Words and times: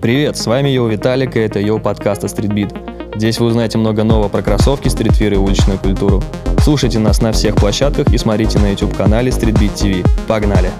Привет, 0.00 0.36
с 0.36 0.46
вами 0.46 0.68
Йоу 0.70 0.88
Виталик, 0.88 1.36
и 1.36 1.40
это 1.40 1.60
Эй, 1.60 1.82
йоу 1.84 2.28
Streetbeat. 2.28 2.72
Здесь 3.16 3.40
вы 3.40 3.46
узнаете 3.46 3.78
много 3.78 4.04
нового 4.04 4.28
про 4.28 4.42
кроссовки, 4.42 4.88
streetwear 4.88 5.34
и 5.34 5.36
уличную 5.36 5.78
культуру. 5.78 6.22
Слушайте 6.60 6.98
нас 6.98 7.20
на 7.20 7.32
всех 7.32 7.56
площадках 7.56 8.12
и 8.12 8.18
смотрите 8.18 8.58
на 8.58 8.70
YouTube-канале 8.70 9.30
Streetbeat 9.30 9.74
TV. 9.74 10.06
Погнали! 10.26 10.70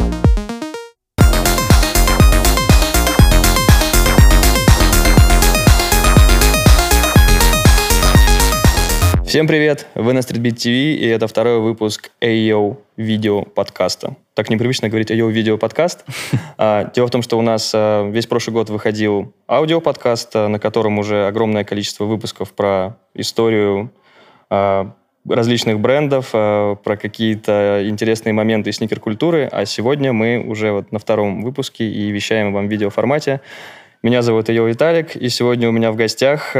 Всем 9.29 9.47
привет! 9.47 9.87
Вы 9.95 10.15
на 10.15 10.21
Streetbeat 10.21 10.55
TV, 10.55 10.95
и 10.95 11.07
это 11.07 11.29
второй 11.29 11.61
выпуск 11.61 12.13
Эй, 12.23 12.51
йоу 12.51 12.79
видео 12.97 13.43
подкаста. 13.43 14.17
Так 14.33 14.49
непривычно 14.49 14.89
говорить 14.89 15.11
Эй, 15.11 15.21
йоу 15.21 15.31
видео 15.31 15.59
подкаст. 15.59 16.07
А, 16.57 16.91
дело 16.95 17.09
в 17.09 17.11
том, 17.11 17.21
что 17.21 17.39
у 17.39 17.43
нас 17.43 17.73
а, 17.75 18.09
весь 18.09 18.27
прошлый 18.27 18.55
год 18.55 18.71
выходил 18.71 19.35
аудио 19.47 19.83
подкаст, 19.83 20.35
а, 20.35 20.49
на 20.49 20.59
котором 20.59 20.99
уже 20.99 21.27
огромное 21.27 21.63
количество 21.65 22.07
выпусков 22.07 22.55
про 22.55 22.97
историю 23.15 23.93
различных 24.49 25.79
брендов, 25.79 26.31
про 26.31 26.97
какие-то 26.99 27.83
интересные 27.87 28.33
моменты 28.33 28.73
сникер-культуры. 28.73 29.47
А 29.53 29.67
сегодня 29.67 30.15
мы 30.15 30.43
уже 30.43 30.73
вот 30.73 30.91
на 30.91 30.99
втором 30.99 31.43
выпуске 31.43 31.85
и 31.85 32.11
вещаем 32.11 32.55
вам 32.55 32.69
в 32.69 32.71
видеоформате. 32.71 33.43
Меня 34.03 34.23
зовут 34.23 34.49
Йо 34.49 34.67
Виталик, 34.67 35.17
и 35.17 35.29
сегодня 35.29 35.69
у 35.69 35.73
меня 35.73 35.93
в 35.93 35.97
гостях 35.97 36.57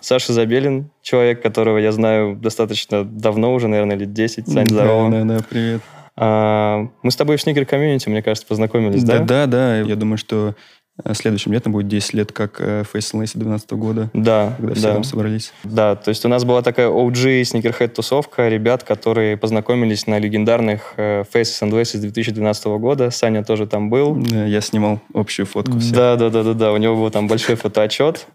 Саша 0.00 0.32
Забелин, 0.32 0.90
человек, 1.02 1.42
которого 1.42 1.78
я 1.78 1.90
знаю 1.90 2.36
достаточно 2.36 3.04
давно 3.04 3.54
уже, 3.54 3.68
наверное, 3.68 3.96
лет 3.96 4.12
10. 4.12 4.48
Сань, 4.48 4.66
здорово. 4.66 5.10
Да, 5.10 5.22
да, 5.22 5.36
да, 5.38 5.44
привет. 5.48 5.80
А, 6.16 6.88
мы 7.02 7.10
с 7.10 7.16
тобой 7.16 7.36
в 7.36 7.42
сникер 7.42 7.64
комьюнити, 7.66 8.08
мне 8.08 8.22
кажется, 8.22 8.46
познакомились, 8.46 9.02
да? 9.02 9.20
Да, 9.20 9.24
да, 9.24 9.46
да. 9.46 9.80
Я 9.80 9.96
думаю, 9.96 10.18
что 10.18 10.54
э, 11.02 11.14
следующим 11.14 11.52
летом 11.52 11.72
будет 11.72 11.88
10 11.88 12.14
лет, 12.14 12.32
как 12.32 12.60
Face 12.60 13.14
Lacey 13.14 13.32
2012 13.34 13.72
года. 13.72 14.10
Да, 14.12 14.54
Когда 14.58 14.74
все 14.74 14.82
да. 14.82 14.92
там 14.92 15.04
собрались. 15.04 15.52
Да, 15.64 15.96
то 15.96 16.10
есть 16.10 16.24
у 16.24 16.28
нас 16.28 16.44
была 16.44 16.62
такая 16.62 16.88
OG 16.88 17.44
сникерхед 17.44 17.94
тусовка 17.94 18.48
ребят, 18.48 18.84
которые 18.84 19.36
познакомились 19.36 20.06
на 20.06 20.18
легендарных 20.18 20.94
э, 20.98 21.22
Faces 21.22 21.62
and 21.62 21.70
Laces 21.70 21.98
2012 22.00 22.66
года. 22.66 23.10
Саня 23.10 23.42
тоже 23.42 23.66
там 23.66 23.90
был. 23.90 24.16
Я 24.24 24.60
снимал 24.60 25.00
общую 25.14 25.46
фотку. 25.46 25.78
Да, 25.92 26.16
да, 26.16 26.30
да, 26.30 26.42
да, 26.42 26.52
да. 26.54 26.72
У 26.72 26.76
него 26.76 26.94
был 26.94 27.10
там 27.10 27.26
большой 27.26 27.56
фотоотчет. 27.56 28.26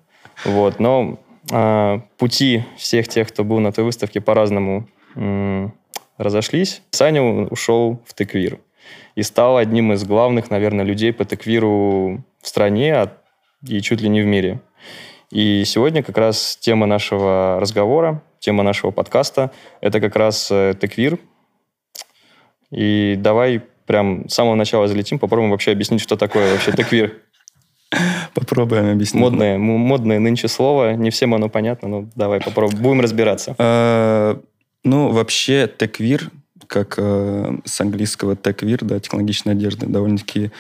Вот, 0.46 0.80
но 0.80 1.20
пути 2.18 2.64
всех 2.78 3.08
тех, 3.08 3.28
кто 3.28 3.44
был 3.44 3.60
на 3.60 3.72
той 3.72 3.84
выставке, 3.84 4.22
по-разному 4.22 4.88
разошлись. 6.20 6.82
Саня 6.92 7.24
ушел 7.24 8.04
в 8.06 8.14
теквир 8.14 8.60
и 9.16 9.24
стал 9.24 9.58
одним 9.58 9.94
из 9.94 10.04
главных, 10.04 10.52
наверное, 10.52 10.86
людей 10.86 11.12
по 11.14 11.26
теквиру 11.26 12.24
в 12.42 12.48
стране 12.48 12.94
а, 12.96 13.18
и 13.68 13.82
чуть 13.82 14.02
ли 14.02 14.10
не 14.10 14.22
в 14.22 14.26
мире. 14.26 14.62
И 15.32 15.64
сегодня 15.66 16.04
как 16.04 16.18
раз 16.18 16.58
тема 16.60 16.86
нашего 16.86 17.58
разговора, 17.60 18.24
тема 18.40 18.64
нашего 18.64 18.92
подкаста– 18.92 19.52
это 19.82 20.00
как 20.00 20.16
раз 20.16 20.50
э, 20.52 20.74
теквир. 20.80 21.20
И 22.72 23.16
давай 23.18 23.62
прям 23.86 24.28
с 24.28 24.34
самого 24.34 24.56
начала 24.56 24.88
залетим, 24.88 25.20
попробуем 25.20 25.52
вообще 25.52 25.72
объяснить, 25.72 26.02
что 26.02 26.16
такое 26.18 26.52
вообще 26.52 26.72
теквир. 26.72 27.22
Попробуем 28.34 28.92
объяснить. 28.92 29.22
Модное, 29.22 29.58
модное 29.58 30.20
нынче 30.20 30.48
слово. 30.48 30.94
Не 30.94 31.10
всем 31.10 31.34
оно 31.34 31.50
понятно, 31.50 31.88
но 31.88 32.10
давай 32.16 32.40
попробуем. 32.40 32.82
Будем 32.82 33.02
разбираться. 33.02 33.56
А, 33.58 34.40
ну, 34.84 35.10
вообще, 35.10 35.72
теквир, 35.76 36.30
как 36.68 36.96
э, 36.98 37.58
с 37.66 37.82
английского 37.82 38.36
теквир, 38.36 38.86
да, 38.86 39.00
технологичная 39.00 39.54
одежда, 39.54 39.88
довольно-таки 39.88 40.52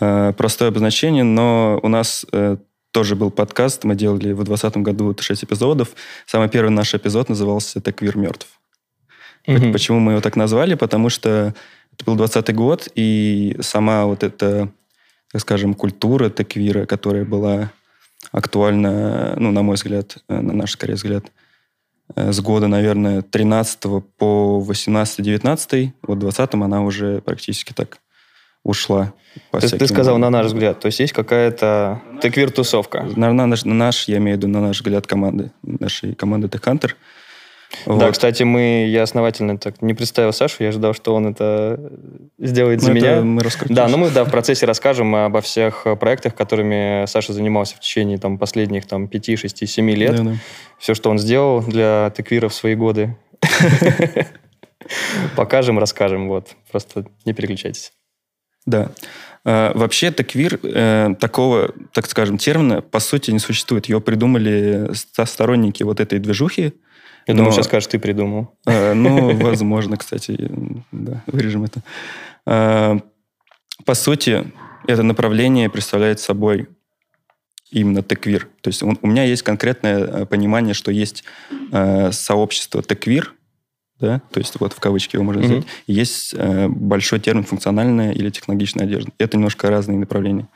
э, 0.00 0.32
простое 0.36 0.70
обозначение, 0.70 1.22
но 1.22 1.78
у 1.82 1.88
нас 1.88 2.24
э, 2.32 2.56
тоже 2.92 3.14
был 3.14 3.30
подкаст, 3.30 3.84
мы 3.84 3.94
делали 3.94 4.32
в 4.32 4.42
2020 4.42 4.76
году 4.78 5.14
6 5.18 5.44
эпизодов. 5.44 5.90
Самый 6.26 6.48
первый 6.48 6.70
наш 6.70 6.94
эпизод 6.94 7.28
назывался 7.28 7.80
«Теквир 7.80 8.16
мертв». 8.16 8.48
Mm-hmm. 9.46 9.72
Почему 9.72 10.00
мы 10.00 10.12
его 10.12 10.20
так 10.20 10.36
назвали? 10.36 10.74
Потому 10.74 11.08
что 11.08 11.54
это 11.92 12.04
был 12.04 12.16
20 12.16 12.54
год, 12.54 12.88
и 12.94 13.56
сама 13.60 14.06
вот 14.06 14.22
эта 14.22 14.70
скажем, 15.36 15.74
культура 15.74 16.30
теквира, 16.30 16.86
которая 16.86 17.24
была 17.24 17.70
актуальна, 18.32 19.34
ну, 19.36 19.50
на 19.50 19.62
мой 19.62 19.76
взгляд, 19.76 20.18
э, 20.28 20.40
на 20.40 20.52
наш, 20.52 20.72
скорее 20.72 20.94
взгляд, 20.94 21.32
э, 22.14 22.32
с 22.32 22.40
года, 22.40 22.68
наверное, 22.68 23.22
13 23.22 24.02
по 24.18 24.64
18-19, 24.66 25.92
вот 26.02 26.18
20-м 26.18 26.62
она 26.62 26.82
уже 26.82 27.20
практически 27.22 27.72
так 27.72 27.98
ушла. 28.62 29.14
По 29.50 29.60
ты, 29.60 29.68
ты 29.78 29.86
сказал, 29.86 30.18
на 30.18 30.28
наш 30.28 30.46
взгляд, 30.46 30.80
то 30.80 30.86
есть 30.86 31.00
есть 31.00 31.12
какая-то 31.12 32.02
теквир-тусовка? 32.20 33.08
На, 33.16 33.32
на, 33.32 33.46
наш, 33.46 33.64
на 33.64 33.74
наш, 33.74 34.08
я 34.08 34.18
имею 34.18 34.36
в 34.36 34.40
виду, 34.40 34.48
на 34.48 34.60
наш 34.60 34.78
взгляд 34.78 35.06
команды, 35.06 35.52
нашей 35.62 36.14
команды 36.14 36.48
Теххантер. 36.48 36.96
Вот. 37.86 37.98
Да, 37.98 38.10
кстати, 38.10 38.42
мы, 38.42 38.86
я 38.88 39.04
основательно 39.04 39.56
так 39.56 39.80
не 39.80 39.94
представил 39.94 40.32
Сашу, 40.32 40.62
я 40.62 40.70
ожидал, 40.70 40.92
что 40.92 41.14
он 41.14 41.28
это 41.28 41.78
сделает 42.38 42.80
за 42.80 42.88
ну, 42.88 42.94
меня. 42.94 43.20
Мы 43.22 43.42
да, 43.68 43.88
но 43.88 43.96
мы 43.96 44.10
да, 44.10 44.24
в 44.24 44.30
процессе 44.30 44.66
расскажем 44.66 45.14
обо 45.14 45.40
всех 45.40 45.86
проектах, 45.98 46.34
которыми 46.34 47.06
Саша 47.06 47.32
занимался 47.32 47.76
в 47.76 47.80
течение 47.80 48.18
там, 48.18 48.38
последних 48.38 48.86
там, 48.86 49.06
5, 49.06 49.38
6, 49.38 49.68
7 49.68 49.90
лет. 49.90 50.16
Да, 50.16 50.22
да. 50.22 50.34
Все, 50.78 50.94
что 50.94 51.10
он 51.10 51.18
сделал 51.18 51.62
для 51.62 52.12
теквира 52.16 52.48
в 52.48 52.54
свои 52.54 52.74
годы. 52.74 53.16
Покажем, 55.36 55.78
расскажем. 55.78 56.28
Вот. 56.28 56.48
Просто 56.70 57.06
не 57.24 57.32
переключайтесь. 57.32 57.92
Да. 58.66 58.90
Uh, 59.42 59.76
вообще 59.76 60.12
теквир 60.12 60.56
uh, 60.56 61.14
такого, 61.14 61.72
так 61.94 62.06
скажем, 62.06 62.36
термина 62.36 62.82
по 62.82 63.00
сути 63.00 63.30
не 63.30 63.38
существует. 63.38 63.86
Его 63.86 64.00
придумали 64.00 64.90
сторонники 65.24 65.82
вот 65.82 65.98
этой 65.98 66.18
движухи, 66.18 66.74
я 67.26 67.34
думаю, 67.34 67.52
сейчас 67.52 67.66
скажешь, 67.66 67.88
ты 67.88 67.98
придумал. 67.98 68.54
Э, 68.66 68.94
ну, 68.94 69.36
возможно, 69.40 69.96
кстати, 69.96 70.50
да, 70.92 71.22
вырежем 71.26 71.64
это. 71.64 71.82
Э, 72.46 72.98
по 73.84 73.94
сути, 73.94 74.52
это 74.86 75.02
направление 75.02 75.70
представляет 75.70 76.20
собой 76.20 76.68
именно 77.70 78.02
теквир. 78.02 78.48
То 78.62 78.68
есть 78.68 78.82
у 78.82 79.06
меня 79.06 79.24
есть 79.24 79.42
конкретное 79.42 79.98
э, 79.98 80.26
понимание, 80.26 80.74
что 80.74 80.90
есть 80.90 81.24
сообщество 82.10 82.82
теквир, 82.82 83.34
да, 84.00 84.20
то 84.32 84.40
есть 84.40 84.58
вот 84.58 84.72
в 84.72 84.80
кавычки 84.80 85.14
его 85.14 85.24
можно 85.24 85.42
взять, 85.42 85.58
mm-hmm. 85.58 85.84
есть 85.86 86.34
большой 86.68 87.20
термин 87.20 87.44
функциональная 87.44 88.12
или 88.12 88.30
технологичная 88.30 88.86
одежда. 88.86 89.12
Это 89.18 89.36
немножко 89.36 89.68
разные 89.70 89.98
направления. 89.98 90.48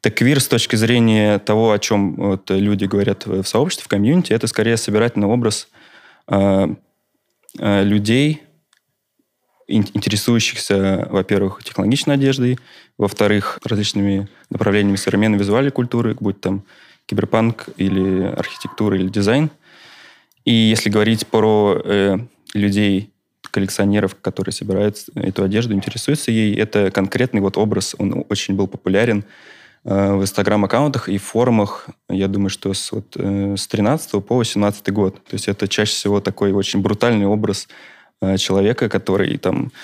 Теквир 0.00 0.40
с 0.40 0.48
точки 0.48 0.76
зрения 0.76 1.38
того, 1.38 1.72
о 1.72 1.78
чем 1.78 2.14
вот 2.14 2.48
люди 2.50 2.86
говорят 2.86 3.26
в 3.26 3.44
сообществе, 3.44 3.84
в 3.84 3.88
комьюнити, 3.88 4.32
это 4.32 4.46
скорее 4.46 4.78
собирательный 4.78 5.26
образ 5.26 5.68
Э, 5.68 5.70
э, 5.70 5.77
людей, 7.54 8.42
интересующихся, 9.68 11.06
во-первых, 11.10 11.62
технологичной 11.62 12.14
одеждой, 12.14 12.58
во-вторых, 12.96 13.58
различными 13.64 14.28
направлениями 14.50 14.96
современной 14.96 15.38
визуальной 15.38 15.70
культуры, 15.70 16.16
будь 16.18 16.40
там 16.40 16.64
киберпанк 17.06 17.68
или 17.76 18.22
архитектура 18.24 18.96
или 18.96 19.08
дизайн. 19.08 19.50
И 20.44 20.52
если 20.52 20.88
говорить 20.90 21.26
про 21.26 21.80
э, 21.84 22.18
людей, 22.54 23.10
коллекционеров, 23.50 24.14
которые 24.20 24.52
собирают 24.52 24.98
эту 25.14 25.42
одежду, 25.42 25.74
интересуются 25.74 26.30
ей, 26.30 26.54
это 26.54 26.90
конкретный 26.90 27.40
вот 27.40 27.56
образ, 27.56 27.94
он 27.98 28.24
очень 28.28 28.54
был 28.54 28.66
популярен 28.66 29.20
Э, 29.20 29.24
в 29.84 30.22
инстаграм-аккаунтах 30.22 31.08
и 31.08 31.18
форумах, 31.18 31.86
я 32.08 32.28
думаю, 32.28 32.50
что 32.50 32.74
с, 32.74 32.92
вот, 32.92 33.16
э, 33.16 33.56
с 33.56 33.66
13 33.66 34.20
по 34.24 34.36
18 34.36 34.92
год. 34.92 35.14
То 35.24 35.34
есть 35.34 35.48
это 35.48 35.68
чаще 35.68 35.92
всего 35.92 36.20
такой 36.20 36.52
очень 36.52 36.80
брутальный 36.80 37.26
образ 37.26 37.68
э, 38.20 38.36
человека, 38.36 38.88
который 38.88 39.38
там 39.38 39.70
Э, 39.70 39.74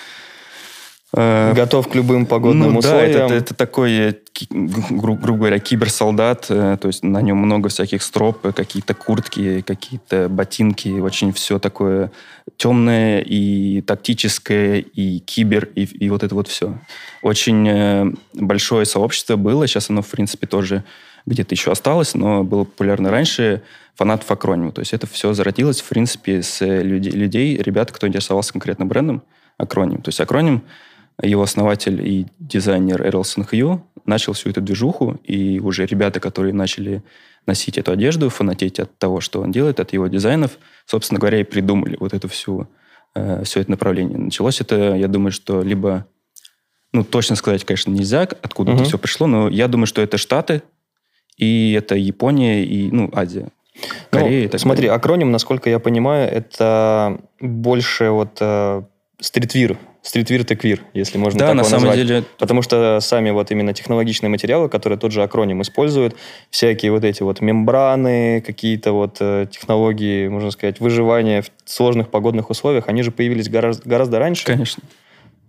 Готов 1.15 1.87
к 1.87 1.95
любым 1.95 2.25
погодным 2.25 2.73
ну, 2.73 2.79
условиям. 2.79 3.11
Да, 3.13 3.17
это, 3.17 3.25
это, 3.25 3.33
это 3.35 3.53
такой, 3.53 3.91
э, 3.91 4.13
гру, 4.51 5.15
грубо 5.15 5.39
говоря, 5.39 5.59
киберсолдат. 5.59 6.47
Э, 6.49 6.77
то 6.79 6.87
есть 6.87 7.03
на 7.03 7.21
нем 7.21 7.37
много 7.37 7.69
всяких 7.69 8.03
строп, 8.03 8.53
какие-то 8.53 8.93
куртки, 8.93 9.61
какие-то 9.61 10.27
ботинки. 10.27 10.89
Очень 10.89 11.31
все 11.31 11.57
такое 11.57 12.11
темное 12.57 13.21
и 13.21 13.79
тактическое, 13.81 14.79
и 14.79 15.19
кибер, 15.19 15.69
и, 15.75 15.83
и 15.83 16.09
вот 16.09 16.23
это 16.23 16.35
вот 16.35 16.49
все. 16.49 16.77
Очень 17.21 18.17
большое 18.33 18.85
сообщество 18.85 19.37
было. 19.37 19.67
Сейчас 19.67 19.89
оно, 19.89 20.01
в 20.01 20.07
принципе, 20.07 20.47
тоже 20.47 20.83
где-то 21.25 21.55
еще 21.55 21.71
осталось, 21.71 22.13
но 22.13 22.43
было 22.43 22.65
популярно 22.65 23.09
раньше 23.09 23.61
фанатов 23.95 24.29
акронима. 24.29 24.73
То 24.73 24.81
есть 24.81 24.93
это 24.93 25.07
все 25.07 25.33
зародилось, 25.33 25.79
в 25.79 25.87
принципе, 25.87 26.43
с 26.43 26.59
людей, 26.59 27.11
людей 27.13 27.57
ребят, 27.57 27.91
кто 27.93 28.05
интересовался 28.05 28.51
конкретно 28.51 28.85
брендом 28.85 29.23
акроним. 29.57 30.01
То 30.01 30.09
есть 30.09 30.19
акроним 30.19 30.63
его 31.21 31.43
основатель 31.43 32.05
и 32.05 32.27
дизайнер 32.39 33.01
Эрлсон 33.05 33.45
Хью 33.45 33.85
начал 34.05 34.33
всю 34.33 34.49
эту 34.49 34.61
движуху, 34.61 35.19
и 35.23 35.59
уже 35.59 35.85
ребята, 35.85 36.19
которые 36.19 36.53
начали 36.53 37.03
носить 37.45 37.77
эту 37.77 37.91
одежду, 37.91 38.29
фанатеть 38.29 38.79
от 38.79 38.97
того, 38.97 39.21
что 39.21 39.41
он 39.41 39.51
делает, 39.51 39.79
от 39.79 39.93
его 39.93 40.07
дизайнов, 40.07 40.57
собственно 40.85 41.19
говоря, 41.19 41.39
и 41.39 41.43
придумали 41.43 41.97
вот 41.99 42.13
эту 42.13 42.27
всю, 42.27 42.67
э, 43.13 43.43
все 43.43 43.61
это 43.61 43.71
направление. 43.71 44.17
Началось 44.17 44.61
это, 44.61 44.95
я 44.95 45.07
думаю, 45.07 45.31
что 45.31 45.61
либо 45.61 46.05
ну, 46.91 47.03
точно 47.03 47.35
сказать, 47.35 47.65
конечно, 47.65 47.91
нельзя, 47.91 48.21
откуда 48.21 48.71
Мгм. 48.71 48.79
это 48.79 48.89
все 48.89 48.97
пришло, 48.97 49.27
но 49.27 49.49
я 49.49 49.67
думаю, 49.67 49.85
что 49.85 50.01
это 50.01 50.17
Штаты, 50.17 50.63
и 51.37 51.73
это 51.73 51.95
Япония, 51.95 52.63
и, 52.63 52.89
ну, 52.89 53.09
Азия. 53.13 53.49
Ну, 53.75 54.19
Корея 54.19 54.47
так 54.47 54.61
смотри, 54.61 54.83
далее. 54.83 54.95
акроним, 54.95 55.31
насколько 55.31 55.69
я 55.69 55.79
понимаю, 55.79 56.31
это 56.31 57.19
больше 57.41 58.09
вот 58.11 58.37
э, 58.39 58.83
стритвир, 59.19 59.77
стритвир 60.07 60.43
теквир, 60.43 60.81
если 60.93 61.17
можно 61.17 61.39
Да, 61.39 61.45
так 61.47 61.55
на 61.55 61.59
его 61.61 61.69
самом 61.69 61.85
назвать. 61.87 62.07
деле, 62.07 62.23
Потому 62.37 62.61
что 62.61 62.99
сами 63.01 63.31
вот 63.31 63.49
именно 63.51 63.73
технологичные 63.73 64.29
материалы, 64.29 64.69
которые 64.69 64.99
тот 64.99 65.11
же 65.11 65.23
акроним 65.23 65.61
используют, 65.63 66.15
всякие 66.51 66.91
вот 66.91 67.03
эти 67.03 67.23
вот 67.23 67.41
мембраны, 67.41 68.41
какие-то 68.45 68.91
вот 68.91 69.17
э, 69.19 69.47
технологии, 69.51 70.27
можно 70.27 70.51
сказать, 70.51 70.79
выживания 70.79 71.41
в 71.41 71.49
сложных 71.65 72.09
погодных 72.09 72.49
условиях, 72.51 72.87
они 72.87 73.01
же 73.01 73.11
появились 73.11 73.49
гораздо, 73.49 73.89
гораздо 73.89 74.19
раньше. 74.19 74.45
конечно. 74.45 74.83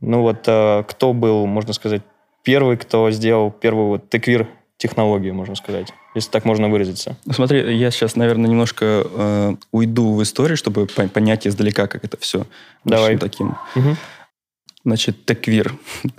Ну 0.01 0.23
вот 0.23 0.45
э, 0.47 0.85
кто 0.89 1.13
был, 1.13 1.47
можно 1.47 1.73
сказать, 1.73 2.03
первый, 2.43 2.77
кто 2.77 3.11
сделал 3.11 3.51
первую 3.51 3.89
вот 3.89 4.09
теквир 4.11 4.47
технологию, 4.79 5.35
можно 5.35 5.55
сказать, 5.55 5.89
если 6.15 6.31
так 6.31 6.45
можно 6.45 6.69
выразиться. 6.69 7.17
Ну, 7.25 7.33
смотри, 7.33 7.77
я 7.77 7.91
сейчас, 7.91 8.15
наверное, 8.15 8.49
немножко 8.51 8.85
э, 9.11 9.55
уйду 9.73 10.13
в 10.15 10.23
историю, 10.23 10.57
чтобы 10.59 10.87
по- 10.87 11.09
понять 11.09 11.47
издалека, 11.47 11.87
как 11.87 12.05
это 12.05 12.19
все. 12.21 12.45
Давай. 12.85 13.17
таким. 13.17 13.57
Мгм. 13.75 13.97
Значит, 14.87 15.27
теквир. 15.27 15.75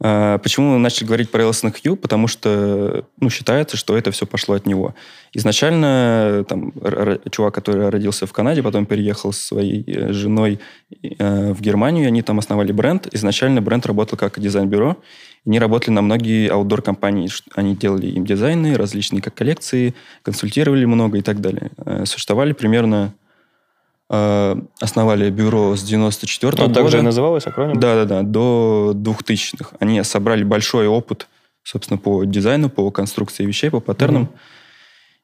А, 0.00 0.38
Почему 0.38 0.74
мы 0.74 0.78
начали 0.78 1.08
говорить 1.08 1.28
про 1.28 1.42
Элсона 1.42 1.72
Хью? 1.72 1.96
Потому 1.96 2.28
что 2.28 3.04
ну, 3.18 3.30
считается, 3.30 3.76
что 3.76 3.98
это 3.98 4.12
все 4.12 4.26
пошло 4.26 4.54
от 4.54 4.64
него. 4.64 4.94
Изначально 5.32 6.44
там, 6.48 6.72
чувак, 7.32 7.54
который 7.54 7.88
родился 7.88 8.24
в 8.24 8.32
Канаде, 8.32 8.62
потом 8.62 8.86
переехал 8.86 9.32
со 9.32 9.44
своей 9.44 9.82
э, 9.88 10.12
женой 10.12 10.60
э, 11.02 11.52
в 11.52 11.60
Германию, 11.60 12.06
они 12.06 12.22
там 12.22 12.38
основали 12.38 12.70
бренд. 12.70 13.08
Изначально 13.10 13.60
бренд 13.60 13.86
работал 13.86 14.16
как 14.16 14.38
дизайн-бюро. 14.38 14.98
Они 15.44 15.58
работали 15.58 15.94
на 15.94 16.02
многие 16.02 16.48
аутдор-компании. 16.48 17.28
Они 17.56 17.74
делали 17.74 18.06
им 18.06 18.24
дизайны, 18.24 18.76
различные 18.76 19.20
как 19.20 19.34
коллекции, 19.34 19.94
консультировали 20.22 20.84
много 20.84 21.18
и 21.18 21.22
так 21.22 21.40
далее. 21.40 21.72
Э, 21.84 22.04
Существовали 22.06 22.52
примерно... 22.52 23.14
э, 24.10 24.56
Основали 24.80 25.30
бюро 25.30 25.76
с 25.76 25.82
94 25.82 26.52
Ну, 26.56 26.62
года. 26.68 26.74
так 26.74 26.90
же 26.90 26.98
и 26.98 27.02
называлось 27.02 27.46
акроним? 27.46 27.78
Да-да-да, 27.78 28.22
до 28.22 28.92
2000-х. 28.94 29.76
Они 29.80 30.02
собрали 30.04 30.44
большой 30.44 30.86
опыт, 30.86 31.28
собственно, 31.62 31.98
по 31.98 32.24
дизайну, 32.24 32.70
по 32.70 32.90
конструкции 32.90 33.44
вещей, 33.44 33.70
по 33.70 33.80
паттернам. 33.80 34.22
Мгм. 34.22 34.30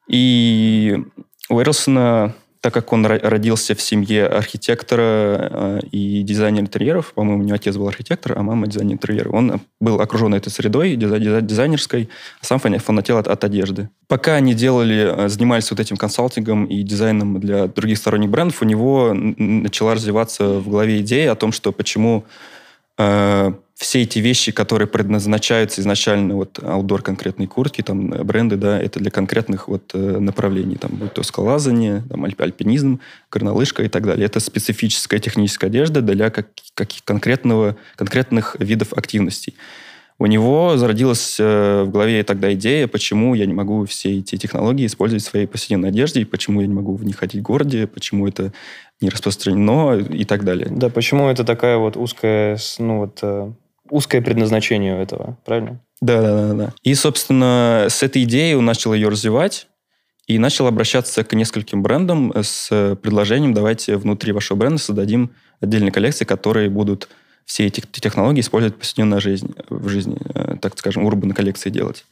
И 0.07 1.03
у 1.49 1.59
Эрлсона, 1.59 2.33
так 2.65 2.73
как 2.73 2.91
он 2.93 3.05
ро- 3.05 3.19
родился 3.21 3.75
в 3.75 3.81
семье 3.81 4.25
архитектора 4.25 5.03
э, 5.03 5.79
и 5.91 6.23
дизайнера 6.23 6.63
интерьеров, 6.63 7.13
по-моему, 7.13 7.43
у 7.43 7.45
него 7.45 7.53
отец 7.53 7.77
был 7.77 7.87
архитектор, 7.87 8.33
а 8.35 8.41
мама 8.41 8.65
дизайнер 8.65 8.93
интерьеров, 8.93 9.35
он 9.35 9.61
был 9.79 10.01
окружен 10.01 10.33
этой 10.33 10.49
средой 10.49 10.95
дизай- 10.95 11.19
дизай- 11.19 11.43
дизайнерской, 11.43 12.09
а 12.41 12.43
сам 12.43 12.57
фана- 12.57 12.79
фанател 12.79 13.19
от, 13.19 13.27
от 13.27 13.43
одежды. 13.43 13.89
Пока 14.07 14.33
они 14.33 14.55
делали, 14.55 15.13
э, 15.15 15.29
занимались 15.29 15.69
вот 15.69 15.79
этим 15.79 15.95
консалтингом 15.95 16.65
и 16.65 16.81
дизайном 16.81 17.39
для 17.39 17.67
других 17.67 17.99
сторонних 17.99 18.31
брендов, 18.31 18.63
у 18.63 18.65
него 18.65 19.13
начала 19.13 19.93
развиваться 19.93 20.57
в 20.57 20.67
голове 20.67 21.01
идея 21.01 21.33
о 21.33 21.35
том, 21.35 21.51
что 21.51 21.71
почему 21.71 22.25
э, 22.97 23.53
все 23.75 24.03
эти 24.03 24.19
вещи, 24.19 24.53
которые 24.53 24.87
предназначаются 24.87 25.81
изначально, 25.81 26.35
вот 26.35 26.59
аутдор 26.63 27.01
конкретные 27.01 27.47
куртки, 27.47 27.81
там 27.81 28.13
э, 28.13 28.23
бренды, 28.23 28.55
да, 28.55 28.79
это 28.79 28.99
для 28.99 29.11
конкретных 29.11 29.67
вот 29.67 29.91
э, 29.93 29.97
направлений, 29.97 30.77
там, 30.77 30.91
будь 30.93 31.13
то 31.13 31.23
скалолазание, 31.23 32.03
там, 32.09 32.23
альп- 32.23 32.41
альпинизм, 32.41 33.01
горнолыжка 33.29 33.83
и 33.83 33.89
так 33.89 34.05
далее. 34.05 34.25
Это 34.25 34.39
специфическая 34.39 35.19
техническая 35.19 35.69
одежда 35.69 36.01
для 36.01 36.29
как, 36.29 36.47
каких 36.73 37.03
конкретного, 37.03 37.75
конкретных 37.97 38.55
видов 38.59 38.93
активностей. 38.93 39.55
У 40.17 40.25
него 40.27 40.77
зародилась 40.77 41.35
э, 41.37 41.83
в 41.83 41.91
голове 41.91 42.23
тогда 42.23 42.53
идея, 42.53 42.87
почему 42.87 43.35
я 43.35 43.45
не 43.45 43.53
могу 43.53 43.83
все 43.85 44.19
эти 44.19 44.37
технологии 44.37 44.85
использовать 44.85 45.23
в 45.23 45.27
своей 45.27 45.47
повседневной 45.47 45.89
одежде, 45.89 46.21
и 46.21 46.25
почему 46.25 46.61
я 46.61 46.67
не 46.67 46.73
могу 46.73 46.95
в 46.95 47.03
них 47.03 47.17
ходить 47.17 47.41
в 47.41 47.43
городе, 47.43 47.87
почему 47.87 48.25
это 48.25 48.53
не 49.01 49.09
распространено 49.09 49.97
и 49.97 50.23
так 50.23 50.45
далее. 50.45 50.69
Да, 50.71 50.87
почему 50.89 51.27
это 51.27 51.43
такая 51.43 51.75
вот 51.75 51.97
узкая, 51.97 52.57
ну 52.79 52.99
вот, 52.99 53.21
узкое 53.89 54.21
предназначение 54.21 54.95
у 54.95 54.99
этого, 54.99 55.37
правильно? 55.45 55.79
Да, 56.01 56.21
да, 56.21 56.47
да, 56.47 56.53
да. 56.53 56.73
И, 56.83 56.93
собственно, 56.93 57.87
с 57.89 58.03
этой 58.03 58.23
идеей 58.23 58.55
он 58.55 58.65
начал 58.65 58.93
ее 58.93 59.09
развивать 59.09 59.67
и 60.27 60.39
начал 60.39 60.67
обращаться 60.67 61.23
к 61.23 61.33
нескольким 61.33 61.83
брендам 61.83 62.33
с 62.35 62.97
предложением, 63.01 63.53
давайте 63.53 63.97
внутри 63.97 64.31
вашего 64.31 64.57
бренда 64.57 64.79
создадим 64.79 65.31
отдельные 65.61 65.91
коллекции, 65.91 66.25
которые 66.25 66.69
будут 66.69 67.09
все 67.45 67.67
эти 67.67 67.81
технологии 67.91 68.41
использовать 68.41 68.75
в 68.75 68.79
повседневной 68.79 69.21
жизни, 69.21 69.53
в 69.69 69.87
жизни, 69.87 70.17
э, 70.33 70.55
так 70.59 70.77
скажем, 70.77 71.05
урбан 71.05 71.31
коллекции 71.31 71.69
делать. 71.69 72.05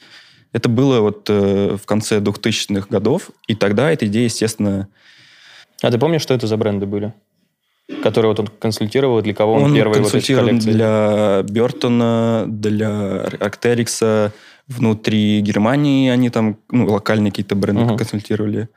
Это 0.52 0.70
было 0.70 1.00
вот 1.02 1.28
э, 1.30 1.78
в 1.82 1.86
конце 1.88 2.20
2000-х 2.20 2.88
годов, 2.90 3.32
и 3.48 3.56
тогда 3.56 3.92
эта 3.92 4.06
идея, 4.06 4.26
естественно, 4.26 4.88
А 5.82 5.90
ты 5.90 5.98
помнишь, 5.98 6.22
что 6.22 6.36
это 6.36 6.46
за 6.46 6.56
бренды 6.56 6.86
были? 6.86 7.14
Которые 8.02 8.30
вот 8.30 8.40
он 8.40 8.48
консультировал, 8.48 9.22
для 9.22 9.34
кого 9.34 9.54
он, 9.54 9.64
Он 9.64 9.76
первые 9.76 10.02
вот 10.02 10.14
эти 10.14 10.34
консультировал 10.34 10.58
для 10.58 11.44
Бертона, 11.44 12.46
для 12.48 13.24
Арктерикса, 13.40 14.32
внутри 14.68 15.42
Германии 15.42 16.10
они 16.10 16.30
там, 16.30 16.58
ну, 16.72 16.90
локальные 16.92 17.32
какие-то 17.32 17.56
бренды 17.56 17.84
Мгм. 17.84 17.98
консультировали. 17.98 18.70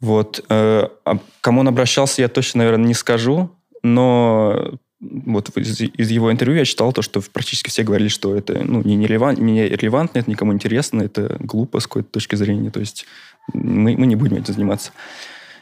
Вот. 0.00 0.44
Э, 0.48 0.88
а 1.04 1.18
кому 1.40 1.60
он 1.60 1.68
обращался, 1.68 2.22
я 2.22 2.28
точно, 2.28 2.58
наверное, 2.58 2.86
не 2.86 2.94
скажу, 2.94 3.50
но 3.82 4.78
вот 5.00 5.56
из, 5.56 5.80
из 5.80 6.10
его 6.10 6.30
интервью 6.30 6.58
я 6.58 6.64
читал 6.64 6.92
то, 6.92 7.00
что 7.00 7.22
практически 7.32 7.70
все 7.70 7.82
говорили, 7.82 8.08
что 8.08 8.34
это 8.34 8.60
ну, 8.62 8.82
не, 8.82 8.96
нерелевант, 8.96 9.38
не 9.38 9.66
релевантно, 9.66 10.18
это 10.18 10.30
никому 10.30 10.52
интересно, 10.52 11.02
это 11.02 11.36
глупо 11.40 11.80
с 11.80 11.86
какой-то 11.86 12.10
точки 12.10 12.36
зрения, 12.36 12.70
то 12.70 12.80
есть 12.80 13.06
мы, 13.52 13.96
мы 13.96 14.06
не 14.06 14.16
будем 14.16 14.36
этим 14.36 14.52
заниматься. 14.52 14.92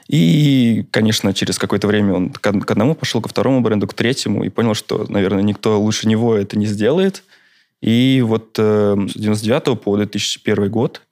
И, 0.08 0.87
конечно, 0.90 1.34
через 1.34 1.58
какое-то 1.58 1.87
время 1.87 2.14
он 2.14 2.31
к 2.31 2.46
од- 2.46 2.64
к 2.64 2.70
одному 2.70 2.94
пошел, 2.94 3.20
ко 3.20 3.28
второму 3.28 3.60
бренду, 3.60 3.87
к 3.87 3.93
третьему, 3.94 4.43
и 4.43 4.49
понял, 4.49 4.75
что, 4.75 5.05
наверное, 5.08 5.43
никто 5.43 5.78
лучше 5.81 6.08
него 6.08 6.34
это 6.34 6.58
не 6.58 6.66
сделает. 6.66 7.25
И 7.82 8.22
вот 8.26 8.56
э, 8.58 8.96
с 9.08 9.12
99 9.12 9.81
по 9.81 9.96
2001 9.96 10.70
год 10.70 11.02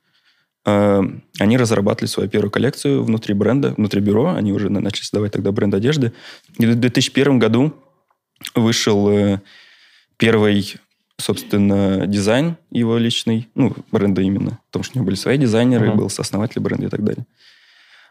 э, 0.64 1.02
они 1.38 1.56
разрабатывали 1.58 2.08
свою 2.08 2.28
первую 2.31 2.50
коллекцию 2.50 3.04
внутри 3.04 3.34
бренда, 3.34 3.75
внутри 3.76 4.00
бюро. 4.00 4.34
Они 4.34 4.52
уже 4.52 4.70
на- 4.70 4.81
начали 4.81 5.02
создавать 5.02 5.32
тогда 5.32 5.52
бренд 5.52 5.75
одежды. 5.75 6.12
И 6.58 6.64
в 6.66 6.75
2001 6.75 7.38
году 7.38 7.72
вышел 8.54 9.08
э, 9.10 9.40
первый, 10.16 10.75
собственно, 11.19 12.06
дизайн 12.06 12.56
его 12.70 12.96
личный, 12.96 13.48
ну, 13.54 13.76
бренда 13.93 14.22
именно, 14.22 14.58
потому 14.70 14.84
что 14.84 14.94
у 14.94 14.98
него 14.98 15.06
были 15.06 15.17
свои 15.17 15.36
дизайнеры, 15.38 15.88
Мгм. 15.91 15.98
был 15.98 16.08
сооснователь 16.10 16.60
бренда 16.62 16.86
и 16.86 16.91
так 16.91 17.05
далее. 17.05 17.26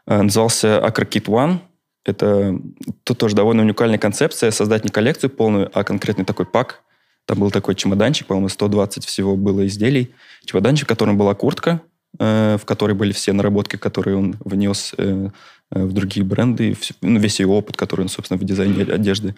Э, 0.08 0.22
Назывался 0.22 0.80
Acrokit 0.80 1.26
One. 1.26 1.60
Это 2.06 2.60
тут 3.04 3.18
тоже 3.18 3.36
довольно 3.36 3.64
уникальная 3.64 3.98
концепция, 3.98 4.52
создать 4.52 4.84
не 4.84 4.92
коллекцию 4.92 5.32
полную, 5.32 5.72
а 5.74 5.84
конкретный 5.84 6.26
такой 6.26 6.46
пак. 6.46 6.82
Там 7.26 7.40
был 7.40 7.50
такой 7.50 7.74
чемоданчик, 7.74 8.28
по-моему, 8.28 8.50
120 8.50 9.06
всего 9.06 9.36
было 9.36 9.66
изделий. 9.66 10.14
Чемоданчик, 10.46 10.86
в 10.86 10.90
котором 10.90 11.18
была 11.18 11.34
куртка, 11.34 11.82
э, 12.20 12.58
в 12.62 12.66
которой 12.66 12.94
были 12.94 13.12
все 13.12 13.34
наработки, 13.34 13.78
которые 13.78 14.18
он 14.18 14.36
внес 14.46 14.94
э, 14.98 15.30
в 15.72 15.94
другие 15.94 16.24
бренды, 16.24 16.78
ну, 17.02 17.20
весь 17.20 17.40
его 17.40 17.58
опыт, 17.58 17.76
который 17.76 18.02
он, 18.02 18.10
собственно, 18.10 18.40
в 18.40 18.44
дизайне 18.44 18.84
одежды 18.84 19.36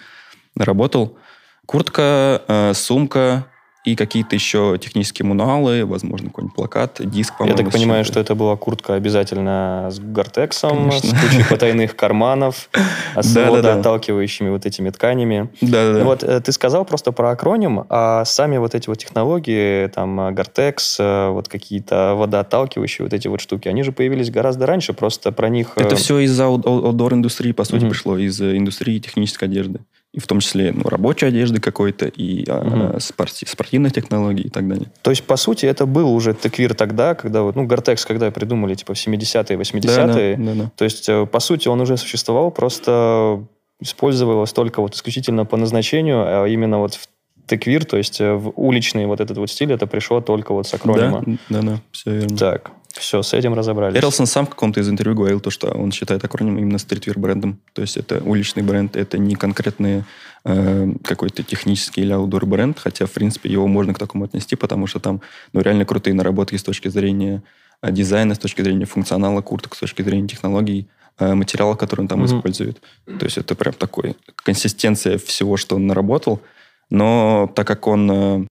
наработал. 0.55 1.17
Куртка, 1.65 2.73
сумка 2.75 3.47
и 3.85 3.95
какие-то 3.95 4.35
еще 4.35 4.77
технические 4.81 5.25
мануалы, 5.25 5.85
возможно, 5.85 6.27
какой-нибудь 6.27 6.55
плакат, 6.55 6.97
диск, 6.99 7.33
Я 7.39 7.53
так 7.53 7.71
понимаю, 7.71 8.03
что 8.03 8.19
это 8.19 8.35
была 8.35 8.55
куртка 8.57 8.95
обязательно 8.95 9.87
с 9.91 9.99
гортексом, 9.99 10.91
с 10.91 11.01
кучей 11.01 11.45
потайных 11.49 11.95
карманов, 11.95 12.69
а 13.15 13.23
с 13.23 13.33
Да-да-да. 13.33 13.55
водоотталкивающими 13.55 14.49
вот 14.49 14.65
этими 14.65 14.89
тканями. 14.89 15.49
Да-да-да. 15.61 16.03
Вот 16.03 16.23
э, 16.23 16.41
ты 16.41 16.51
сказал 16.51 16.83
просто 16.85 17.11
про 17.11 17.31
акроним, 17.31 17.85
а 17.89 18.25
сами 18.25 18.57
вот 18.57 18.75
эти 18.75 18.89
вот 18.89 18.97
технологии, 18.97 19.87
там 19.87 20.19
э, 20.19 20.31
Гортекс, 20.31 20.97
э, 20.99 21.29
вот 21.29 21.47
какие-то 21.47 22.15
водоотталкивающие 22.15 23.05
вот 23.05 23.13
эти 23.13 23.27
вот 23.27 23.39
штуки, 23.39 23.67
они 23.67 23.83
же 23.83 23.91
появились 23.91 24.29
гораздо 24.29 24.65
раньше, 24.65 24.93
просто 24.93 25.31
про 25.31 25.49
них... 25.49 25.73
Это 25.77 25.95
все 25.95 26.19
из 26.19 26.37
аутдор-индустрии, 26.39 27.53
по 27.53 27.63
сути, 27.63 27.87
пришло, 27.87 28.17
из 28.17 28.41
индустрии 28.41 28.99
технической 28.99 29.47
одежды. 29.47 29.79
И 30.13 30.19
в 30.19 30.25
том 30.27 30.39
числе 30.39 30.71
ну, 30.73 30.83
рабочей 30.83 31.27
одежды 31.27 31.59
какой-то, 31.59 32.05
и 32.07 32.45
а, 32.47 32.63
Мгм. 32.63 32.97
спорти- 32.97 33.47
спортивных 33.47 33.93
технологий 33.93 34.43
и 34.43 34.49
так 34.49 34.67
далее. 34.67 34.87
То 35.01 35.11
есть, 35.11 35.23
по 35.23 35.35
сути, 35.35 35.65
это 35.65 35.85
был 35.85 36.11
уже 36.13 36.33
теквир 36.33 36.73
тогда, 36.73 37.13
когда 37.13 37.41
вот, 37.41 37.55
ну, 37.55 37.65
Гортекс, 37.65 38.05
когда 38.05 38.31
придумали, 38.31 38.73
типа, 38.75 38.93
в 38.93 38.97
70-е, 38.97 39.57
80-е, 39.57 40.37
Да, 40.37 40.43
да, 40.43 40.63
да. 40.63 40.71
То 40.75 40.85
есть, 40.85 41.09
э, 41.09 41.25
по 41.25 41.39
сути, 41.39 41.67
он 41.67 41.81
уже 41.81 41.97
существовал, 41.97 42.51
просто 42.51 43.43
использовалось 43.79 44.53
только 44.53 44.81
вот 44.81 44.95
исключительно 44.95 45.45
по 45.45 45.57
назначению, 45.57 46.43
а 46.43 46.47
именно 46.47 46.79
вот 46.79 46.95
в 46.95 47.07
теквир, 47.45 47.85
то 47.85 47.97
есть 47.97 48.19
э, 48.21 48.33
в 48.33 48.53
уличный 48.55 49.05
вот 49.05 49.19
этот 49.19 49.37
вот 49.37 49.49
стиль, 49.49 49.71
это 49.71 49.87
пришло 49.87 50.21
только 50.21 50.53
вот 50.53 50.67
с 50.67 50.73
акронима. 50.73 51.23
Да, 51.25 51.37
да, 51.49 51.61
да, 51.61 51.79
все 51.91 52.11
верно. 52.11 52.37
Так. 52.37 52.71
Все, 52.97 53.21
с 53.21 53.33
этим 53.33 53.53
разобрались. 53.53 53.97
Эрлсон 53.97 54.25
сам 54.25 54.45
в 54.45 54.49
каком-то 54.49 54.79
из 54.79 54.89
интервью 54.89 55.15
говорил 55.15 55.39
то, 55.39 55.49
что 55.49 55.69
он 55.69 55.91
считает 55.91 56.23
акроним 56.23 56.57
именно 56.57 56.77
стритвир 56.77 57.17
брендом. 57.19 57.59
То 57.73 57.81
есть 57.81 57.97
это 57.97 58.21
уличный 58.23 58.63
бренд, 58.63 58.95
это 58.95 59.17
не 59.17 59.35
конкретный 59.35 60.03
э, 60.45 60.93
какой-то 61.03 61.43
технический 61.43 62.01
или 62.01 62.11
аудор 62.11 62.45
бренд, 62.45 62.79
хотя, 62.79 63.05
в 63.05 63.11
принципе, 63.11 63.49
его 63.49 63.67
можно 63.67 63.93
к 63.93 63.99
такому 63.99 64.25
отнести, 64.25 64.55
потому 64.55 64.87
что 64.87 64.99
там 64.99 65.21
ну, 65.53 65.61
реально 65.61 65.85
крутые 65.85 66.13
наработки 66.13 66.55
с 66.55 66.63
точки 66.63 66.87
зрения 66.87 67.43
э, 67.81 67.91
дизайна, 67.91 68.35
с 68.35 68.39
точки 68.39 68.61
зрения 68.61 68.85
функционала 68.85 69.41
курток, 69.41 69.75
с 69.75 69.79
точки 69.79 70.01
зрения 70.01 70.27
технологий, 70.27 70.87
э, 71.19 71.33
материала, 71.33 71.75
который 71.75 72.01
он 72.01 72.07
там 72.07 72.23
mm-hmm. 72.23 72.37
использует. 72.37 72.81
То 73.05 73.25
есть 73.25 73.37
это 73.37 73.55
прям 73.55 73.73
такой 73.73 74.15
консистенция 74.35 75.17
всего, 75.17 75.57
что 75.57 75.75
он 75.75 75.87
наработал. 75.87 76.41
Но 76.89 77.51
так 77.53 77.67
как 77.67 77.87
он 77.87 78.11
э, 78.11 78.47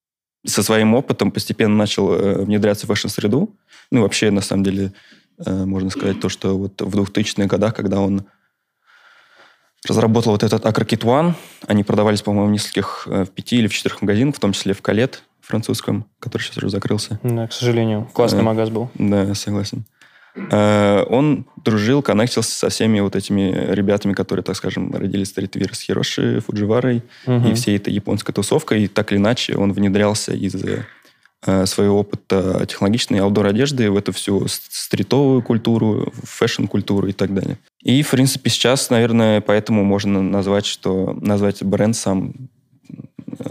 со 0.47 0.63
своим 0.63 0.95
опытом 0.95 1.31
постепенно 1.31 1.75
начал 1.75 2.13
э, 2.13 2.45
внедряться 2.45 2.87
в 2.87 2.89
фэшн-среду. 2.89 3.55
Ну, 3.91 4.03
вообще, 4.03 4.31
на 4.31 4.41
самом 4.41 4.65
деле, 4.65 4.93
э, 5.45 5.65
можно 5.65 5.91
сказать 5.91 6.21
то, 6.21 6.29
что 6.29 6.57
вот 6.57 6.81
в 6.81 6.99
2000-х 6.99 7.47
годах, 7.47 7.75
когда 7.75 8.01
он 8.01 8.27
разработал 9.87 10.33
вот 10.33 10.43
этот 10.43 10.65
Acrokit 10.65 11.03
One, 11.03 11.35
они 11.67 11.85
продавались, 11.85 12.23
по-моему, 12.23 12.49
в 12.49 12.53
нескольких, 12.53 13.07
э, 13.11 13.25
в 13.25 13.31
пяти 13.31 13.59
или 13.59 13.67
в 13.67 13.75
четырех 13.75 14.03
магазинах, 14.03 14.37
в 14.37 14.41
том 14.41 14.53
числе 14.53 14.75
в 14.75 14.83
Калет 14.83 15.23
французском, 15.41 16.07
который 16.19 16.43
сейчас 16.43 16.57
уже 16.59 16.71
закрылся. 16.71 17.21
Да, 17.23 17.47
к 17.47 17.53
сожалению. 17.53 18.09
Классный 18.13 18.43
магаз 18.43 18.71
был. 18.71 18.91
Да, 18.95 19.33
согласен. 19.35 19.85
Э, 20.51 21.05
он 21.09 21.47
дружил, 21.65 22.03
коннектился 22.03 22.53
со 22.53 22.69
всеми 22.69 23.01
вот 23.01 23.17
этими 23.17 23.53
ребятами, 23.71 24.13
которые, 24.13 24.43
так 24.43 24.57
скажем, 24.57 24.95
родились 24.95 25.29
стритвир 25.29 25.75
с 25.75 25.81
Хироши, 25.81 26.41
Фудживарой 26.41 27.03
угу. 27.27 27.49
и 27.49 27.55
всей 27.55 27.77
этой 27.77 27.93
японской 27.93 28.33
тусовкой. 28.33 28.85
И 28.85 28.89
так 28.89 29.13
или 29.13 29.19
иначе 29.19 29.57
он 29.57 29.73
внедрялся 29.73 30.33
из 30.33 30.55
э, 30.55 31.67
своего 31.67 32.01
опыта 32.01 32.67
технологичной 32.69 33.21
аудор 33.21 33.47
одежды 33.47 33.91
в 33.91 33.97
эту 33.97 34.13
всю 34.13 34.47
стритовую 34.49 35.43
культуру, 35.43 36.13
фэшн-культуру 36.23 37.09
и 37.09 37.13
так 37.13 37.35
далее. 37.35 37.59
И, 37.83 38.03
в 38.03 38.11
принципе, 38.11 38.51
сейчас, 38.51 38.91
наверное, 38.91 39.41
поэтому 39.41 39.85
можно 39.85 40.23
назвать, 40.23 40.67
что 40.67 41.17
назвать 41.21 41.63
бренд 41.63 41.97
сам 41.97 42.33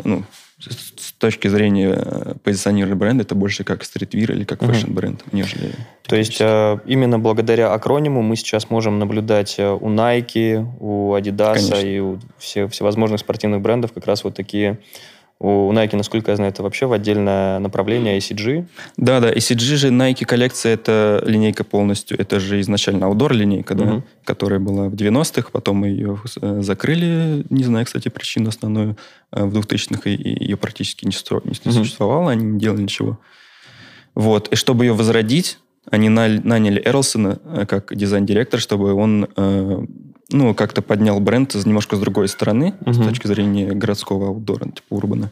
ну, 0.03 0.23
с 0.71 1.13
точки 1.13 1.47
зрения 1.47 1.93
э, 1.95 2.33
позиционирования 2.43 2.95
бренда, 2.95 3.23
это 3.23 3.35
больше 3.35 3.63
как 3.63 3.83
streetwear 3.83 4.31
или 4.31 4.43
как 4.43 4.63
fashion-бренд, 4.63 5.23
нежели... 5.31 5.71
То 6.07 6.15
есть 6.15 6.37
э, 6.39 6.77
именно 6.85 7.19
благодаря 7.19 7.73
акрониму 7.73 8.21
мы 8.21 8.35
сейчас 8.35 8.69
можем 8.69 8.99
наблюдать 8.99 9.55
э, 9.57 9.69
у 9.69 9.89
Nike, 9.89 10.65
у 10.79 11.15
Adidas 11.15 11.55
Конечно. 11.55 11.75
и 11.75 11.99
у 11.99 12.19
все, 12.37 12.67
всевозможных 12.67 13.19
спортивных 13.19 13.61
брендов 13.61 13.93
как 13.93 14.05
раз 14.05 14.23
вот 14.23 14.35
такие 14.35 14.79
у 15.39 15.71
Nike, 15.73 15.97
насколько 15.97 16.31
я 16.31 16.37
знаю, 16.37 16.51
это 16.51 16.63
вообще 16.63 16.85
в 16.85 16.93
отдельное 16.93 17.59
направление 17.59 18.17
ACG. 18.17 18.65
Да, 18.95 19.19
да, 19.19 19.31
ACG 19.31 19.75
же 19.75 19.89
Nike 19.89 20.25
коллекция 20.25 20.73
это 20.73 21.21
линейка 21.25 21.65
полностью. 21.65 22.19
Это 22.19 22.39
же 22.39 22.61
изначально 22.61 23.05
outdoor 23.05 23.33
линейка, 23.33 23.75
да, 23.75 23.83
угу. 23.83 24.03
которая 24.23 24.59
была 24.59 24.87
в 24.87 24.93
90-х, 24.93 25.49
потом 25.51 25.77
мы 25.77 25.89
ее 25.89 26.17
э, 26.41 26.61
закрыли, 26.61 27.45
не 27.49 27.63
знаю, 27.63 27.85
кстати, 27.85 28.07
причину 28.07 28.47
основную, 28.47 28.97
э, 29.31 29.43
в 29.43 29.57
2000-х 29.57 30.09
и 30.09 30.43
ее 30.45 30.55
практически 30.55 31.05
не, 31.05 31.11
стро... 31.11 31.41
не 31.43 31.51
угу. 31.51 31.71
существовало, 31.71 32.31
они 32.31 32.45
не 32.45 32.59
делали 32.59 32.83
ничего. 32.83 33.19
Вот, 34.13 34.47
и 34.47 34.55
чтобы 34.55 34.85
ее 34.85 34.93
возродить, 34.93 35.59
они 35.91 36.07
наняли 36.07 36.81
Эрлсона 36.83 37.39
э, 37.43 37.65
как 37.65 37.93
дизайн-директор, 37.93 38.61
чтобы 38.61 38.93
он 38.93 39.27
ну, 40.29 40.53
как-то 40.53 40.81
поднял 40.81 41.19
бренд 41.19 41.53
немножко 41.53 41.95
с 41.95 41.99
другой 41.99 42.27
стороны, 42.27 42.75
угу. 42.81 42.93
с 42.93 42.97
точки 42.97 43.27
зрения 43.27 43.71
городского 43.73 44.27
аутдора, 44.27 44.65
типа 44.65 44.85
урбана. 44.89 45.31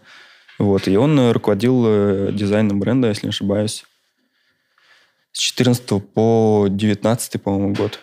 Вот, 0.60 0.88
и 0.88 0.96
он 0.96 1.20
э, 1.20 1.32
руководил 1.32 1.84
э, 1.86 2.30
дизайном 2.32 2.80
бренда, 2.80 3.08
если 3.08 3.26
не 3.26 3.32
ошибаюсь, 3.32 3.86
с 5.32 5.40
14 5.40 6.12
по 6.14 6.68
19, 6.70 7.42
по-моему, 7.42 7.74
год. 7.74 8.00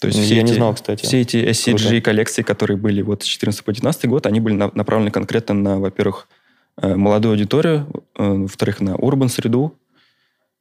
То 0.00 0.08
есть 0.08 0.18
ну, 0.18 0.24
все 0.24 0.34
Я 0.34 0.42
эти, 0.42 0.50
не 0.50 0.54
знал, 0.54 0.74
кстати. 0.74 1.04
Все 1.04 1.20
эти 1.20 1.36
SCG 1.36 2.00
коллекции, 2.00 2.42
которые 2.42 2.76
были 2.76 3.02
вот 3.02 3.22
с 3.22 3.26
14 3.26 3.64
по 3.64 3.72
19 3.72 4.06
год, 4.06 4.26
они 4.26 4.40
были 4.40 4.54
на, 4.54 4.70
направлены 4.74 5.10
конкретно 5.10 5.54
на, 5.54 5.78
во-первых, 5.78 6.28
э, 6.82 6.96
молодую 6.96 7.32
аудиторию, 7.32 7.88
во-вторых, 8.16 8.80
на 8.80 8.96
урбан 8.96 9.28
среду, 9.28 9.74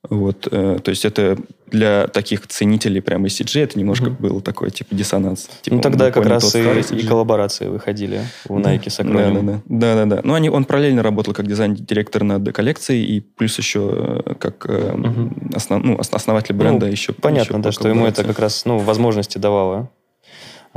вот, 0.10 0.48
э, 0.52 0.80
то 0.84 0.90
есть 0.90 1.06
это 1.06 1.38
для 1.72 2.08
таких 2.08 2.48
ценителей 2.48 3.02
прямо 3.02 3.28
ECG 3.28 3.64
это 3.64 3.80
немножко 3.80 4.06
mm-hmm. 4.06 4.22
был 4.22 4.42
такой 4.42 4.72
типа 4.72 4.94
диссонанс. 4.94 5.50
Типа, 5.62 5.78
ну 5.78 5.82
тогда 5.82 6.12
как 6.12 6.26
раз 6.26 6.56
и, 6.56 6.60
и 6.96 7.06
коллаборации 7.06 7.68
выходили 7.68 8.22
у 8.48 8.60
Nike 8.60 8.90
с 8.90 9.00
акронимом. 9.00 9.64
Да, 9.66 9.96
да, 9.96 9.96
да. 9.96 10.06
да, 10.06 10.16
да. 10.16 10.22
Ну 10.24 10.34
они, 10.34 10.50
он 10.50 10.66
параллельно 10.66 11.04
работал 11.04 11.34
как 11.34 11.48
дизайн-директор 11.48 12.24
над 12.24 12.52
коллекцией 12.54 13.06
и 13.06 13.20
плюс 13.20 13.58
еще 13.58 14.24
э, 14.26 14.34
как 14.36 14.66
mm-hmm. 14.66 15.56
основ, 15.56 15.84
ну, 15.84 16.00
основатель 16.00 16.56
бренда 16.56 16.86
ну, 16.86 16.92
еще. 16.92 17.14
Понятно, 17.14 17.54
еще 17.54 17.64
да, 17.64 17.72
что 17.72 17.88
ему 17.88 18.06
это 18.06 18.24
как 18.24 18.40
раз 18.40 18.66
ну, 18.66 18.78
возможности 18.78 19.38
давало. 19.38 19.90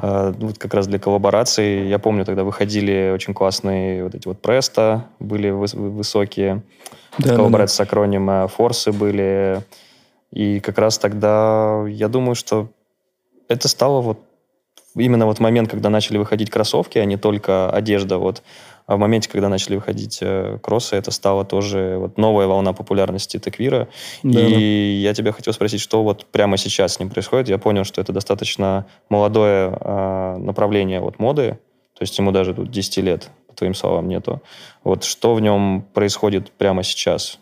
А, 0.01 0.33
вот 0.33 0.59
как 0.59 0.75
раз 0.75 0.87
для 0.87 0.99
коллаборации. 0.99 1.87
Я 1.87 1.99
помню, 1.99 2.25
тогда 2.25 2.45
выходили 2.45 3.11
очень 3.13 3.35
классные 3.35 4.05
вот 4.05 4.15
эти 4.15 4.29
вот 4.29 4.41
Преста, 4.41 5.07
были 5.19 5.51
выс- 5.51 5.77
высокие 5.77 6.63
да, 7.19 7.37
коллаборации 7.37 7.79
да, 7.79 7.85
да. 7.85 7.87
с 7.87 7.89
акронима, 7.89 8.49
Форсы 8.49 8.93
были. 8.93 9.63
И 10.33 10.61
как 10.61 10.79
раз 10.79 10.99
тогда 10.99 11.85
я 11.89 12.09
думаю, 12.09 12.35
что 12.35 12.69
это 13.49 13.69
стало 13.69 14.01
вот 14.01 14.19
именно 14.95 15.27
вот 15.27 15.41
момент, 15.41 15.71
когда 15.71 15.91
начали 15.91 16.19
выходить 16.19 16.51
кроссовки, 16.51 16.99
а 16.99 17.05
не 17.05 17.17
только 17.17 17.71
одежда. 17.71 18.19
Вот 18.19 18.43
а 18.89 18.97
в 18.97 18.99
моменте, 18.99 19.29
когда 19.29 19.51
начали 19.51 19.77
выходить 19.77 20.19
э, 20.23 20.59
кроссы, 20.63 20.97
это 20.97 21.11
стало 21.11 21.45
тоже 21.45 21.97
вот 21.99 22.17
новая 22.17 22.47
волна 22.47 22.73
популярности 22.73 23.39
теквира. 23.39 23.89
Да, 24.23 24.41
и 24.41 24.51
да. 24.51 24.59
я 24.59 25.13
тебя 25.13 25.33
хотел 25.33 25.53
спросить, 25.53 25.83
что 25.83 26.03
вот 26.03 26.25
прямо 26.25 26.57
сейчас 26.57 26.95
с 26.95 26.99
ним 26.99 27.11
происходит. 27.11 27.51
Я 27.51 27.59
понял, 27.59 27.85
что 27.85 28.01
это 28.01 28.15
достаточно 28.15 28.87
молодое 29.11 29.77
э, 29.79 30.37
направление 30.39 31.01
вот 31.01 31.19
моды, 31.19 31.59
то 31.93 32.03
есть 32.03 32.17
ему 32.17 32.33
даже 32.33 32.55
тут 32.55 32.71
10 32.71 32.97
лет, 32.99 33.29
твоим 33.59 33.75
словам, 33.75 34.09
нету. 34.09 34.43
Вот 34.85 35.05
что 35.05 35.35
в 35.35 35.41
нем 35.41 35.85
происходит 35.93 36.51
прямо 36.53 36.83
сейчас? 36.83 37.39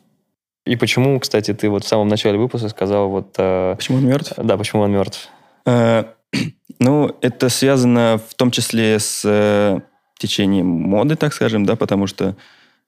И 0.64 0.74
почему, 0.74 1.18
кстати, 1.20 1.54
ты 1.54 1.68
вот 1.68 1.84
в 1.84 1.88
самом 1.88 2.08
начале 2.08 2.38
выпуска 2.38 2.68
сказал 2.68 3.08
вот... 3.08 3.34
Э, 3.38 3.74
почему 3.76 3.98
он 3.98 4.06
мертв? 4.06 4.32
Да, 4.36 4.56
почему 4.56 4.82
он 4.82 4.92
мертв? 4.92 5.28
Э, 5.64 6.04
ну, 6.80 7.16
это 7.20 7.48
связано 7.48 8.20
в 8.28 8.34
том 8.34 8.50
числе 8.50 8.98
с 8.98 9.22
э, 9.24 9.78
течение 10.18 10.64
моды, 10.64 11.14
так 11.14 11.32
скажем, 11.32 11.64
да, 11.64 11.76
потому 11.76 12.06
что 12.06 12.36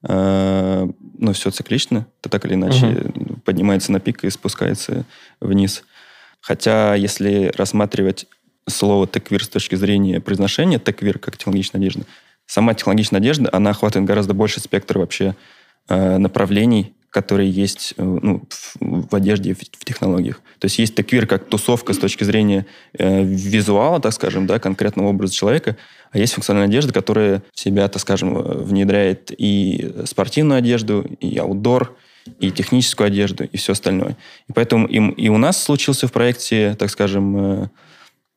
ну, 0.00 1.32
все 1.32 1.50
циклично, 1.50 2.06
это 2.20 2.28
так 2.28 2.44
или 2.44 2.54
иначе 2.54 2.86
uh-huh. 2.86 3.40
поднимается 3.40 3.90
на 3.90 3.98
пик 3.98 4.22
и 4.22 4.30
спускается 4.30 5.04
вниз. 5.40 5.82
Хотя, 6.40 6.94
если 6.94 7.52
рассматривать 7.56 8.26
слово 8.68 9.06
теквир 9.08 9.44
с 9.44 9.48
точки 9.48 9.74
зрения 9.74 10.20
произношения, 10.20 10.78
теквир 10.78 11.18
как 11.18 11.36
технологичная 11.36 11.80
одежда, 11.80 12.04
сама 12.48 12.74
технологичная 12.74 13.20
одежда, 13.20 13.48
она 13.52 13.70
охватывает 13.70 14.08
гораздо 14.08 14.34
больше 14.34 14.58
спектр 14.58 14.98
вообще 14.98 15.36
э, 15.88 16.18
направлений 16.18 16.94
которые 17.10 17.50
есть 17.50 17.94
э, 17.96 18.02
ну, 18.02 18.42
в, 18.80 19.14
одежде, 19.14 19.54
в, 19.54 19.84
технологиях. 19.84 20.42
То 20.58 20.66
есть 20.66 20.78
есть 20.78 20.94
таквир 20.94 21.26
как 21.26 21.48
тусовка 21.48 21.94
с 21.94 21.98
точки 21.98 22.24
зрения 22.24 22.66
э, 22.98 23.24
визуала, 23.24 23.98
так 23.98 24.12
скажем, 24.12 24.46
да, 24.46 24.58
конкретного 24.58 25.08
образа 25.08 25.34
человека, 25.34 25.76
а 26.10 26.18
есть 26.18 26.34
функциональная 26.34 26.68
одежда, 26.68 26.92
которая 26.92 27.42
в 27.54 27.58
себя, 27.58 27.88
так 27.88 28.02
скажем, 28.02 28.36
э, 28.36 28.62
внедряет 28.62 29.32
и 29.36 29.94
спортивную 30.04 30.58
одежду, 30.58 31.06
и 31.20 31.38
аутдор, 31.38 31.96
и 32.40 32.50
техническую 32.50 33.06
одежду, 33.06 33.44
и 33.44 33.56
все 33.56 33.72
остальное. 33.72 34.16
И 34.48 34.52
поэтому 34.52 34.86
и, 34.86 34.96
и 34.96 35.28
у 35.30 35.38
нас 35.38 35.62
случился 35.62 36.08
в 36.08 36.12
проекте, 36.12 36.76
так 36.78 36.90
скажем, 36.90 37.36
э, 37.36 37.68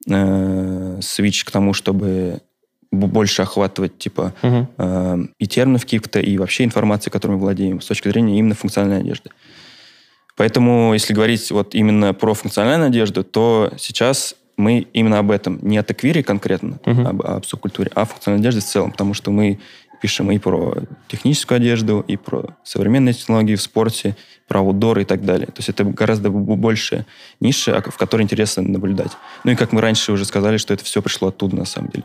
э, 0.08 1.00
свич 1.02 1.44
к 1.44 1.52
тому, 1.52 1.74
чтобы 1.74 2.42
больше 2.92 3.42
охватывать, 3.42 3.98
типа, 3.98 4.34
угу. 4.42 4.68
э, 4.78 5.18
и 5.40 5.48
терминов 5.48 5.84
каких-то, 5.84 6.20
и 6.20 6.38
вообще 6.38 6.66
информации, 6.66 7.10
которой 7.10 7.34
мы 7.34 7.40
владеем, 7.40 7.82
с 7.82 7.86
точки 7.86 8.10
зрения 8.10 8.38
именно 8.38 8.56
функциональной 8.56 9.00
одежды. 9.00 9.30
Поэтому, 10.36 10.94
если 10.94 11.14
говорить 11.14 11.52
вот 11.52 11.76
именно 11.76 12.14
про 12.14 12.34
функциональную 12.34 12.90
одежду, 12.90 13.24
то 13.24 13.72
сейчас 13.78 14.36
мы 14.58 14.88
именно 14.94 15.20
об 15.20 15.32
этом, 15.32 15.60
не 15.62 15.78
о 15.78 15.84
теквире 15.84 16.24
конкретно, 16.24 16.80
угу. 16.86 17.02
об, 17.02 17.22
об 17.22 17.46
субкультуре, 17.46 17.92
а 17.96 18.02
о 18.02 18.06
функциональной 18.06 18.42
одежде 18.42 18.62
в 18.62 18.66
целом, 18.66 18.92
потому 18.92 19.14
что 19.14 19.32
мы 19.32 19.60
пишем 20.02 20.32
и 20.32 20.40
про 20.40 20.78
техническую 21.08 21.58
одежду, 21.58 22.04
и 22.08 22.18
про 22.18 22.56
современные 22.64 23.14
технологии 23.14 23.56
в 23.56 23.62
спорте, 23.62 24.18
про 24.48 24.60
аутдор 24.60 25.00
и 25.00 25.06
так 25.06 25.24
далее. 25.24 25.48
То 25.48 25.60
есть 25.60 25.70
это 25.70 25.84
гораздо 25.84 26.32
больше 26.32 27.06
ниша, 27.40 27.82
в 27.82 27.98
которой 27.98 28.24
интересно 28.24 28.64
наблюдать. 28.64 29.12
Ну 29.44 29.52
и 29.52 29.56
как 29.56 29.72
мы 29.72 29.80
раньше 29.80 30.12
уже 30.12 30.26
сказали, 30.26 30.58
что 30.58 30.74
это 30.74 30.84
все 30.84 31.02
пришло 31.02 31.28
оттуда 31.28 31.56
на 31.56 31.66
самом 31.66 31.90
деле. 31.90 32.04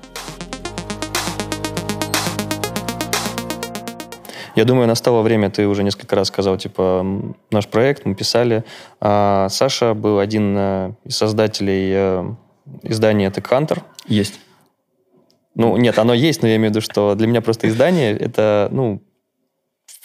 Я 4.56 4.64
думаю, 4.64 4.88
настало 4.88 5.20
время, 5.20 5.50
ты 5.50 5.68
уже 5.68 5.82
несколько 5.84 6.16
раз 6.16 6.28
сказал, 6.28 6.56
типа, 6.56 7.06
наш 7.50 7.68
проект, 7.68 8.06
мы 8.06 8.14
писали. 8.14 8.64
А 9.00 9.48
Саша 9.50 9.92
был 9.92 10.18
один 10.18 10.56
э, 10.56 10.92
из 11.04 11.16
создателей 11.16 11.92
э, 11.94 12.24
издания 12.82 13.28
Tech 13.28 13.46
Hunter. 13.50 13.82
Есть. 14.08 14.40
Ну, 15.54 15.76
нет, 15.76 15.98
оно 15.98 16.14
есть, 16.14 16.40
но 16.40 16.48
я 16.48 16.56
имею 16.56 16.70
в 16.70 16.74
виду, 16.74 16.80
что 16.80 17.14
для 17.14 17.26
меня 17.26 17.42
просто 17.42 17.68
издание 17.68 18.16
это, 18.16 18.68
ну, 18.72 19.02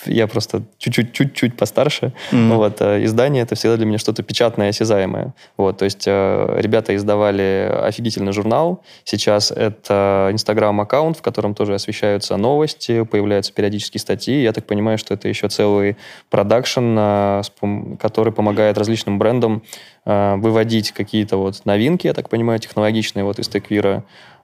я 0.06 0.28
просто 0.28 0.64
чуть-чуть, 0.78 1.14
чуть-чуть 1.14 1.58
постарше. 1.58 2.14
Mm-hmm. 2.32 2.56
Вот, 2.56 2.82
э, 2.82 3.04
издание 3.06 3.44
это 3.44 3.56
всегда 3.56 3.78
для 3.78 3.86
меня 3.86 3.98
что-то 3.98 4.24
печатное, 4.24 4.70
осязаемое. 4.70 5.34
Вот, 5.58 5.78
то 5.78 5.86
есть 5.86 6.04
э, 6.08 6.56
ребята 6.60 6.96
издавали 6.96 7.72
офигительный 7.84 8.34
журнал. 8.34 8.84
Сейчас 9.04 9.52
это 9.52 10.30
инстаграм-аккаунт, 10.32 11.18
в 11.18 11.22
котором 11.22 11.54
тоже 11.54 11.74
освещаются 11.74 12.38
новости, 12.38 13.04
появляются 13.04 13.54
периодические 13.54 14.00
статьи. 14.00 14.42
Я 14.42 14.54
так 14.54 14.66
понимаю, 14.66 14.98
что 14.98 15.14
это 15.14 15.28
еще 15.28 15.48
целый 15.50 15.98
продакшн, 16.30 16.96
э, 16.98 17.42
который 18.00 18.34
помогает 18.34 18.78
различным 18.78 19.20
брендам 19.20 19.64
выводить 20.04 20.94
какие-то 20.94 21.38
вот 21.38 21.64
новинки, 21.66 22.08
я 22.08 22.16
так 22.16 22.28
понимаю, 22.28 22.58
технологичные 22.58 23.24
вот 23.24 23.38
из 23.38 23.48
Теквира 23.48 24.04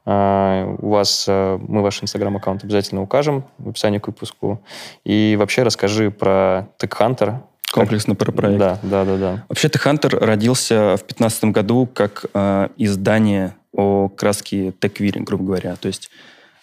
у 0.10 0.90
вас, 0.90 1.26
э, 1.28 1.60
мы 1.68 1.82
ваш 1.82 2.02
инстаграм-аккаунт 2.02 2.64
обязательно 2.64 3.02
укажем 3.02 3.44
в 3.58 3.70
описании 3.70 4.00
к 4.00 4.08
выпуску. 4.08 4.62
И 5.04 5.36
вообще 5.38 5.64
расскажи 5.64 6.12
про 6.12 6.70
TechHunter. 6.80 7.40
Комплексно 7.72 8.16
про 8.16 8.32
проект. 8.32 8.60
Да, 8.60 8.80
да, 8.84 9.04
да, 9.04 9.18
да. 9.18 9.46
Вообще 9.50 9.68
TechHunter 9.68 10.18
родился 10.24 10.96
в 10.96 11.04
2015 11.08 11.44
году 11.46 11.90
как 11.94 12.26
э, 12.34 12.70
издание 12.78 13.56
о 13.74 14.08
краске 14.08 14.70
TechViri, 14.70 15.24
грубо 15.24 15.44
говоря. 15.44 15.76
То 15.76 15.88
есть 15.88 16.10
а, 16.10 16.16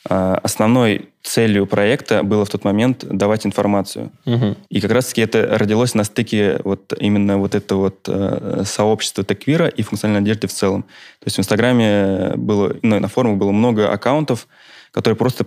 основной 0.08 1.08
целью 1.22 1.66
проекта 1.66 2.22
было 2.22 2.44
в 2.44 2.50
тот 2.50 2.64
момент 2.64 3.04
давать 3.08 3.46
информацию. 3.46 4.12
Угу. 4.26 4.56
И 4.68 4.80
как 4.80 4.90
раз-таки 4.90 5.22
это 5.22 5.58
родилось 5.58 5.94
на 5.94 6.04
стыке 6.04 6.60
вот 6.62 6.92
именно 7.00 7.38
вот 7.38 7.54
это 7.54 7.76
вот 7.76 8.06
э, 8.06 8.62
сообщества 8.66 9.24
Теквира 9.24 9.66
и 9.68 9.82
функциональной 9.82 10.20
одежды 10.20 10.46
в 10.46 10.52
целом. 10.52 10.82
То 10.82 11.26
есть 11.26 11.36
в 11.36 11.40
Инстаграме 11.40 12.34
было, 12.36 12.76
ну, 12.82 13.00
на 13.00 13.08
форумах 13.08 13.38
было 13.38 13.52
много 13.52 13.90
аккаунтов, 13.90 14.46
которые 14.90 15.16
просто 15.16 15.46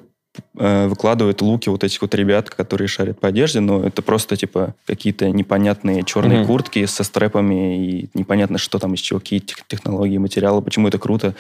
э, 0.57 0.87
выкладывают 0.87 1.41
луки 1.41 1.69
вот 1.69 1.83
этих 1.83 2.01
вот 2.01 2.15
ребят, 2.15 2.49
которые 2.49 2.87
шарят 2.87 3.19
по 3.19 3.27
одежде, 3.27 3.59
но 3.59 3.85
это 3.85 4.01
просто 4.01 4.35
типа 4.35 4.73
какие-то 4.87 5.29
непонятные 5.29 6.03
черные 6.03 6.41
mm 6.41 6.47
куртки 6.47 6.83
со 6.87 7.03
стрэпами 7.03 7.87
и 7.87 8.09
непонятно, 8.15 8.57
что 8.57 8.79
там 8.79 8.95
из 8.95 9.01
чего, 9.01 9.19
какие 9.19 9.39
технологии, 9.39 10.17
материалы, 10.17 10.63
почему 10.63 10.87
это 10.87 10.97
круто. 10.97 11.35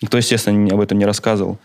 Никто, 0.00 0.16
естественно, 0.16 0.74
об 0.74 0.80
этом 0.80 0.98
не 0.98 1.04
рассказывал. 1.04 1.58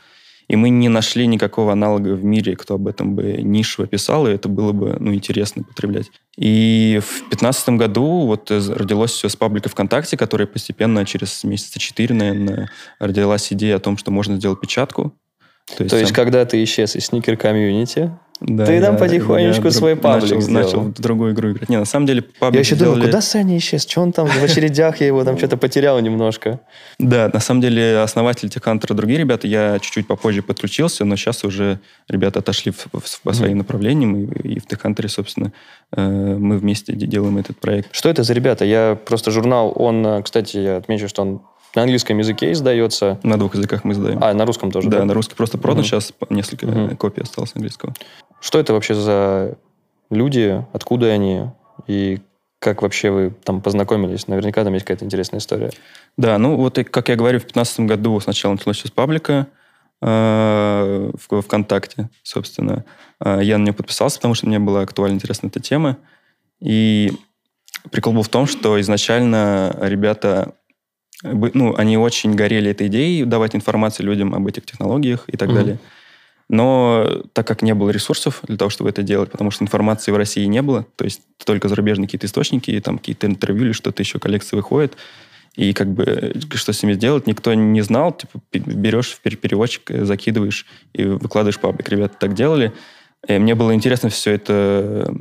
И 0.48 0.56
мы 0.56 0.70
не 0.70 0.88
нашли 0.88 1.28
никакого 1.28 1.74
аналога 1.74 2.16
в 2.16 2.24
мире, 2.24 2.56
кто 2.56 2.76
об 2.76 2.88
этом 2.88 3.16
бы 3.16 3.42
нишу 3.42 3.84
описал, 3.84 4.28
и 4.28 4.32
это 4.32 4.48
было 4.48 4.72
бы 4.72 4.96
ну, 5.00 5.14
интересно 5.14 5.64
потреблять. 5.64 6.10
И 6.38 7.00
в 7.04 7.20
2015 7.30 7.70
году 7.70 8.26
вот 8.26 8.50
родилось 8.50 9.12
все 9.12 9.28
с 9.28 9.36
паблика 9.36 9.68
ВКонтакте, 9.70 10.16
которая 10.16 10.48
постепенно 10.48 11.06
через 11.06 11.44
месяца 11.44 11.80
четыре, 11.80 12.16
наверное, 12.16 12.70
родилась 13.00 13.52
идея 13.52 13.76
о 13.76 13.80
том, 13.80 13.98
что 13.98 14.12
можно 14.12 14.38
сделать 14.38 14.62
печатку. 14.62 15.14
То 15.76 15.84
есть, 15.84 15.92
То 15.92 15.98
есть 15.98 16.16
там... 16.16 16.24
когда 16.24 16.46
ты 16.46 16.64
исчез 16.64 16.96
из 16.96 17.08
сникер-комьюнити, 17.08 18.18
да, 18.40 18.66
Ты 18.66 18.82
там 18.82 18.98
потихонечку 18.98 19.66
я 19.66 19.72
свой 19.72 19.96
паблик 19.96 20.48
начал, 20.48 20.82
в 20.82 21.02
другую 21.02 21.34
игру 21.34 21.52
играть. 21.52 21.70
Не, 21.70 21.78
на 21.78 21.86
самом 21.86 22.06
деле 22.06 22.22
паблик 22.22 22.56
Я 22.56 22.60
еще 22.60 22.76
сделали... 22.76 22.96
думаю, 22.96 23.10
куда 23.10 23.22
Саня 23.22 23.58
исчез? 23.58 23.88
Что 23.88 24.02
он 24.02 24.12
там 24.12 24.28
в 24.28 24.44
очередях? 24.44 25.00
Я 25.02 25.08
его 25.08 25.24
там 25.24 25.38
что-то 25.38 25.58
потерял 25.58 26.00
немножко. 26.00 26.60
Да, 27.00 27.32
на 27.34 27.40
самом 27.40 27.62
деле 27.62 28.00
основатель 28.00 28.50
Техантера 28.50 28.94
другие 28.94 29.20
ребята. 29.20 29.48
Я 29.48 29.80
чуть-чуть 29.80 30.08
попозже 30.08 30.44
подключился, 30.44 31.04
но 31.04 31.16
сейчас 31.16 31.44
уже 31.44 31.80
ребята 32.08 32.40
отошли 32.40 32.72
в, 32.72 32.88
в, 32.94 33.22
по 33.22 33.34
своим 33.34 33.58
направлениям. 33.58 34.16
И, 34.16 34.56
и 34.56 34.60
в 34.60 34.68
Техантере, 34.68 35.10
собственно, 35.10 35.52
э, 35.96 36.02
мы 36.02 36.58
вместе 36.58 36.94
делаем 36.94 37.38
этот 37.38 37.58
проект. 37.60 37.90
Что 37.92 38.10
это 38.10 38.22
за 38.22 38.34
ребята? 38.34 38.66
Я 38.66 38.98
просто 39.04 39.32
журнал, 39.32 39.74
он, 39.76 40.06
э, 40.06 40.22
кстати, 40.22 40.58
я 40.58 40.78
отмечу, 40.78 41.08
что 41.08 41.24
он 41.24 41.42
на 41.78 41.84
английском 41.84 42.18
языке 42.18 42.52
издается. 42.52 43.20
На 43.24 43.38
двух 43.38 43.56
языках 43.56 43.84
мы 43.84 43.94
издаем. 43.94 44.18
А, 44.22 44.34
на 44.34 44.46
русском 44.46 44.72
тоже? 44.72 44.90
Да, 44.90 45.00
да? 45.00 45.06
на 45.06 45.14
русский 45.14 45.36
просто 45.36 45.58
продан. 45.58 45.82
Угу. 45.82 45.88
Сейчас 45.88 46.14
несколько 46.30 46.66
угу. 46.66 46.98
копий 46.98 47.22
осталось 47.22 47.52
английского. 47.56 47.94
Что 48.40 48.60
это 48.60 48.74
вообще 48.74 48.94
за 48.94 49.58
люди? 50.10 50.64
Откуда 50.74 51.08
они? 51.08 51.46
И 51.88 52.20
как 52.60 52.82
вообще 52.82 53.12
вы 53.12 53.34
там 53.44 53.62
познакомились? 53.62 54.28
Наверняка 54.28 54.64
там 54.64 54.74
есть 54.74 54.86
какая-то 54.86 55.06
интересная 55.06 55.40
история. 55.40 55.72
Да, 56.18 56.38
ну 56.38 56.56
вот, 56.56 56.76
как 56.76 57.10
я 57.10 57.16
говорю, 57.16 57.40
в 57.40 57.44
2015 57.44 57.80
году 57.82 58.20
сначала 58.20 58.54
началось 58.54 58.82
с 58.82 58.92
паблика 58.92 59.48
э, 60.02 61.12
в 61.30 61.42
ВКонтакте, 61.42 62.10
собственно. 62.24 62.84
Э, 63.24 63.40
я 63.42 63.58
на 63.58 63.64
нее 63.64 63.74
подписался, 63.74 64.18
потому 64.18 64.34
что 64.34 64.48
мне 64.48 64.60
была 64.60 64.82
актуальна 64.82 65.16
интересна 65.16 65.48
эта 65.48 65.60
тема. 65.60 65.98
И 66.60 67.12
прикол 67.92 68.14
был 68.14 68.24
в 68.24 68.30
том, 68.30 68.48
что 68.48 68.80
изначально 68.82 69.78
ребята 69.82 70.56
ну, 71.24 71.76
они 71.76 71.98
очень 71.98 72.36
горели 72.36 72.72
этой 72.72 72.88
идеей 72.88 73.26
давать 73.26 73.56
информацию 73.56 74.06
людям 74.06 74.36
об 74.36 74.46
этих 74.48 74.66
технологиях 74.66 75.26
и 75.28 75.38
так 75.38 75.50
mm-hmm. 75.50 75.54
далее. 75.54 75.80
Но 76.50 77.24
так 77.34 77.46
как 77.46 77.62
не 77.62 77.74
было 77.74 77.90
ресурсов 77.90 78.40
для 78.44 78.58
того, 78.58 78.70
чтобы 78.70 78.90
это 78.90 79.04
делать, 79.04 79.32
потому 79.32 79.52
что 79.52 79.64
информации 79.64 80.12
в 80.12 80.18
России 80.18 80.46
не 80.46 80.62
было, 80.62 80.86
то 80.96 81.04
есть 81.04 81.22
только 81.44 81.68
зарубежные 81.68 82.08
какие-то 82.08 82.28
источники, 82.28 82.72
и 82.72 82.80
там 82.80 82.98
какие-то 83.00 83.28
интервью 83.28 83.66
или 83.66 83.72
что-то 83.74 84.02
еще, 84.02 84.18
коллекции 84.20 84.56
выходят, 84.56 84.96
и 85.56 85.74
как 85.74 85.90
бы 85.90 86.34
что 86.54 86.72
с 86.72 86.84
ними 86.84 86.94
сделать, 86.94 87.28
никто 87.28 87.54
не 87.54 87.82
знал, 87.82 88.14
типа 88.14 88.40
берешь 88.52 89.18
переводчик, 89.22 89.90
закидываешь 90.06 90.66
и 90.94 91.04
выкладываешь 91.04 91.60
паблик. 91.60 91.90
Ребята 91.90 92.16
так 92.20 92.34
делали. 92.34 92.74
И 93.28 93.38
мне 93.40 93.56
было 93.56 93.74
интересно 93.74 94.10
все 94.10 94.34
это, 94.34 95.12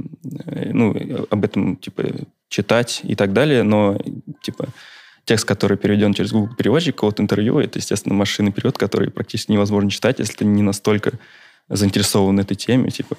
э, 0.44 0.70
ну, 0.72 1.26
об 1.30 1.44
этом, 1.44 1.76
типа, 1.76 2.04
читать 2.48 3.00
и 3.02 3.14
так 3.14 3.32
далее, 3.32 3.62
но, 3.62 3.98
типа, 4.42 4.68
текст, 5.26 5.44
который 5.44 5.76
переведен 5.76 6.14
через 6.14 6.32
Google 6.32 6.54
переводчик, 6.54 6.96
код 6.96 7.20
интервью, 7.20 7.58
это, 7.58 7.78
естественно, 7.78 8.14
машинный 8.14 8.52
перевод, 8.52 8.78
который 8.78 9.10
практически 9.10 9.52
невозможно 9.52 9.90
читать, 9.90 10.20
если 10.20 10.34
ты 10.34 10.44
не 10.44 10.62
настолько 10.62 11.12
заинтересован 11.68 12.36
в 12.36 12.40
этой 12.40 12.54
теме, 12.54 12.90
типа. 12.90 13.16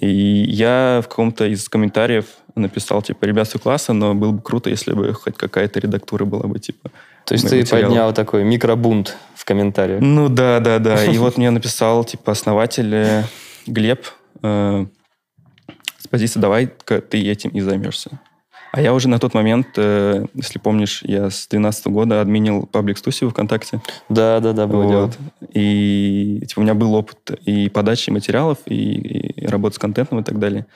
И 0.00 0.06
я 0.06 1.00
в 1.04 1.08
каком-то 1.08 1.46
из 1.46 1.68
комментариев 1.68 2.26
написал, 2.54 3.02
типа, 3.02 3.24
ребят, 3.24 3.48
все 3.48 3.58
классно, 3.58 3.94
но 3.94 4.14
было 4.14 4.32
бы 4.32 4.42
круто, 4.42 4.70
если 4.70 4.92
бы 4.92 5.12
хоть 5.12 5.36
какая-то 5.36 5.80
редактура 5.80 6.24
была 6.24 6.44
бы, 6.44 6.58
типа, 6.58 6.90
То 7.26 7.34
есть 7.34 7.48
ты 7.48 7.58
материала. 7.58 7.82
поднял 7.82 8.12
такой 8.12 8.44
микробунт 8.44 9.16
в 9.34 9.44
комментариях? 9.44 10.00
Ну 10.00 10.28
да, 10.28 10.60
да, 10.60 10.78
да. 10.78 11.04
И 11.12 11.18
вот 11.18 11.36
мне 11.36 11.50
написал, 11.50 12.04
типа, 12.04 12.32
основатель 12.32 12.94
э, 12.94 13.24
Глеб 13.66 14.06
э, 14.42 14.86
с 15.98 16.08
позиции 16.08 16.38
«давай-ка 16.38 17.00
ты 17.00 17.28
этим 17.28 17.50
и 17.50 17.60
займешься». 17.60 18.20
А 18.74 18.80
я 18.80 18.92
уже 18.92 19.08
на 19.08 19.20
тот 19.20 19.34
момент, 19.34 19.68
э, 19.76 20.26
если 20.34 20.58
помнишь, 20.58 21.02
я 21.04 21.30
с 21.30 21.46
2012 21.46 21.86
года 21.86 22.20
админил 22.20 22.66
паблик 22.66 22.98
Стуси 22.98 23.24
ВКонтакте. 23.24 23.80
Да, 24.08 24.40
да, 24.40 24.52
да, 24.52 24.66
было 24.66 24.82
вот. 24.82 24.90
дело. 24.90 25.10
И 25.52 26.42
типа, 26.48 26.58
у 26.58 26.62
меня 26.64 26.74
был 26.74 26.92
опыт 26.94 27.38
и 27.44 27.68
подачи 27.68 28.10
материалов, 28.10 28.58
и, 28.66 28.74
и 28.74 29.46
работы 29.46 29.76
с 29.76 29.78
контентом 29.78 30.18
и 30.18 30.24
так 30.24 30.40
далее. 30.40 30.66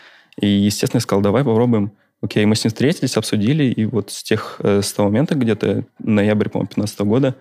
И, 0.40 0.46
естественно, 0.46 0.98
я 0.98 1.00
сказал, 1.00 1.22
давай 1.22 1.42
попробуем. 1.42 1.90
Окей, 2.22 2.46
мы 2.46 2.54
с 2.54 2.62
ним 2.62 2.70
встретились, 2.70 3.16
обсудили, 3.16 3.64
и 3.64 3.84
вот 3.84 4.12
с 4.12 4.22
тех, 4.22 4.60
э, 4.60 4.80
с 4.80 4.92
того 4.92 5.08
момента, 5.08 5.34
где-то 5.34 5.84
ноябрь, 5.98 6.50
по-моему, 6.50 6.68
2015 6.68 7.00
года, 7.00 7.34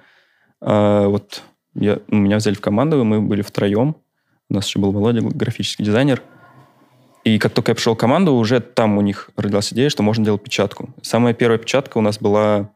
э, 0.62 1.06
вот 1.06 1.43
я, 1.76 2.00
меня 2.08 2.38
взяли 2.38 2.56
в 2.56 2.62
команду, 2.62 3.04
мы 3.04 3.22
были 3.22 3.43
втроем. 3.43 3.96
У 4.50 4.56
нас 4.56 4.65
еще 4.65 4.80
был 4.80 4.91
Володя, 4.91 5.22
графический 5.22 5.86
дизайнер– 5.86 6.24
и 7.28 7.40
как 7.40 7.54
только 7.54 7.72
я 7.72 7.76
пришел 7.76 7.94
в 7.94 7.98
команду, 7.98 8.34
уже 8.34 8.60
там 8.60 8.98
у 8.98 9.02
них 9.02 9.30
родилась 9.36 9.74
идея, 9.74 9.90
что 9.90 10.04
можно 10.04 10.24
делать 10.24 10.44
печатку. 10.44 10.90
Самая 11.02 11.34
первая 11.34 11.58
печатка 11.58 11.98
у 11.98 12.02
нас 12.02 12.20
была 12.20 12.70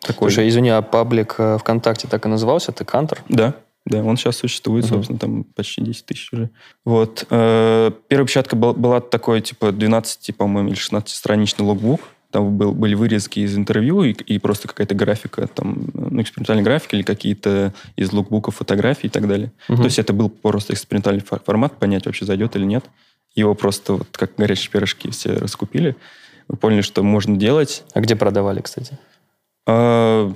такой... 0.00 0.30
Слушай, 0.30 0.48
извини, 0.48 0.68
а 0.70 0.82
паблик 0.82 1.36
э, 1.38 1.58
ВКонтакте 1.58 2.08
так 2.08 2.26
и 2.26 2.28
назывался? 2.28 2.72
Ты 2.72 2.84
Кантор? 2.84 3.22
Да. 3.28 3.54
Да, 3.86 4.02
он 4.02 4.16
сейчас 4.16 4.36
существует, 4.36 4.86
uh-huh. 4.86 4.88
собственно, 4.88 5.18
там 5.18 5.44
почти 5.44 5.82
10 5.82 6.06
тысяч 6.06 6.32
уже. 6.32 6.50
Вот. 6.84 7.26
Э, 7.30 7.90
первая 8.08 8.26
печатка 8.26 8.56
была, 8.56 8.72
была 8.72 9.00
такой, 9.00 9.42
типа, 9.42 9.72
12, 9.72 10.34
по-моему, 10.36 10.70
или 10.70 10.78
16-страничный 10.78 11.66
логбук. 11.66 12.00
Там 12.30 12.56
был, 12.56 12.72
были 12.72 12.94
вырезки 12.94 13.40
из 13.40 13.56
интервью 13.56 14.02
и, 14.02 14.12
и 14.12 14.38
просто 14.38 14.68
какая-то 14.68 14.94
графика, 14.94 15.46
там, 15.46 15.86
ну, 15.92 16.20
экспериментальная 16.20 16.64
графика 16.64 16.96
или 16.96 17.02
какие-то 17.02 17.74
из 17.94 18.12
логбуков 18.12 18.56
фотографий 18.56 19.06
и 19.06 19.10
так 19.10 19.28
далее. 19.28 19.52
Uh-huh. 19.68 19.76
То 19.76 19.84
есть 19.84 19.98
это 19.98 20.12
был 20.12 20.30
просто 20.30 20.72
экспериментальный 20.72 21.22
формат, 21.22 21.76
понять, 21.78 22.06
вообще 22.06 22.24
зайдет 22.24 22.56
или 22.56 22.64
нет. 22.64 22.84
Его 23.34 23.54
просто 23.54 23.94
вот 23.94 24.08
как 24.12 24.36
горячие 24.36 24.70
пирожки 24.70 25.10
все 25.10 25.34
раскупили. 25.34 25.96
Мы 26.48 26.56
поняли, 26.56 26.82
что 26.82 27.02
можно 27.02 27.36
делать. 27.36 27.84
А 27.94 28.00
где 28.00 28.16
продавали, 28.16 28.60
кстати? 28.60 28.98
А, 29.66 30.32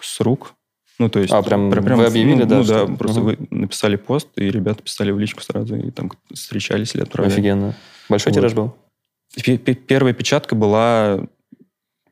с 0.00 0.20
рук. 0.20 0.54
Ну, 0.98 1.08
то 1.08 1.20
есть... 1.20 1.32
А, 1.32 1.42
прям, 1.42 1.70
прям 1.70 1.98
вы 1.98 2.04
объявили, 2.04 2.42
ну, 2.42 2.46
да? 2.46 2.58
Ну, 2.58 2.64
да, 2.64 2.96
просто 2.96 3.20
угу. 3.20 3.30
вы 3.30 3.38
написали 3.50 3.96
пост, 3.96 4.28
и 4.36 4.50
ребята 4.50 4.82
писали 4.82 5.10
в 5.10 5.18
личку 5.18 5.42
сразу, 5.42 5.76
и 5.76 5.90
там 5.90 6.10
встречались 6.32 6.94
или 6.94 7.02
отправляли. 7.02 7.32
Офигенно. 7.32 7.74
Большой 8.08 8.32
вот. 8.32 8.38
тираж 8.38 8.52
был? 8.52 8.76
Первая 9.88 10.12
печатка 10.12 10.54
была, 10.54 11.26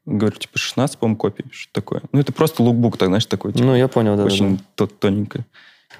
говорю, 0.06 0.36
типа 0.36 0.58
16, 0.58 0.98
по-моему, 0.98 1.18
копий, 1.18 1.44
что 1.52 1.72
такое. 1.72 2.02
Ну, 2.12 2.20
это 2.20 2.32
просто 2.32 2.62
лукбук, 2.62 2.96
так, 2.96 3.08
знаешь, 3.08 3.26
такой. 3.26 3.52
Типа, 3.52 3.64
ну, 3.64 3.76
я 3.76 3.88
понял, 3.88 4.16
да. 4.16 4.24
Очень 4.24 4.56
да, 4.56 4.62
да. 4.78 4.86
тоненько. 4.86 5.44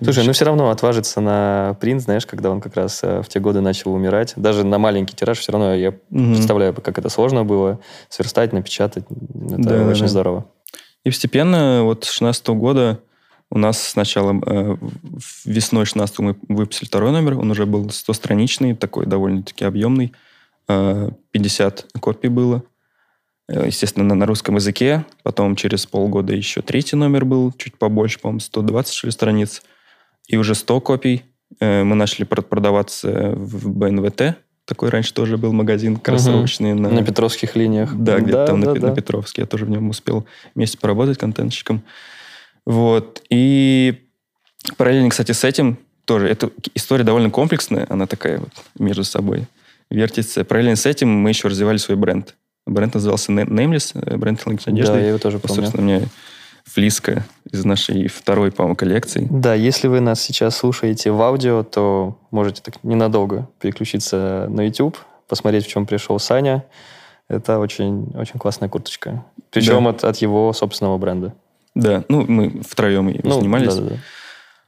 Слушай, 0.02 0.24
ну 0.24 0.32
все 0.32 0.44
равно 0.44 0.70
отважиться 0.70 1.20
на 1.20 1.76
принт, 1.80 2.02
знаешь, 2.02 2.24
когда 2.24 2.50
он 2.50 2.60
как 2.60 2.76
раз 2.76 3.00
э, 3.02 3.22
в 3.22 3.28
те 3.28 3.40
годы 3.40 3.60
начал 3.60 3.92
умирать. 3.92 4.32
Даже 4.36 4.64
на 4.64 4.78
маленький 4.78 5.14
тираж 5.14 5.38
все 5.38 5.52
равно 5.52 5.74
я 5.74 5.90
угу. 5.90 5.98
представляю, 6.08 6.74
как 6.74 6.98
это 6.98 7.08
сложно 7.08 7.44
было 7.44 7.80
сверстать, 8.08 8.52
напечатать. 8.52 9.04
Это 9.08 9.58
да, 9.58 9.86
очень 9.86 10.02
да. 10.02 10.08
здорово. 10.08 10.46
И 11.04 11.10
постепенно 11.10 11.82
вот 11.82 12.04
с 12.04 12.10
16 12.10 12.48
года 12.48 13.00
У 13.50 13.58
нас 13.58 13.82
сначала 13.82 14.40
э, 14.46 14.76
весной 15.44 15.84
16 15.84 16.18
мы 16.20 16.36
выпустили 16.48 16.86
второй 16.86 17.10
номер, 17.10 17.38
он 17.38 17.50
уже 17.50 17.66
был 17.66 17.86
100-страничный, 17.86 18.76
такой 18.76 19.06
довольно-таки 19.06 19.64
объемный. 19.64 20.12
Э, 20.68 21.10
50 21.32 21.86
копий 22.00 22.28
было. 22.28 22.62
Э, 23.48 23.66
естественно, 23.66 24.04
на, 24.04 24.14
на 24.14 24.26
русском 24.26 24.54
языке. 24.54 25.04
Потом 25.24 25.56
через 25.56 25.84
полгода 25.84 26.32
еще 26.32 26.62
третий 26.62 26.96
номер 26.96 27.24
был, 27.24 27.52
чуть 27.52 27.76
побольше, 27.76 28.20
по-моему, 28.20 28.40
120 28.40 28.94
что 28.94 29.06
ли, 29.08 29.10
страниц. 29.10 29.62
И 30.30 30.36
уже 30.36 30.54
100 30.54 30.80
копий 30.80 31.24
э, 31.58 31.82
мы 31.82 31.96
начали 31.96 32.24
продаваться 32.24 33.32
в 33.34 33.68
БНВТ. 33.68 34.36
Такой 34.64 34.88
раньше 34.90 35.12
тоже 35.12 35.36
был 35.36 35.52
магазин 35.52 35.96
кроссовочный. 35.96 36.72
Угу. 36.74 36.82
На... 36.82 36.90
на 36.90 37.04
Петровских 37.04 37.56
линиях. 37.56 37.92
Да, 37.96 38.20
где-то 38.20 38.38
да, 38.38 38.46
там 38.46 38.60
да, 38.60 38.74
на, 38.74 38.80
да. 38.80 38.88
на 38.88 38.94
Петровске. 38.94 39.42
Я 39.42 39.46
тоже 39.46 39.64
в 39.64 39.70
нем 39.70 39.88
успел 39.90 40.24
вместе 40.54 40.78
поработать 40.78 41.18
контентщиком. 41.18 41.82
Вот. 42.64 43.20
И 43.28 44.04
параллельно, 44.76 45.10
кстати, 45.10 45.32
с 45.32 45.42
этим 45.42 45.78
тоже, 46.04 46.28
эта 46.28 46.50
история 46.76 47.02
довольно 47.02 47.30
комплексная, 47.30 47.86
она 47.88 48.06
такая 48.06 48.38
вот 48.38 48.52
между 48.78 49.02
собой 49.02 49.46
вертится. 49.90 50.44
Параллельно 50.44 50.76
с 50.76 50.86
этим 50.86 51.08
мы 51.08 51.30
еще 51.30 51.48
развивали 51.48 51.78
свой 51.78 51.96
бренд. 51.96 52.36
Бренд 52.66 52.94
назывался 52.94 53.32
Nameless, 53.32 54.00
э, 54.00 54.16
бренд 54.16 54.38
технологичной 54.38 54.74
одежды. 54.74 54.92
Да, 54.92 55.00
я 55.00 55.08
его 55.08 55.18
тоже 55.18 55.40
помню. 55.40 55.62
Собственно, 55.62 55.82
у 55.82 55.86
меня 55.86 56.08
флиска 56.72 57.24
из 57.50 57.64
нашей 57.64 58.08
второй, 58.08 58.52
по-моему, 58.52 58.76
коллекции. 58.76 59.26
Да, 59.30 59.54
если 59.54 59.88
вы 59.88 60.00
нас 60.00 60.20
сейчас 60.20 60.56
слушаете 60.56 61.10
в 61.10 61.20
аудио, 61.20 61.62
то 61.62 62.18
можете 62.30 62.62
так 62.62 62.82
ненадолго 62.84 63.48
переключиться 63.60 64.46
на 64.48 64.62
YouTube, 64.62 64.96
посмотреть, 65.28 65.66
в 65.66 65.68
чем 65.68 65.86
пришел 65.86 66.18
Саня. 66.18 66.64
Это 67.28 67.58
очень, 67.58 68.12
очень 68.14 68.38
классная 68.38 68.68
курточка. 68.68 69.24
Причем 69.50 69.84
да. 69.84 69.90
от, 69.90 70.04
от 70.04 70.16
его 70.18 70.52
собственного 70.52 70.98
бренда. 70.98 71.34
Да, 71.74 72.04
ну, 72.08 72.24
мы 72.26 72.60
втроем 72.62 73.08
им 73.08 73.20
ну, 73.22 73.32
занимались. 73.32 73.74
Да, 73.74 73.82
да, 73.82 73.88
да. 73.88 73.96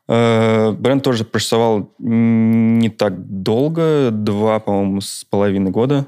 Э, 0.09 0.73
бренд 0.73 1.03
тоже 1.03 1.25
просуществовал 1.25 1.93
не 1.99 2.89
так 2.91 3.43
долго, 3.43 4.11
два, 4.13 4.61
по-моему, 4.61 5.01
с 5.01 5.25
половиной 5.25 5.71
года. 5.71 6.07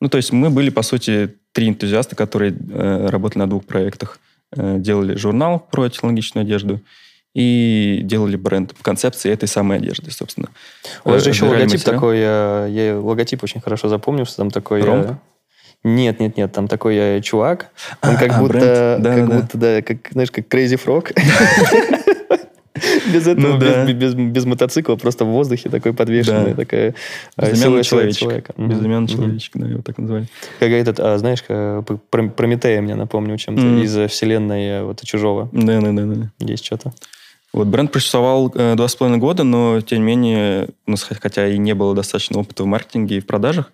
Ну, 0.00 0.08
то 0.08 0.16
есть 0.16 0.32
мы 0.32 0.50
были, 0.50 0.70
по 0.70 0.82
сути, 0.82 1.36
три 1.52 1.68
энтузиаста, 1.68 2.16
которые 2.16 2.52
э, 2.52 3.06
работали 3.08 3.40
на 3.40 3.48
двух 3.48 3.64
проектах. 3.64 4.18
Э, 4.54 4.76
делали 4.78 5.16
журнал 5.16 5.66
про 5.70 5.88
технологичную 5.88 6.44
одежду 6.44 6.80
и 7.34 8.00
делали 8.04 8.36
бренд 8.36 8.74
по 8.74 8.82
концепции 8.82 9.30
этой 9.30 9.48
самой 9.48 9.78
одежды, 9.78 10.10
собственно. 10.10 10.48
У 11.04 11.10
вас 11.10 11.22
же 11.24 11.30
еще 11.30 11.44
логотип 11.44 11.72
материал. 11.72 11.94
такой, 11.94 12.18
я, 12.20 12.66
я 12.68 12.98
логотип 12.98 13.42
очень 13.42 13.60
хорошо 13.60 13.88
запомнил, 13.88 14.24
что 14.24 14.36
там 14.36 14.50
такой... 14.50 14.82
Ромб? 14.82 15.18
Нет, 15.82 16.20
нет, 16.20 16.36
нет, 16.36 16.52
там 16.52 16.68
такой 16.68 16.96
э, 16.96 17.20
чувак, 17.20 17.70
он 18.02 18.14
а, 18.14 18.18
как 18.18 18.32
а, 18.32 18.40
будто, 18.40 18.96
да, 19.00 19.14
как 19.16 19.28
да, 19.28 19.34
будто, 19.34 19.58
да. 19.58 19.76
да, 19.76 19.82
как, 19.82 20.08
знаешь, 20.10 20.30
как 20.30 20.46
Crazy 20.46 20.80
Frog. 20.82 21.12
Без 23.12 23.26
этого, 23.26 23.54
ну, 23.54 23.58
да. 23.58 23.84
без, 23.84 24.14
без, 24.14 24.14
без 24.14 24.44
мотоцикла, 24.44 24.96
просто 24.96 25.24
в 25.24 25.28
воздухе 25.28 25.68
такой 25.68 25.92
подвешенный, 25.92 26.50
да. 26.50 26.56
такая 26.56 26.94
э, 27.36 27.50
Безымянный 27.50 27.82
человечек. 27.84 28.20
человека. 28.20 28.54
Безымянный 28.56 29.06
угу. 29.06 29.12
человечек, 29.12 29.52
да, 29.54 29.66
его 29.66 29.82
так 29.82 29.98
называли. 29.98 30.26
Как 30.58 30.70
этот, 30.70 31.00
а, 31.00 31.18
знаешь, 31.18 31.42
про 31.42 32.28
Прометея 32.28 32.80
мне 32.80 32.94
напомнил 32.94 33.36
чем-то 33.36 33.62
mm. 33.62 33.82
из 33.82 33.96
э, 33.96 34.08
вселенной 34.08 34.82
вот 34.82 35.02
Чужого. 35.02 35.48
Да, 35.52 35.80
да, 35.80 35.92
да, 35.92 36.02
да. 36.04 36.30
Есть 36.40 36.64
что-то. 36.64 36.92
Вот 37.52 37.68
бренд 37.68 37.90
просуществовал 37.90 38.50
два 38.50 38.88
с 38.88 38.96
половиной 38.96 39.18
года, 39.20 39.44
но 39.44 39.80
тем 39.80 39.98
не 40.00 40.04
менее, 40.04 40.68
у 40.86 40.90
нас 40.90 41.02
хотя 41.02 41.48
и 41.48 41.56
не 41.58 41.74
было 41.74 41.94
достаточно 41.94 42.38
опыта 42.38 42.64
в 42.64 42.66
маркетинге 42.66 43.16
и 43.16 43.20
в 43.20 43.26
продажах, 43.26 43.70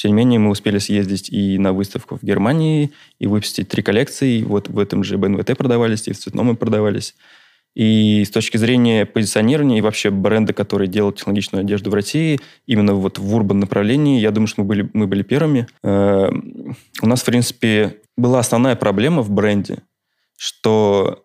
тем 0.00 0.12
не 0.12 0.16
менее, 0.16 0.38
мы 0.38 0.50
успели 0.50 0.78
съездить 0.78 1.28
и 1.30 1.58
на 1.58 1.74
выставку 1.74 2.16
в 2.16 2.22
Германии, 2.22 2.90
и 3.18 3.26
выпустить 3.26 3.68
три 3.68 3.82
коллекции. 3.82 4.42
Вот 4.42 4.68
в 4.68 4.78
этом 4.78 5.04
же 5.04 5.18
БНВТ 5.18 5.58
продавались, 5.58 6.08
и 6.08 6.12
в 6.12 6.18
цветном 6.18 6.46
мы 6.46 6.56
продавались. 6.56 7.14
И 7.74 8.24
с 8.24 8.30
точки 8.30 8.56
зрения 8.56 9.06
позиционирования 9.06 9.78
и 9.78 9.80
вообще 9.80 10.10
бренда, 10.10 10.52
который 10.52 10.88
делал 10.88 11.12
технологичную 11.12 11.62
одежду 11.62 11.90
в 11.90 11.94
России, 11.94 12.40
именно 12.66 12.94
вот 12.94 13.18
в 13.18 13.34
урбан 13.34 13.60
направлении, 13.60 14.20
я 14.20 14.32
думаю, 14.32 14.48
что 14.48 14.62
мы 14.62 14.68
были, 14.68 14.90
мы 14.92 15.06
были 15.06 15.22
первыми. 15.22 15.66
Э, 15.84 16.30
у 17.02 17.06
нас, 17.06 17.22
в 17.22 17.24
принципе, 17.24 17.98
была 18.16 18.40
основная 18.40 18.74
проблема 18.74 19.22
в 19.22 19.30
бренде, 19.30 19.78
что 20.36 21.24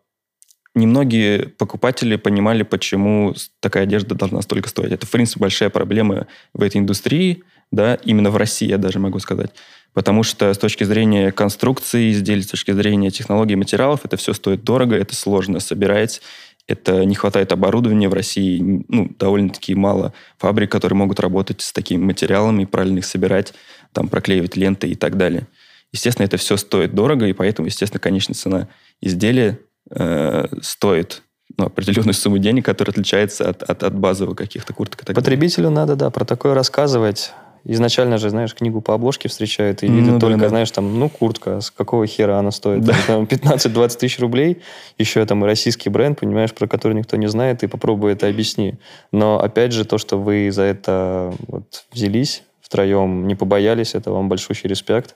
немногие 0.76 1.50
покупатели 1.50 2.16
понимали, 2.18 2.64
почему 2.64 3.34
такая 3.60 3.84
одежда 3.84 4.14
должна 4.14 4.42
столько 4.42 4.70
стоить. 4.70 4.92
Это, 4.92 5.08
в 5.08 5.12
принципе, 5.12 5.40
большая 5.40 5.70
проблема 5.70 6.28
в 6.54 6.62
этой 6.62 6.78
индустрии, 6.78 7.44
да, 7.72 7.96
именно 7.96 8.30
в 8.30 8.38
России, 8.38 8.68
я 8.68 8.78
даже 8.78 9.00
могу 9.00 9.20
сказать. 9.20 9.52
Потому 9.96 10.24
что 10.24 10.54
с 10.54 10.58
точки 10.58 10.84
зрения 10.84 11.32
конструкции 11.32 12.12
изделий, 12.12 12.44
с 12.44 12.48
точки 12.48 12.72
зрения 12.72 13.12
технологий 13.12 13.56
материалов, 13.56 14.02
это 14.04 14.18
все 14.18 14.34
стоит 14.34 14.66
дорого, 14.66 14.94
это 14.94 15.16
сложно 15.16 15.62
собирать, 15.62 16.22
это 16.68 17.06
не 17.06 17.16
хватает 17.16 17.54
оборудования 17.54 18.10
в 18.10 18.14
России, 18.14 18.84
ну, 18.90 19.10
довольно-таки 19.18 19.74
мало 19.74 20.14
фабрик, 20.38 20.70
которые 20.70 20.98
могут 20.98 21.22
работать 21.22 21.62
с 21.62 21.72
такими 21.72 22.04
материалами, 22.04 22.66
правильно 22.66 22.98
их 22.98 23.06
собирать, 23.06 23.54
там, 23.94 24.10
проклеивать 24.10 24.58
ленты 24.58 24.90
и 24.90 24.96
так 24.96 25.16
далее. 25.16 25.48
Естественно, 25.94 26.26
это 26.26 26.36
все 26.36 26.58
стоит 26.58 26.94
дорого, 26.94 27.28
и 27.28 27.34
поэтому, 27.34 27.68
естественно, 27.68 28.02
конечная 28.02 28.36
цена 28.36 28.68
изделия 29.00 29.60
э, 29.92 30.48
стоит 30.62 31.22
ну, 31.58 31.68
определенную 31.68 32.16
сумму 32.16 32.38
денег, 32.40 32.66
которая 32.66 32.92
отличается 32.92 33.50
от, 33.50 33.64
от, 33.64 33.82
от 33.84 33.96
базовых 33.96 34.38
каких-то 34.38 34.74
курток. 34.74 35.06
Потребителю 35.06 35.70
надо, 35.70 35.96
да, 35.96 36.10
про 36.10 36.26
такое 36.26 36.54
рассказывать. 36.54 37.32
Изначально 37.68 38.20
же, 38.20 38.30
знаешь, 38.30 38.54
книгу 38.54 38.80
по 38.80 38.94
обложке 38.94 39.28
встречают 39.28 39.82
и 39.82 39.88
видят 39.88 40.14
ну, 40.14 40.20
только, 40.20 40.38
да. 40.38 40.50
знаешь, 40.50 40.70
там, 40.70 41.00
ну, 41.00 41.10
куртка, 41.10 41.62
с 41.62 41.72
какого 41.72 42.06
хера 42.06 42.38
она 42.38 42.52
стоит? 42.52 42.84
Да. 42.86 42.94
15-20 43.08 43.98
тысяч 43.98 44.20
рублей, 44.20 44.62
еще 45.00 45.26
там 45.26 45.44
российский 45.44 45.90
бренд, 45.90 46.20
понимаешь, 46.20 46.54
про 46.54 46.68
который 46.68 46.94
никто 46.94 47.18
не 47.18 47.28
знает, 47.28 47.64
и 47.64 47.68
попробуй 47.68 48.14
это 48.14 48.28
объясни. 48.28 48.76
Но, 49.12 49.40
опять 49.42 49.72
же, 49.72 49.84
то, 49.84 49.98
что 49.98 50.18
вы 50.18 50.52
за 50.52 50.62
это 50.62 51.34
вот 51.48 51.86
взялись 51.92 52.44
втроем, 52.62 53.28
не 53.28 53.36
побоялись, 53.36 53.96
это 53.96 54.12
вам 54.12 54.30
большущий 54.30 54.70
респект. 54.70 55.16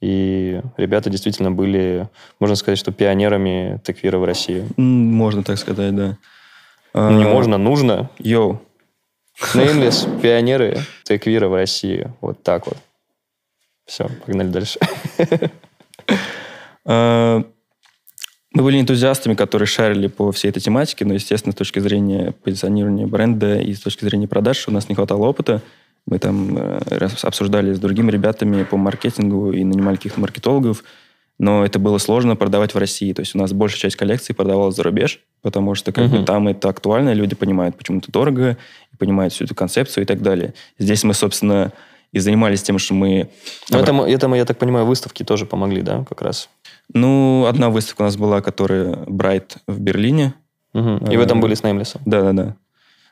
И 0.00 0.60
ребята 0.76 1.08
действительно 1.08 1.50
были, 1.50 2.08
можно 2.40 2.56
сказать, 2.56 2.78
что 2.78 2.92
пионерами 2.92 3.80
теквира 3.84 4.18
в 4.18 4.24
России. 4.24 4.66
Можно 4.76 5.42
так 5.42 5.58
сказать, 5.58 5.94
да. 5.94 6.18
Ну, 6.92 7.10
не 7.18 7.24
а, 7.24 7.28
можно, 7.28 7.58
нужно. 7.58 8.10
Йоу. 8.18 8.60
Nameless, 9.54 10.20
пионеры 10.20 10.78
теквира 11.04 11.48
в 11.48 11.54
России. 11.54 12.10
Вот 12.20 12.42
так 12.42 12.66
вот. 12.66 12.78
Все, 13.86 14.08
погнали 14.24 14.48
дальше. 14.48 14.78
А, 16.88 17.42
мы 18.52 18.62
были 18.62 18.80
энтузиастами, 18.80 19.34
которые 19.34 19.66
шарили 19.66 20.06
по 20.06 20.30
всей 20.30 20.50
этой 20.50 20.60
тематике, 20.60 21.04
но, 21.04 21.14
естественно, 21.14 21.52
с 21.52 21.56
точки 21.56 21.80
зрения 21.80 22.32
позиционирования 22.44 23.08
бренда 23.08 23.60
и 23.60 23.74
с 23.74 23.80
точки 23.80 24.04
зрения 24.04 24.28
продаж 24.28 24.68
у 24.68 24.70
нас 24.70 24.88
не 24.88 24.94
хватало 24.94 25.26
опыта. 25.26 25.62
Мы 26.06 26.20
там 26.20 26.56
э, 26.56 27.08
обсуждали 27.22 27.74
с 27.74 27.80
другими 27.80 28.12
ребятами 28.12 28.62
по 28.62 28.76
маркетингу 28.76 29.50
и 29.50 29.64
нанимали 29.64 29.96
каких-то 29.96 30.20
маркетологов, 30.20 30.84
но 31.38 31.64
это 31.64 31.78
было 31.78 31.98
сложно 31.98 32.36
продавать 32.36 32.74
в 32.74 32.78
России. 32.78 33.12
То 33.12 33.20
есть 33.20 33.34
у 33.34 33.38
нас 33.38 33.52
большая 33.52 33.80
часть 33.80 33.96
коллекции 33.96 34.32
продавалась 34.32 34.74
за 34.74 34.82
рубеж, 34.82 35.20
потому 35.42 35.74
что 35.74 35.92
как 35.92 36.06
uh-huh. 36.06 36.20
бы, 36.20 36.24
там 36.24 36.48
это 36.48 36.68
актуально, 36.68 37.12
люди 37.12 37.34
понимают, 37.34 37.76
почему 37.76 37.98
это 37.98 38.10
дорого, 38.10 38.56
понимают 38.98 39.34
всю 39.34 39.44
эту 39.44 39.54
концепцию 39.54 40.04
и 40.04 40.06
так 40.06 40.22
далее. 40.22 40.54
Здесь 40.78 41.04
мы, 41.04 41.14
собственно, 41.14 41.72
и 42.12 42.18
занимались 42.18 42.62
тем, 42.62 42.78
что 42.78 42.94
мы... 42.94 43.28
Ну, 43.70 43.78
это, 43.78 43.92
это, 43.92 44.34
я 44.34 44.44
так 44.44 44.58
понимаю, 44.58 44.86
выставки 44.86 45.22
тоже 45.22 45.44
помогли, 45.44 45.82
да, 45.82 46.04
как 46.08 46.22
раз? 46.22 46.48
Ну, 46.92 47.44
одна 47.46 47.68
выставка 47.68 48.02
у 48.02 48.04
нас 48.04 48.16
была, 48.16 48.40
которая 48.40 48.94
Bright 49.04 49.58
в 49.66 49.80
Берлине. 49.80 50.34
Угу. 50.72 51.10
И 51.10 51.16
вы 51.16 51.26
там 51.26 51.40
были 51.40 51.54
с 51.54 51.62
Неймлесом? 51.62 52.00
Да-да-да. 52.06 52.56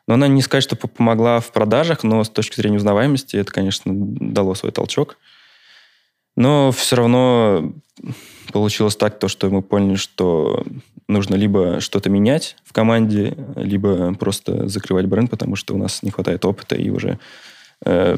Но 0.07 0.15
она 0.15 0.29
не 0.29 0.43
сказать, 0.43 0.65
что 0.65 0.77
помогла 0.77 1.41
в 1.41 1.51
продажах, 1.51 2.03
но 2.03 2.23
с 2.23 2.29
точки 2.29 2.57
зрения 2.57 2.77
узнаваемости 2.77 3.37
это, 3.37 3.51
конечно, 3.53 3.93
дало 3.95 4.55
свой 4.55 4.71
толчок. 4.71 5.17
Но 6.37 6.73
все 6.73 6.97
равно 6.97 7.73
получилось 8.53 8.97
так, 8.97 9.19
то, 9.19 9.29
что 9.29 9.51
мы 9.51 9.63
поняли, 9.63 9.97
что 9.97 10.65
нужно 11.09 11.35
либо 11.35 11.81
что-то 11.81 12.11
менять 12.11 12.57
в 12.65 12.73
команде, 12.73 13.37
либо 13.57 14.15
просто 14.15 14.69
закрывать 14.69 15.07
бренд, 15.07 15.31
потому 15.31 15.57
что 15.57 15.75
у 15.75 15.79
нас 15.79 16.03
не 16.03 16.11
хватает 16.11 16.45
опыта 16.45 16.77
и 16.77 16.91
уже 16.91 17.19
э, 17.85 18.17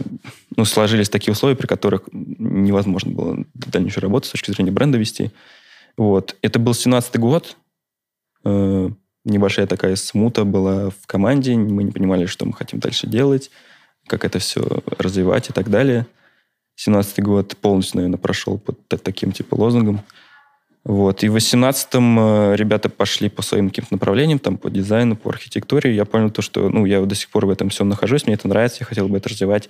ну, 0.57 0.65
сложились 0.65 1.09
такие 1.09 1.33
условия, 1.33 1.57
при 1.57 1.67
которых 1.67 2.03
невозможно 2.13 3.13
было 3.13 3.45
дальнейшую 3.55 4.03
работу 4.03 4.29
с 4.29 4.33
точки 4.33 4.51
зрения 4.51 4.71
бренда 4.71 4.99
вести. 4.99 5.31
Вот. 5.97 6.37
Это 6.43 6.59
был 6.59 6.75
17 6.75 7.17
год. 7.19 7.57
Э, 8.45 8.91
небольшая 9.25 9.67
такая 9.67 9.97
смута 9.97 10.45
была 10.45 10.91
в 10.91 11.07
команде. 11.07 11.57
Мы 11.57 11.85
не 11.85 11.93
понимали, 11.93 12.27
что 12.27 12.47
мы 12.47 12.53
хотим 12.53 12.79
дальше 12.79 13.07
делать, 13.07 13.51
как 14.07 14.25
это 14.25 14.39
все 14.39 14.63
развивать 14.99 15.51
и 15.51 15.53
так 15.53 15.71
далее. 15.71 16.07
17 16.77 17.21
год 17.23 17.57
полностью, 17.57 17.97
наверное, 17.97 18.19
прошел 18.19 18.59
под 18.59 18.79
таким 19.03 19.33
типа 19.33 19.55
лозунгом. 19.55 20.01
Вот. 20.85 21.25
И 21.25 21.29
в 21.29 21.37
18-м 21.37 22.19
э, 22.19 22.57
ребята 22.57 22.89
пошли 22.89 23.29
по 23.29 23.43
своим 23.43 23.71
каким-то 23.71 23.95
направлениям, 23.95 24.39
там, 24.39 24.57
по 24.57 24.71
дизайну, 24.71 25.17
по 25.17 25.31
архитектуре. 25.31 25.95
Я 25.95 26.05
понял 26.05 26.31
то, 26.31 26.43
что, 26.43 26.69
ну, 26.69 26.85
я 26.87 27.05
до 27.05 27.15
сих 27.17 27.29
пор 27.31 27.47
в 27.47 27.51
этом 27.51 27.71
всем 27.71 27.89
нахожусь, 27.89 28.27
мне 28.27 28.35
это 28.35 28.47
нравится, 28.47 28.79
я 28.81 28.87
хотел 28.87 29.09
бы 29.09 29.17
это 29.17 29.29
развивать. 29.29 29.69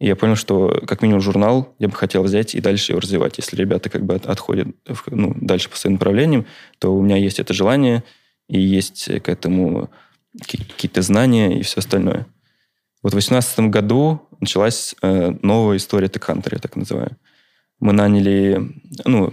И 0.00 0.06
я 0.06 0.16
понял, 0.16 0.34
что 0.34 0.82
как 0.88 1.02
минимум 1.02 1.20
журнал 1.20 1.72
я 1.78 1.88
бы 1.88 1.94
хотел 1.94 2.24
взять 2.24 2.56
и 2.56 2.60
дальше 2.60 2.90
его 2.92 3.00
развивать. 3.00 3.38
Если 3.38 3.54
ребята 3.54 3.90
как 3.90 4.04
бы 4.04 4.16
отходят 4.16 4.68
ну, 5.06 5.32
дальше 5.40 5.70
по 5.70 5.76
своим 5.76 5.94
направлениям, 5.94 6.46
то 6.80 6.92
у 6.92 7.00
меня 7.00 7.16
есть 7.16 7.38
это 7.38 7.54
желание, 7.54 7.98
и 7.98 8.24
и 8.48 8.60
есть 8.60 9.10
к 9.22 9.28
этому 9.28 9.90
какие-то 10.40 11.02
знания 11.02 11.58
и 11.58 11.62
все 11.62 11.78
остальное. 11.78 12.26
Вот 13.04 13.10
в 13.10 13.16
2018 13.16 13.60
году 13.70 14.22
началась 14.40 14.94
э, 15.02 15.34
новая 15.42 15.76
история 15.76 16.06
TechHunter, 16.06 16.48
я 16.52 16.58
так 16.58 16.74
называю. 16.74 17.18
Мы 17.78 17.92
наняли, 17.92 18.72
ну, 19.04 19.30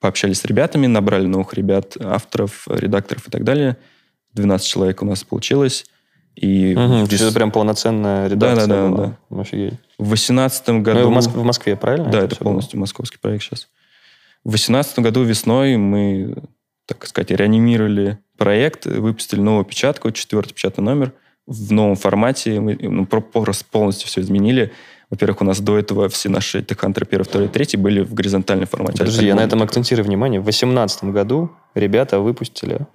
пообщались 0.00 0.40
с 0.40 0.44
ребятами, 0.44 0.88
набрали 0.88 1.26
новых 1.28 1.54
ребят, 1.54 1.96
авторов, 2.00 2.66
редакторов 2.66 3.28
и 3.28 3.30
так 3.30 3.44
далее. 3.44 3.76
12 4.32 4.66
человек 4.66 5.02
у 5.02 5.06
нас 5.06 5.22
получилось. 5.22 5.86
И 6.34 6.74
угу, 6.74 7.06
здесь... 7.06 7.20
Это 7.20 7.32
прям 7.32 7.52
полноценная 7.52 8.26
редакция 8.26 8.66
да, 8.66 8.82
да, 8.82 8.88
была. 8.88 9.16
Да, 9.30 9.40
Офигеть. 9.40 9.74
В 9.96 10.08
2018 10.08 10.68
году... 10.82 11.00
Ну, 11.00 11.08
в, 11.10 11.12
Моск... 11.12 11.30
в 11.30 11.44
Москве, 11.44 11.76
правильно? 11.76 12.10
Да, 12.10 12.18
это, 12.18 12.34
это 12.34 12.44
полностью 12.44 12.76
было? 12.76 12.80
московский 12.80 13.18
проект 13.18 13.44
сейчас. 13.44 13.68
В 14.42 14.50
2018 14.50 14.98
году 14.98 15.22
весной 15.22 15.76
мы, 15.76 16.34
так 16.86 17.06
сказать, 17.06 17.30
реанимировали 17.30 18.18
проект, 18.36 18.86
выпустили 18.86 19.40
новую 19.40 19.64
печатку, 19.64 20.10
четвертый 20.10 20.54
печатный 20.54 20.82
номер 20.82 21.12
в 21.48 21.72
новом 21.72 21.96
формате. 21.96 22.60
Мы 22.60 22.78
ну, 22.80 23.06
просто 23.06 23.64
полностью 23.70 24.06
все 24.06 24.20
изменили. 24.20 24.72
Во-первых, 25.10 25.40
у 25.40 25.44
нас 25.44 25.60
до 25.60 25.78
этого 25.78 26.08
все 26.10 26.28
наши 26.28 26.60
TechHunter 26.60 27.06
1, 27.10 27.48
2, 27.48 27.48
3 27.48 27.78
были 27.78 28.02
в 28.02 28.12
горизонтальном 28.12 28.66
формате. 28.66 28.98
Подожди, 28.98 29.26
я 29.26 29.34
на 29.34 29.40
этом 29.40 29.62
акцентирую 29.62 30.04
внимание. 30.04 30.40
В 30.40 30.44
2018 30.44 31.04
году 31.04 31.50
ребята 31.74 32.20
выпустили 32.20 32.86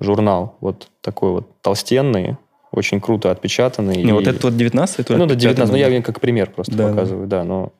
журнал 0.00 0.56
вот 0.60 0.88
такой 1.02 1.32
вот 1.32 1.60
толстенный, 1.60 2.38
очень 2.72 3.00
круто 3.00 3.30
отпечатанный. 3.30 3.96
Не, 3.96 4.10
и... 4.10 4.12
вот 4.12 4.26
этот 4.26 4.42
вот 4.42 4.56
19 4.56 5.10
Ну, 5.10 5.26
да, 5.26 5.34
19 5.34 5.72
ну, 5.72 5.78
я 5.78 6.02
как 6.02 6.20
пример 6.20 6.50
просто 6.50 6.74
да, 6.74 6.88
показываю, 6.88 7.26
да. 7.26 7.40
да, 7.40 7.44
но 7.44 7.72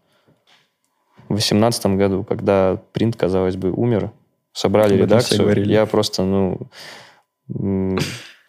в 1.25 1.35
2018 1.35 1.87
году, 1.87 2.25
когда 2.25 2.79
принт, 2.93 3.17
казалось 3.17 3.57
бы, 3.57 3.73
умер, 3.73 4.11
собрали 4.53 4.99
редакцию, 4.99 5.67
я 5.67 5.87
просто, 5.87 6.25
ну, 6.25 6.59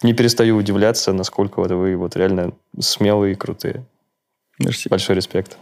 не 0.04 0.12
перестаю 0.12 0.56
удивляться, 0.56 1.12
насколько 1.12 1.60
вот 1.60 1.70
вы 1.70 1.96
вот 1.96 2.14
реально 2.14 2.52
смелые 2.78 3.32
и 3.32 3.36
крутые. 3.36 3.84
Мерси. 4.58 4.88
Большой 4.88 5.16
респект. 5.16 5.56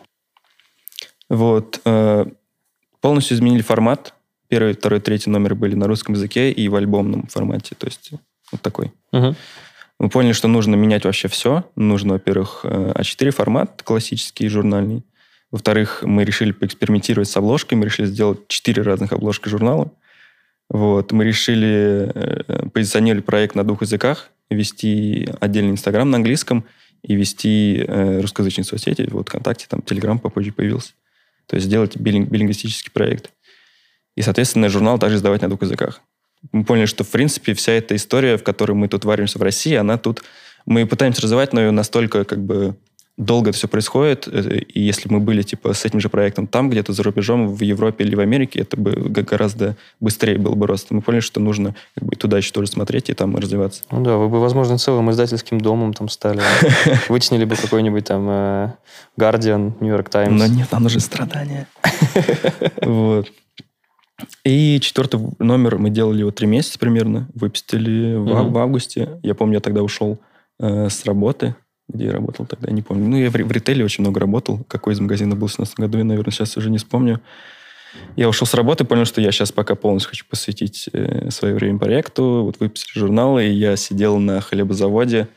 Вот. 1.28 1.81
Э, 1.85 2.26
полностью 3.00 3.37
изменили 3.37 3.62
формат. 3.62 4.14
Первый, 4.48 4.74
второй, 4.74 5.00
третий 5.00 5.31
номер 5.31 5.55
были 5.55 5.76
на 5.76 5.87
русском 5.87 6.14
языке 6.14 6.50
и 6.50 6.68
в 6.68 6.74
альбомном 6.74 7.28
формате. 7.28 7.76
То 7.78 7.87
есть 7.87 8.11
вот 8.50 8.61
такой. 8.61 8.92
Угу. 9.12 9.35
Мы 10.00 10.09
поняли, 10.09 10.33
что 10.33 10.48
нужно 10.48 10.74
менять 10.74 11.05
вообще 11.05 11.28
все. 11.28 11.64
Нужно, 11.76 12.14
во-первых, 12.14 12.64
А4 12.64 13.31
формат, 13.31 13.83
классический, 13.85 14.48
журнальный. 14.48 15.05
Во-вторых, 15.52 16.02
мы 16.02 16.24
решили 16.24 16.50
поэкспериментировать 16.50 17.28
с 17.28 17.37
обложкой. 17.37 17.78
Мы 17.78 17.85
решили 17.85 18.07
сделать 18.07 18.48
четыре 18.48 18.83
разных 18.83 19.12
обложки 19.12 19.48
журнала. 19.48 19.92
Вот. 20.68 21.12
Мы 21.12 21.25
решили 21.25 22.11
э, 22.14 22.68
позиционировать 22.68 23.25
проект 23.25 23.55
на 23.55 23.64
двух 23.64 23.83
языках, 23.83 24.31
вести 24.51 25.29
отдельный 25.40 25.72
Инстаграм 25.72 26.11
на 26.11 26.16
английском 26.16 26.64
и 27.03 27.14
вести 27.14 27.85
э, 27.87 28.20
русскоязычные 28.20 28.64
соцсети. 28.64 29.09
Вот 29.11 29.29
ВКонтакте, 29.29 29.66
там 29.68 29.83
Телеграм 29.83 30.18
попозже 30.18 30.53
появился. 30.53 30.92
То 31.46 31.57
есть 31.57 31.66
сделать 31.66 31.96
билинг, 31.96 32.31
билингвистический 32.31 32.90
проект. 32.92 33.31
И, 34.16 34.22
соответственно, 34.22 34.68
журнал 34.68 34.98
также 34.98 35.16
издавать 35.16 35.42
на 35.42 35.48
двух 35.48 35.62
языках 35.62 36.03
мы 36.51 36.64
поняли, 36.64 36.87
что, 36.87 37.05
в 37.05 37.11
принципе, 37.11 37.55
вся 37.55 37.72
эта 37.72 37.94
история, 37.94 38.37
в 38.37 38.42
которой 38.42 38.72
мы 38.72 38.88
тут 38.88 39.05
варимся 39.05 39.38
в 39.38 39.42
России, 39.42 39.75
она 39.75 39.98
тут... 39.98 40.22
Мы 40.64 40.87
пытаемся 40.87 41.22
развивать, 41.22 41.53
но 41.53 41.70
настолько 41.72 42.25
как 42.25 42.44
бы 42.44 42.77
долго 43.18 43.51
это 43.51 43.59
все 43.59 43.68
происходит, 43.68 44.27
э, 44.27 44.59
и 44.59 44.81
если 44.81 45.12
мы 45.12 45.20
были 45.20 45.42
типа 45.42 45.75
с 45.75 45.85
этим 45.85 46.01
же 46.01 46.09
проектом 46.09 46.46
там, 46.46 46.70
где-то 46.70 46.92
за 46.92 47.03
рубежом, 47.03 47.48
в 47.48 47.61
Европе 47.62 48.05
или 48.05 48.14
в 48.14 48.20
Америке, 48.20 48.61
это 48.61 48.77
бы 48.77 48.92
гораздо 48.92 49.77
быстрее 50.01 50.38
был 50.38 50.55
бы 50.55 50.66
рост. 50.66 50.90
Мы 50.90 51.03
поняли, 51.03 51.20
что 51.20 51.40
нужно 51.40 51.75
как 51.94 52.05
бы, 52.05 52.16
туда 52.16 52.38
еще 52.38 52.53
тоже 52.53 52.68
смотреть 52.68 53.11
и 53.11 53.14
там 53.14 53.37
развиваться. 53.37 53.85
Ну 53.90 54.03
да, 54.03 54.16
вы 54.16 54.29
бы, 54.29 54.40
возможно, 54.40 54.79
целым 54.79 55.11
издательским 55.11 55.61
домом 55.61 55.92
там 55.92 56.09
стали. 56.09 56.40
Вытеснили 57.09 57.44
бы 57.44 57.57
какой-нибудь 57.57 58.05
там 58.05 58.27
э, 58.29 58.72
Guardian, 59.18 59.75
New 59.81 59.90
York 59.90 60.09
Times. 60.09 60.38
Но 60.38 60.46
нет, 60.46 60.68
там 60.68 60.87
уже 60.87 61.01
страдания. 61.01 61.68
Вот. 62.83 63.31
И 64.44 64.79
четвертый 64.81 65.20
номер 65.38 65.79
мы 65.79 65.90
делали 65.90 66.20
его 66.20 66.31
три 66.31 66.46
месяца 66.46 66.79
примерно, 66.79 67.29
выпустили 67.35 68.14
в, 68.14 68.51
в 68.51 68.59
августе. 68.59 69.20
Я 69.22 69.35
помню, 69.35 69.55
я 69.55 69.61
тогда 69.61 69.83
ушел 69.83 70.18
э, 70.61 70.88
с 70.88 71.05
работы, 71.05 71.55
где 71.88 72.07
я 72.07 72.12
работал 72.12 72.47
тогда, 72.47 72.68
я 72.68 72.75
не 72.75 72.83
помню. 72.83 73.09
Ну, 73.09 73.16
я 73.16 73.31
в, 73.31 73.35
в 73.35 73.53
ритейле 73.53 73.85
очень 73.85 74.03
много 74.03 74.21
работал. 74.21 74.64
Какой 74.68 74.95
из 74.95 75.01
магазинов 75.01 75.38
был 75.38 75.49
в 75.49 75.51
2017 75.51 75.81
году, 75.81 75.99
я, 75.99 76.05
наверное, 76.05 76.33
сейчас 76.33 76.57
уже 76.57 76.71
не 76.71 76.79
вспомню. 76.79 77.21
Я 78.16 78.29
ушел 78.29 78.47
с 78.47 78.55
работы, 78.55 78.85
понял, 78.85 79.05
что 79.05 79.21
я 79.21 79.33
сейчас 79.33 79.53
пока 79.53 79.75
полностью 79.75 80.11
хочу 80.11 80.25
посвятить 80.29 80.88
э, 80.92 81.31
свое 81.31 81.55
время 81.55 81.79
проекту. 81.79 82.45
Вот 82.45 82.59
выпустили 82.61 82.99
журналы, 82.99 83.47
и 83.47 83.53
я 83.53 83.77
сидел 83.77 84.18
на 84.18 84.40
хлебозаводе. 84.40 85.29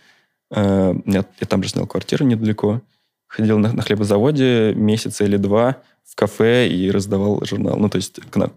Э, 0.52 0.94
я, 1.06 1.26
я 1.40 1.48
там 1.48 1.64
же 1.64 1.70
снял 1.70 1.88
квартиру 1.88 2.26
недалеко. 2.26 2.82
Ходил 3.28 3.58
на, 3.60 3.74
на 3.74 3.82
хлебозаводе 3.82 4.74
месяца 4.74 5.26
или 5.26 5.38
два 5.38 5.78
в 6.06 6.16
кафе 6.16 6.70
и 6.70 6.90
раздавал 6.92 7.44
журнал. 7.44 7.78
Ну, 7.78 7.90
то 7.90 7.98
есть 7.98 8.20
к 8.30 8.36
нам 8.38 8.54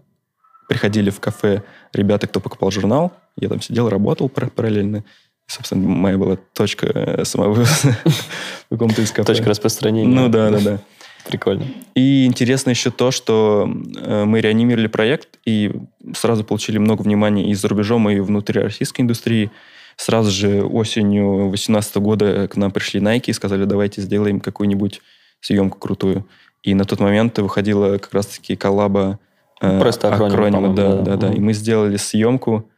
приходили 0.69 1.09
в 1.09 1.19
кафе 1.19 1.63
ребята, 1.93 2.27
кто 2.27 2.39
покупал 2.39 2.71
журнал. 2.71 3.11
Я 3.35 3.49
там 3.49 3.59
сидел, 3.59 3.89
работал 3.89 4.29
параллельно. 4.29 5.03
Собственно, 5.49 5.87
моя 5.87 6.17
была 6.17 6.37
точка 6.53 6.87
э, 6.93 7.25
самовывоза 7.25 7.97
в 8.05 8.69
каком-то 8.69 9.01
из 9.01 9.11
кафе. 9.11 9.25
Точка 9.25 9.49
распространения. 9.49 10.07
Ну 10.07 10.29
да, 10.29 10.49
да, 10.49 10.59
да. 10.59 10.79
Прикольно. 11.27 11.65
И 11.95 12.25
интересно 12.25 12.69
еще 12.69 12.91
то, 12.91 13.11
что 13.11 13.69
э, 13.97 14.25
мы 14.25 14.41
реанимировали 14.41 14.87
проект 14.87 15.39
и 15.45 15.71
сразу 16.15 16.43
получили 16.43 16.77
много 16.77 17.01
внимания 17.01 17.49
и 17.49 17.53
за 17.55 17.67
рубежом, 17.67 18.09
и 18.09 18.19
внутри 18.19 18.61
российской 18.61 19.01
индустрии. 19.01 19.51
Сразу 19.97 20.31
же 20.31 20.63
осенью 20.63 21.49
2018 21.49 21.95
года 21.97 22.47
к 22.47 22.55
нам 22.55 22.71
пришли 22.71 23.01
Nike 23.01 23.25
и 23.27 23.33
сказали, 23.33 23.65
давайте 23.65 24.01
сделаем 24.01 24.39
какую-нибудь 24.39 25.01
съемку 25.41 25.77
крутую. 25.77 26.25
И 26.63 26.73
на 26.73 26.85
тот 26.85 26.99
момент 26.99 27.37
выходила 27.39 27.97
как 27.97 28.13
раз-таки 28.13 28.55
коллаба 28.55 29.19
Э, 29.61 29.79
Просто 29.79 30.13
акроним, 30.13 30.73
да, 30.73 30.95
да, 30.95 31.01
да, 31.01 31.15
да. 31.17 31.33
И 31.33 31.39
мы 31.39 31.53
сделали 31.53 31.97
съемку, 31.97 32.69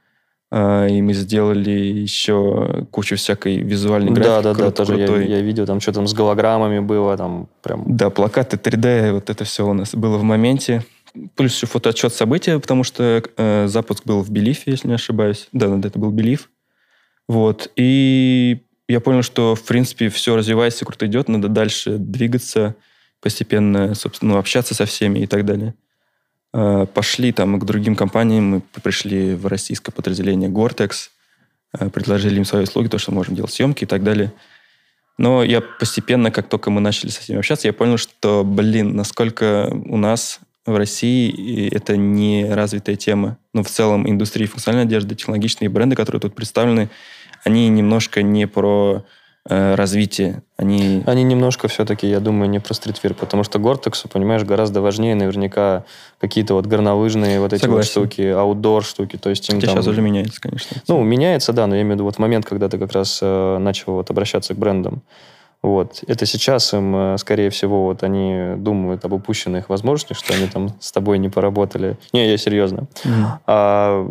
и 0.54 1.02
мы 1.02 1.14
сделали 1.14 1.72
еще 1.72 2.86
кучу 2.92 3.16
всякой 3.16 3.60
визуальной 3.60 4.12
графики. 4.12 4.44
Да, 4.44 4.54
да, 4.54 4.54
да, 4.54 4.72
тоже 4.72 4.98
я, 4.98 5.06
я 5.06 5.42
видел, 5.42 5.66
там 5.66 5.80
что 5.80 5.94
там 5.94 6.08
с 6.08 6.14
голограммами 6.14 6.80
было, 6.80 7.16
там 7.16 7.48
прям... 7.62 7.84
Да, 7.88 8.10
плакаты 8.10 8.58
3D, 8.58 9.14
вот 9.14 9.30
это 9.30 9.46
все 9.46 9.66
у 9.66 9.74
нас 9.74 9.96
было 9.96 10.18
в 10.18 10.24
моменте. 10.24 10.84
Плюс 11.36 11.56
еще 11.56 11.68
фотоотчет 11.68 12.14
события, 12.14 12.60
потому 12.60 12.84
что 12.84 13.24
э, 13.38 13.68
запуск 13.68 14.06
был 14.06 14.22
в 14.22 14.30
Белифе, 14.30 14.72
если 14.72 14.90
не 14.90 14.94
ошибаюсь. 14.94 15.48
Да, 15.54 15.68
да, 15.68 15.88
это 15.88 15.98
был 15.98 16.12
Белиф. 16.12 16.50
Вот. 17.30 17.72
И 17.78 18.62
я 18.90 19.00
понял, 19.00 19.22
что, 19.22 19.56
в 19.56 19.64
принципе, 19.64 20.10
все 20.10 20.36
развивается, 20.36 20.84
круто 20.84 21.06
идет, 21.06 21.30
надо 21.30 21.48
дальше 21.48 21.98
двигаться, 21.98 22.76
постепенно, 23.22 23.96
собственно, 23.96 24.34
ну, 24.34 24.40
общаться 24.40 24.76
со 24.76 24.86
всеми 24.86 25.20
и 25.20 25.28
так 25.28 25.46
далее. 25.46 25.76
Э, 26.54 26.86
пошли 26.94 27.32
там 27.32 27.60
к 27.60 27.66
другим 27.66 27.96
компаниям, 27.96 28.44
мы 28.46 28.62
пришли 28.82 29.36
в 29.36 29.48
российское 29.48 29.92
подразделение 29.92 30.50
Gore-Tex, 30.50 31.10
э, 31.80 31.90
предложили 31.90 32.38
им 32.38 32.46
свои 32.46 32.64
услуги, 32.64 32.88
то, 32.88 32.98
что 32.98 33.12
можем 33.14 33.36
делать 33.36 33.54
съемки 33.54 33.86
и 33.86 33.88
так 33.88 34.04
далее. 34.04 34.34
Но 35.18 35.44
я 35.44 35.62
постепенно, 35.62 36.32
как 36.32 36.50
только 36.50 36.70
мы 36.72 36.82
начали 36.82 37.10
со 37.10 37.22
всеми 37.22 37.40
общаться, 37.40 37.68
я 37.68 37.74
понял, 37.74 37.98
что, 37.98 38.44
блин, 38.44 38.96
насколько 38.96 39.70
у 39.86 39.98
нас 39.98 40.40
в 40.66 40.76
России 40.76 41.70
это 41.70 41.96
не 41.96 42.46
развитая 42.50 42.96
тема. 42.96 43.38
Но 43.54 43.64
в 43.64 43.70
целом 43.70 44.10
индустрии 44.10 44.46
функциональной 44.46 44.86
одежды, 44.86 45.16
технологичные 45.16 45.70
бренды, 45.70 45.96
которые 45.96 46.20
тут 46.20 46.36
представлены, 46.36 46.90
они 47.44 47.70
немножко 47.70 48.22
не 48.22 48.46
про 48.48 49.06
развитие. 49.48 50.44
Они... 50.58 51.04
Они 51.08 51.24
немножко 51.24 51.68
все-таки, 51.68 52.08
я 52.08 52.20
думаю, 52.20 52.50
не 52.50 52.60
про 52.60 52.74
стритвир, 52.76 53.16
потому 53.16 53.44
что 53.44 53.58
Гортексу, 53.58 54.08
понимаешь, 54.08 54.44
гораздо 54.44 54.82
важнее 54.82 55.16
наверняка 55.16 55.84
какие-то 56.20 56.54
вот 56.54 56.68
горнолыжные 56.68 57.40
вот 57.40 57.52
эти 57.52 57.66
вот 57.66 57.86
штуки, 57.86 58.22
аутдор 58.22 58.84
штуки. 58.84 59.18
То 59.18 59.32
есть 59.32 59.50
им 59.50 59.56
Хотя 59.56 59.68
там... 59.68 59.78
сейчас 59.78 59.88
уже 59.88 60.02
меняется, 60.02 60.40
конечно. 60.40 60.78
Ну, 60.88 61.02
меняется, 61.02 61.54
да, 61.54 61.66
но 61.66 61.76
я 61.76 61.82
имею 61.82 61.94
в 61.94 61.96
виду 61.96 62.04
вот 62.04 62.20
момент, 62.20 62.46
когда 62.46 62.70
ты 62.70 62.78
как 62.78 62.92
раз 62.92 63.20
э, 63.22 63.58
начал 63.58 63.94
вот 63.94 64.12
обращаться 64.12 64.54
к 64.54 64.58
брендам. 64.58 65.02
Вот. 65.64 66.04
Это 66.08 66.26
сейчас 66.26 66.74
им, 66.74 66.96
э, 66.96 67.18
скорее 67.18 67.50
всего, 67.50 67.86
вот 67.86 68.04
они 68.04 68.56
думают 68.58 69.06
об 69.06 69.14
упущенных 69.14 69.70
возможностях, 69.70 70.18
что 70.18 70.34
они 70.34 70.48
там 70.48 70.70
с 70.80 70.92
тобой 70.92 71.20
не 71.20 71.30
поработали. 71.30 71.98
Не, 72.14 72.30
я 72.30 72.38
серьезно. 72.38 72.88
Mm-hmm. 73.04 73.26
А, 73.46 74.08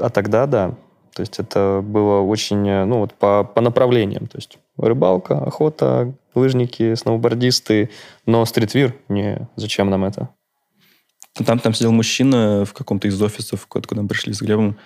а 0.00 0.10
тогда, 0.10 0.46
да, 0.46 0.74
то 1.14 1.20
есть 1.20 1.38
это 1.38 1.80
было 1.82 2.20
очень, 2.20 2.66
э, 2.68 2.84
ну 2.84 2.98
вот 2.98 3.14
по, 3.14 3.44
по 3.44 3.60
направлениям. 3.60 4.26
То 4.26 4.38
есть 4.38 4.58
рыбалка, 4.76 5.38
охота, 5.38 6.14
лыжники, 6.34 6.94
сноубордисты, 6.94 7.90
но 8.26 8.44
стритвир, 8.44 8.94
не, 9.08 9.48
зачем 9.56 9.90
нам 9.90 10.04
это? 10.04 10.30
Там, 11.34 11.58
там 11.58 11.74
сидел 11.74 11.92
мужчина 11.92 12.64
в 12.64 12.72
каком-то 12.72 13.08
из 13.08 13.20
офисов, 13.20 13.66
куда 13.66 14.02
мы 14.02 14.08
пришли 14.08 14.32
с 14.32 14.40
Глебом. 14.40 14.78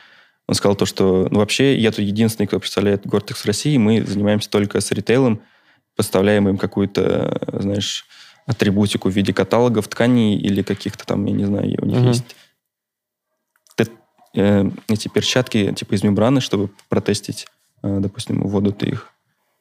Он 0.49 0.55
сказал 0.55 0.77
то, 0.77 0.87
что 0.87 1.27
ну, 1.31 1.41
вообще 1.41 1.77
я 1.77 1.91
тут 1.91 2.01
единственный, 2.01 2.47
кто 2.47 2.61
представляет 2.61 3.07
Гортекс 3.07 3.43
в 3.43 3.47
России. 3.47 3.77
Мы 3.77 4.05
занимаемся 4.05 4.49
только 4.49 4.81
с 4.81 4.93
ритейлом, 4.93 5.41
поставляем 5.97 6.49
им 6.49 6.57
какую-то, 6.57 7.41
знаешь, 7.53 8.07
атрибутику 8.47 9.11
в 9.11 9.13
виде 9.13 9.33
каталогов 9.33 9.89
тканей 9.89 10.39
или 10.39 10.63
каких-то 10.63 11.05
там, 11.05 11.25
я 11.27 11.33
не 11.33 11.45
знаю, 11.45 11.77
у 11.83 11.87
них 11.87 11.99
угу. 11.99 12.09
есть 12.09 12.37
э, 14.37 14.71
эти 14.89 15.09
перчатки 15.09 15.73
типа 15.73 15.95
из 15.95 16.03
мембраны, 16.03 16.41
чтобы 16.41 16.71
протестить, 16.89 17.47
э, 17.83 17.99
допустим, 18.01 18.43
воду 18.43 18.73
ты 18.73 18.87
их 18.87 19.09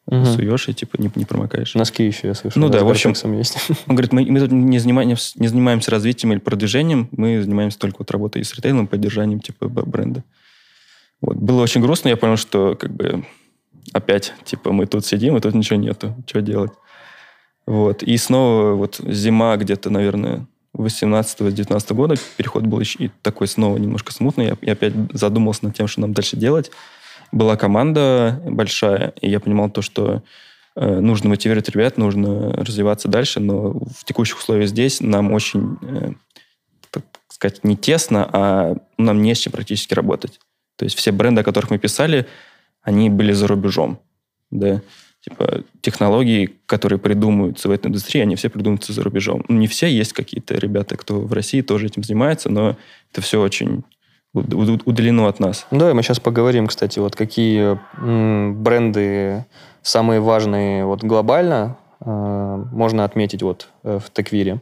Мгм. 0.08 0.26
суешь 0.26 0.70
и 0.70 0.74
типа 0.74 0.98
не, 1.02 1.10
не 1.16 1.26
промокаешь. 1.26 1.74
Носки 1.74 2.04
еще, 2.06 2.28
я 2.28 2.36
слышал. 2.36 2.62
Ну 2.62 2.70
да, 2.70 2.84
в 2.84 2.90
общем- 2.90 3.14
есть. 3.34 3.58
Он 3.88 3.96
говорит, 3.96 4.14
мы, 4.14 4.24
мы 4.26 4.40
тут 4.40 4.52
не 4.52 4.78
занимаемся, 4.78 5.32
не 5.40 5.48
занимаемся 5.48 5.90
развитием 5.90 6.32
или 6.34 6.40
продвижением, 6.40 7.10
мы 7.12 7.42
занимаемся 7.42 7.80
только 7.80 7.98
вот 8.00 8.12
работой 8.12 8.44
с 8.44 8.54
ритейлом, 8.54 8.86
поддержанием 8.86 9.40
типа 9.40 9.68
бренда. 9.68 10.24
Вот. 11.22 11.38
Было 11.38 11.64
очень 11.64 11.82
грустно, 11.82 12.10
я 12.10 12.18
понял, 12.18 12.38
что 12.38 12.76
как 12.76 12.94
бы 12.94 13.26
опять, 13.94 14.34
типа, 14.44 14.72
мы 14.72 14.86
тут 14.86 15.06
сидим, 15.06 15.38
и 15.38 15.40
тут 15.40 15.54
ничего 15.56 15.80
нету, 15.80 16.16
что 16.28 16.42
делать. 16.42 16.72
Вот. 17.66 18.04
И 18.04 18.16
снова 18.18 18.74
вот 18.74 19.00
зима 19.04 19.58
где-то, 19.58 19.90
наверное, 19.90 20.46
18-19 20.78 21.94
года, 21.94 22.16
переход 22.38 22.66
был 22.66 22.80
еще 22.80 23.06
и 23.06 23.12
такой 23.22 23.48
снова 23.48 23.78
немножко 23.78 24.12
смутный. 24.14 24.48
Я, 24.48 24.58
я 24.62 24.74
опять 24.74 24.94
задумался 25.14 25.66
над 25.66 25.76
тем, 25.76 25.88
что 25.88 26.02
нам 26.02 26.14
дальше 26.14 26.38
делать. 26.38 26.72
Была 27.32 27.58
команда 27.58 28.42
большая, 28.46 29.14
и 29.22 29.30
я 29.30 29.40
понимал 29.40 29.70
то, 29.70 29.82
что 29.82 30.22
э, 30.76 31.00
нужно 31.00 31.30
мотивировать 31.30 31.70
ребят, 31.70 31.98
нужно 31.98 32.52
развиваться 32.54 33.08
дальше, 33.08 33.40
но 33.40 33.72
в 33.72 34.04
текущих 34.06 34.38
условиях 34.38 34.70
здесь 34.70 35.02
нам 35.02 35.32
очень, 35.32 35.78
э, 35.82 36.12
так 36.92 37.04
сказать, 37.30 37.64
не 37.64 37.76
тесно, 37.76 38.30
а 38.32 38.76
нам 38.98 39.22
не 39.22 39.34
с 39.34 39.40
чем 39.40 39.54
практически 39.54 39.94
работать. 39.94 40.40
То 40.78 40.86
есть 40.86 40.98
все 40.98 41.12
бренды, 41.12 41.42
о 41.42 41.44
которых 41.44 41.72
мы 41.72 41.78
писали, 41.78 42.28
они 42.82 43.10
были 43.10 43.32
за 43.32 43.48
рубежом. 43.48 44.00
Да? 44.52 44.82
Типа 45.28 45.64
технологии, 45.82 46.52
которые 46.68 47.00
придумываются 47.00 47.68
в 47.68 47.72
этой 47.72 47.88
индустрии, 47.88 48.22
они 48.22 48.36
все 48.36 48.48
придумываются 48.50 48.94
за 48.94 49.02
рубежом. 49.02 49.44
Ну, 49.48 49.58
не 49.58 49.66
все, 49.66 49.88
есть 49.88 50.14
какие-то 50.14 50.54
ребята, 50.54 50.98
кто 50.98 51.20
в 51.20 51.34
России 51.34 51.62
тоже 51.62 51.88
этим 51.88 52.04
занимается, 52.04 52.52
но 52.52 52.78
это 53.12 53.22
все 53.22 53.42
очень 53.42 53.84
уд- 54.36 54.54
уд- 54.54 54.84
удалено 54.86 55.28
от 55.28 55.40
нас. 55.40 55.66
Ну, 55.72 55.80
Давай 55.80 55.96
мы 55.96 56.04
сейчас 56.04 56.20
поговорим, 56.20 56.68
кстати, 56.68 57.00
вот 57.00 57.16
какие 57.16 57.80
бренды 58.54 59.46
самые 59.82 60.20
важные 60.20 60.86
вот 60.86 61.04
глобально 61.04 61.78
э, 62.02 62.64
можно 62.72 63.04
отметить 63.04 63.42
вот 63.42 63.70
э, 63.84 64.00
в 64.04 64.12
Теквире. 64.14 64.62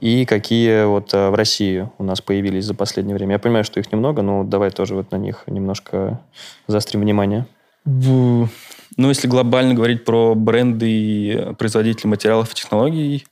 И 0.00 0.24
какие 0.24 0.84
вот 0.84 1.14
э, 1.14 1.30
в 1.30 1.34
России 1.34 1.88
у 1.98 2.02
нас 2.04 2.20
появились 2.20 2.64
за 2.64 2.74
последнее 2.74 3.14
время. 3.14 3.34
Я 3.34 3.38
понимаю, 3.38 3.64
что 3.64 3.78
их 3.78 3.92
немного, 3.92 4.22
но 4.22 4.42
давай 4.42 4.70
тоже 4.70 4.94
вот 4.94 5.12
на 5.12 5.16
них 5.16 5.44
немножко 5.46 6.20
заострим 6.66 7.02
внимание. 7.02 7.46
В- 7.84 8.48
Ну, 8.96 9.08
если 9.08 9.28
глобально 9.28 9.74
говорить 9.74 10.04
про 10.04 10.34
бренды 10.34 10.90
и 10.90 11.54
производители 11.58 12.08
материалов 12.08 12.52
и 12.52 12.54
технологий, 12.54 13.26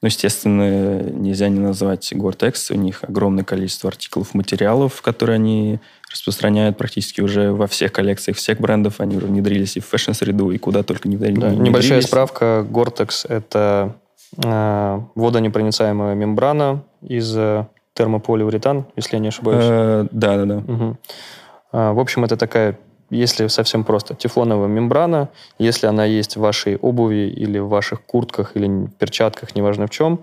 ну, 0.00 0.06
естественно, 0.06 1.02
нельзя 1.10 1.48
не 1.48 1.58
назвать 1.58 2.12
Gore-Tex. 2.12 2.72
У 2.72 2.76
них 2.76 3.02
огромное 3.02 3.42
количество 3.42 3.88
артиклов, 3.88 4.32
материалов, 4.32 5.02
которые 5.02 5.36
они 5.36 5.80
распространяют 6.12 6.76
практически 6.78 7.20
уже 7.20 7.52
во 7.52 7.66
всех 7.66 7.92
коллекциях 7.92 8.36
всех 8.36 8.60
брендов. 8.60 9.00
Они 9.00 9.16
уже 9.16 9.26
внедрились 9.26 9.76
и 9.76 9.80
в 9.80 9.86
фэшн-среду, 9.86 10.52
и 10.52 10.58
куда 10.58 10.84
только 10.84 11.08
не 11.08 11.16
внедрились. 11.16 11.40
Да, 11.40 11.50
небольшая 11.50 12.00
справка. 12.02 12.64
Gore-Tex– 12.70 13.26
это 13.28 13.96
э, 14.44 15.00
водонепроницаемая 15.16 16.14
мембрана 16.14 16.84
из 17.02 17.36
э, 17.36 17.66
термополиуретан, 17.94 18.86
если 18.94 19.16
я 19.16 19.20
не 19.20 19.28
ошибаюсь. 19.28 19.64
Э, 19.66 20.06
Да, 20.12 20.36
да, 20.36 20.44
да. 20.44 20.54
Мгм. 20.60 20.98
А, 21.72 21.92
В 21.92 21.98
общем, 21.98 22.24
это 22.24 22.36
такая, 22.36 22.78
если 23.10 23.46
совсем 23.48 23.84
просто, 23.84 24.14
тефлоновая 24.14 24.68
мембрана. 24.68 25.28
Если 25.58 25.86
она 25.86 26.04
есть 26.04 26.36
в 26.36 26.40
вашей 26.40 26.76
обуви 26.76 27.28
или 27.28 27.58
в 27.58 27.68
ваших 27.68 28.02
куртках 28.02 28.56
или 28.56 28.88
перчатках, 28.98 29.54
неважно 29.54 29.86
в 29.86 29.90
чем, 29.90 30.20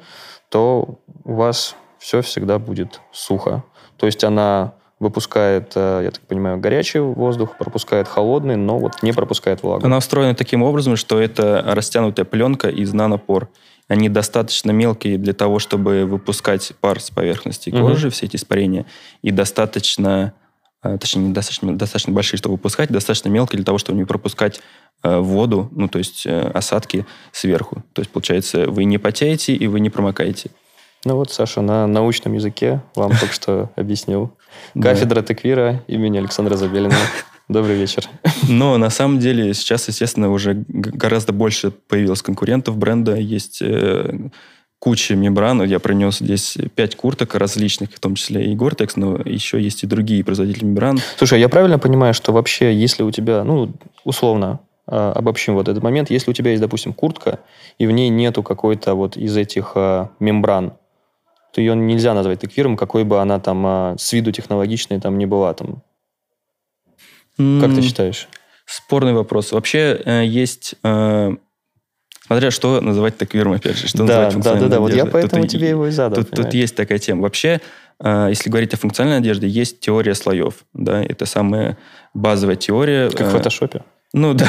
то 0.49 0.99
у 1.23 1.33
вас 1.33 1.75
все 1.97 2.21
всегда 2.21 2.59
будет 2.59 3.01
сухо. 3.11 3.63
То 3.97 4.05
есть 4.05 4.23
она 4.23 4.73
выпускает, 4.99 5.73
э, 5.75 6.01
я 6.05 6.11
так 6.11 6.21
понимаю, 6.21 6.57
горячий 6.59 6.99
воздух, 6.99 7.57
пропускает 7.57 8.07
холодный, 8.07 8.55
но 8.55 8.77
вот 8.79 9.03
не 9.03 9.11
пропускает 9.11 9.61
влагу. 9.61 9.85
Она 9.85 9.97
устроена 9.97 10.35
таким 10.35 10.63
образом, 10.63 10.95
что 10.95 11.19
это 11.19 11.63
растянутая 11.65 12.25
пленка 12.25 12.69
из 12.69 12.93
нанопор. 12.93 13.49
Они 13.87 14.09
достаточно 14.09 14.71
мелкие 14.71 15.17
для 15.17 15.33
того, 15.33 15.59
чтобы 15.59 16.05
выпускать 16.05 16.73
пар 16.79 16.99
с 16.99 17.11
поверхности 17.11 17.69
кожи, 17.69 18.09
все 18.09 18.25
эти 18.25 18.37
испарения, 18.37 18.85
и 19.21 19.31
достаточно, 19.31 20.33
точнее, 20.81 21.23
не 21.23 21.33
достаточно, 21.33 21.75
достаточно 21.77 22.13
большие, 22.13 22.37
чтобы 22.37 22.55
выпускать, 22.55 22.89
достаточно 22.89 23.29
мелкие 23.29 23.57
для 23.57 23.65
того, 23.65 23.77
чтобы 23.77 23.97
не 23.97 24.05
пропускать 24.05 24.61
э, 25.03 25.19
воду, 25.19 25.69
ну, 25.71 25.87
то 25.87 25.97
есть 25.97 26.25
э, 26.25 26.51
осадки 26.53 27.05
сверху. 27.31 27.83
То 27.93 28.01
есть, 28.01 28.11
получается, 28.11 28.67
вы 28.69 28.85
не 28.85 28.97
потеете 28.97 29.55
и 29.55 29.67
вы 29.67 29.79
не 29.79 29.89
промокаете. 29.89 30.51
Ну 31.05 31.15
вот, 31.15 31.31
Саша, 31.31 31.61
на 31.61 31.85
научном 31.87 32.33
языке 32.33 32.81
вам 32.95 33.11
только 33.19 33.33
что 33.33 33.71
объяснил. 33.75 34.37
Кафедра 34.79 35.21
Теквира 35.21 35.83
имени 35.87 36.17
Александра 36.17 36.55
Забелина. 36.55 36.95
Добрый 37.47 37.75
вечер. 37.75 38.09
Но 38.49 38.77
на 38.77 38.89
самом 38.89 39.19
деле 39.19 39.53
сейчас, 39.53 39.87
естественно, 39.87 40.31
уже 40.31 40.65
гораздо 40.67 41.31
больше 41.31 41.69
появилось 41.69 42.23
конкурентов 42.23 42.75
бренда. 42.77 43.15
Есть 43.15 43.61
э, 44.79 44.85
куча 44.85 45.15
мембран. 45.15 45.63
Я 45.63 45.79
принес 45.79 46.19
здесь 46.19 46.57
пять 46.75 46.95
курток 46.95 47.35
различных, 47.35 47.91
в 47.91 47.99
том 47.99 48.15
числе 48.15 48.45
и 48.45 48.55
Gore-Tex, 48.55 48.93
но 48.95 49.15
еще 49.25 49.61
есть 49.61 49.83
и 49.83 49.87
другие 49.87 50.23
производители 50.23 50.65
мембран. 50.65 50.99
Слушай, 51.17 51.39
я 51.39 51.49
правильно 51.49 51.79
понимаю, 51.79 52.13
что 52.13 52.31
вообще, 52.31 52.73
если 52.73 53.03
у 53.03 53.11
тебя, 53.11 53.43
ну, 53.43 53.71
условно, 54.03 54.59
а, 54.87 55.13
обобщим 55.13 55.55
вот 55.55 55.67
этот 55.67 55.81
момент, 55.83 56.11
если 56.11 56.29
у 56.29 56.33
тебя 56.33 56.51
есть, 56.51 56.61
допустим, 56.61 56.93
куртка, 56.93 57.39
и 57.79 57.87
в 57.87 57.91
ней 57.91 58.09
нету 58.09 58.43
какой-то 58.43 58.93
вот 58.93 59.17
из 59.17 59.35
этих 59.35 59.71
а, 59.75 60.11
мембран, 60.19 60.73
то 61.53 61.61
ее 61.61 61.75
нельзя 61.75 62.13
назвать 62.13 62.41
теквиром, 62.41 62.77
какой 62.77 63.03
бы 63.03 63.21
она 63.21 63.39
там 63.39 63.65
а, 63.65 63.95
с 63.97 64.13
виду 64.13 64.31
технологичной 64.31 64.99
там 64.99 65.17
не 65.17 65.25
была 65.25 65.53
там. 65.53 65.81
Как 67.37 67.75
ты 67.75 67.81
считаешь? 67.81 68.29
Спорный 68.65 69.13
вопрос. 69.13 69.51
Вообще 69.51 70.01
э, 70.05 70.23
есть... 70.25 70.75
э, 70.83 71.35
Смотря 72.25 72.49
что 72.49 72.81
называть 72.81 73.17
таквиром, 73.17 73.53
опять 73.53 73.77
же, 73.77 73.87
что 73.87 73.99
да, 73.99 74.03
называть 74.03 74.25
да, 74.25 74.31
функциональной 74.31 74.69
да, 74.69 74.75
да, 74.75 74.79
вот 74.79 74.87
я 74.89 75.03
одеждой. 75.03 75.11
поэтому 75.11 75.41
Тут 75.43 75.51
тебе 75.51 75.69
его 75.69 75.85
и 75.85 75.91
задал. 75.91 76.23
Тут, 76.23 76.31
тут 76.31 76.53
есть 76.55 76.75
такая 76.75 76.97
тема. 76.97 77.21
Вообще, 77.21 77.61
э, 77.99 78.27
если 78.29 78.49
говорить 78.49 78.73
о 78.73 78.77
функциональной 78.77 79.19
одежде, 79.19 79.47
есть 79.47 79.79
теория 79.79 80.15
слоев. 80.15 80.65
Да? 80.73 81.03
Это 81.03 81.27
самая 81.27 81.77
базовая 82.15 82.55
теория. 82.55 83.11
Как 83.11 83.27
в 83.27 83.29
э, 83.29 83.37
фотошопе. 83.37 83.83
Ну 84.11 84.33
да. 84.33 84.47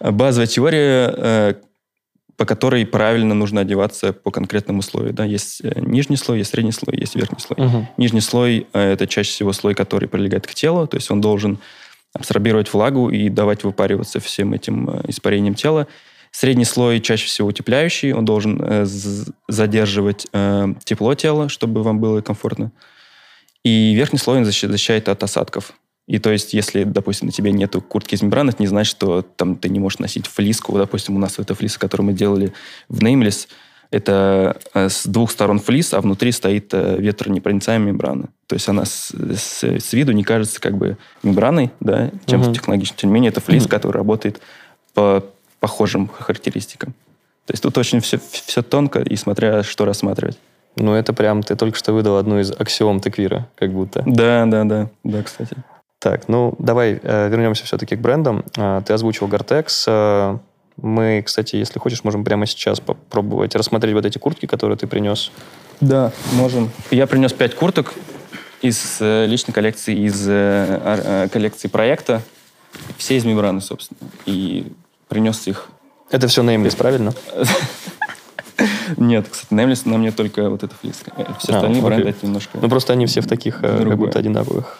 Базовая 0.00 0.48
теория, 0.48 1.14
э, 1.16 1.54
по 2.36 2.46
которой 2.46 2.84
правильно 2.84 3.34
нужно 3.34 3.60
одеваться 3.60 4.12
по 4.12 4.32
конкретному 4.32 4.82
слою. 4.82 5.12
Да? 5.12 5.24
Есть 5.24 5.62
нижний 5.62 6.16
слой, 6.16 6.38
есть 6.38 6.50
средний 6.50 6.72
слой, 6.72 6.98
есть 6.98 7.14
верхний 7.14 7.38
слой. 7.38 7.64
Мгм. 7.64 7.88
Нижний 7.96 8.22
слой 8.22 8.66
это 8.72 9.06
чаще 9.06 9.30
всего 9.30 9.52
слой, 9.52 9.74
который 9.74 10.08
прилегает 10.08 10.48
к 10.48 10.54
телу, 10.54 10.88
то 10.88 10.96
есть 10.96 11.12
он 11.12 11.20
должен 11.20 11.60
абсорбировать 12.12 12.72
влагу 12.72 13.10
и 13.10 13.28
давать 13.28 13.64
выпариваться 13.64 14.20
всем 14.20 14.52
этим 14.52 14.90
э, 14.90 15.02
испарением 15.08 15.54
тела. 15.54 15.86
Средний 16.32 16.64
слой 16.64 17.00
чаще 17.00 17.26
всего 17.26 17.48
утепляющий, 17.48 18.12
он 18.12 18.24
должен 18.24 18.60
э, 18.62 18.84
задерживать 19.48 20.26
э, 20.32 20.74
тепло 20.84 21.14
тела, 21.14 21.48
чтобы 21.48 21.82
вам 21.82 22.00
было 22.00 22.20
комфортно. 22.20 22.72
И 23.64 23.94
верхний 23.94 24.18
слой 24.18 24.38
он 24.38 24.44
защи- 24.44 24.68
защищает 24.68 25.08
от 25.08 25.22
осадков. 25.22 25.72
И 26.06 26.18
то 26.18 26.30
есть, 26.30 26.54
если, 26.54 26.82
допустим, 26.82 27.26
на 27.26 27.32
тебе 27.32 27.52
нету 27.52 27.80
куртки 27.80 28.16
из 28.16 28.22
мембраны, 28.22 28.50
это 28.50 28.62
не 28.62 28.66
значит, 28.66 28.90
что 28.90 29.22
там 29.22 29.56
ты 29.56 29.68
не 29.68 29.78
можешь 29.78 30.00
носить 30.00 30.26
флиску. 30.26 30.76
Допустим, 30.76 31.14
у 31.14 31.18
нас 31.20 31.38
эта 31.38 31.54
флиса, 31.54 31.78
которую 31.78 32.08
мы 32.08 32.12
делали 32.14 32.52
в 32.88 33.00
Nameless, 33.00 33.46
это 33.90 34.56
э, 34.74 34.88
с 34.88 35.06
двух 35.06 35.30
сторон 35.30 35.58
флис, 35.58 35.92
а 35.94 36.00
внутри 36.00 36.32
стоит 36.32 36.72
э, 36.72 36.96
ветронепроницаемая 36.98 37.88
мембрана. 37.92 38.28
То 38.46 38.54
есть 38.54 38.68
она 38.68 38.84
с, 38.84 39.10
с- 39.36 39.64
с 39.64 39.92
виду 39.92 40.12
не 40.12 40.22
кажется 40.24 40.60
как 40.60 40.76
бы 40.76 40.96
мембраной, 41.22 41.70
да, 41.80 42.10
чем 42.26 42.40
Мгм. 42.40 42.52
технологично. 42.54 42.96
Тем 42.96 43.10
не 43.10 43.14
менее, 43.14 43.30
это 43.30 43.40
флис, 43.40 43.62
Мгм. 43.64 43.70
который 43.70 43.96
работает 43.96 44.40
по 44.94 45.24
похожим 45.58 46.08
характеристикам. 46.08 46.92
То 47.46 47.52
есть 47.52 47.62
тут 47.62 47.76
очень 47.78 48.00
все, 48.00 48.18
все 48.30 48.62
тонко, 48.62 49.00
и 49.00 49.16
смотря 49.16 49.62
что 49.62 49.84
рассматривать. 49.84 50.38
Ну, 50.76 50.94
это 50.94 51.12
прям 51.12 51.42
ты 51.42 51.56
только 51.56 51.76
что 51.76 51.92
выдал 51.92 52.16
одну 52.16 52.38
из 52.38 52.52
аксиом 52.52 53.00
теквира, 53.00 53.48
как 53.56 53.72
будто. 53.72 54.02
Да, 54.06 54.46
да, 54.46 54.64
да, 54.64 54.88
да, 55.02 55.22
кстати. 55.22 55.56
Так, 55.98 56.28
ну 56.28 56.54
давай 56.58 56.98
э, 57.02 57.28
вернемся 57.28 57.64
все-таки 57.64 57.96
к 57.96 58.00
брендам. 58.00 58.44
А, 58.56 58.80
ты 58.82 58.92
озвучил 58.92 59.26
Gore-Tex. 59.26 59.84
А, 59.88 60.38
мы, 60.76 61.22
кстати, 61.24 61.56
если 61.56 61.78
хочешь, 61.78 62.04
можем 62.04 62.24
прямо 62.24 62.46
сейчас 62.46 62.80
попробовать 62.80 63.54
рассмотреть 63.54 63.94
вот 63.94 64.04
эти 64.06 64.18
куртки, 64.18 64.46
которые 64.46 64.76
ты 64.76 64.86
принес. 64.86 65.30
Да, 65.80 66.12
можем. 66.32 66.70
Я 66.90 67.06
принес 67.06 67.32
пять 67.32 67.54
курток 67.54 67.94
из 68.62 68.98
э, 69.00 69.26
личной 69.26 69.52
коллекции, 69.52 69.96
из 69.96 70.26
э, 70.28 70.80
э, 70.84 71.28
коллекции 71.32 71.68
проекта. 71.68 72.22
Все 72.98 73.16
из 73.16 73.24
мембраны, 73.24 73.60
собственно. 73.60 73.98
И 74.26 74.72
принес 75.08 75.46
их. 75.46 75.68
Это 76.10 76.28
все 76.28 76.42
Nameless, 76.42 76.76
правильно? 76.76 77.12
Нет, 78.96 79.28
кстати, 79.28 79.52
Nameless 79.52 79.88
на 79.88 79.98
мне 79.98 80.12
только 80.12 80.50
вот 80.50 80.62
эта 80.62 80.74
флиска. 80.74 81.12
Э, 81.16 81.24
Все 81.38 81.52
А, 81.52 81.56
остальные 81.56 81.82
бренды 81.82 82.14
немножко... 82.22 82.58
Ну, 82.60 82.68
просто 82.68 82.92
они 82.92 83.06
все 83.06 83.20
в 83.20 83.26
таких, 83.26 83.60
э, 83.62 83.84
как 83.84 83.96
будто 83.96 84.18
одинаковых. 84.18 84.78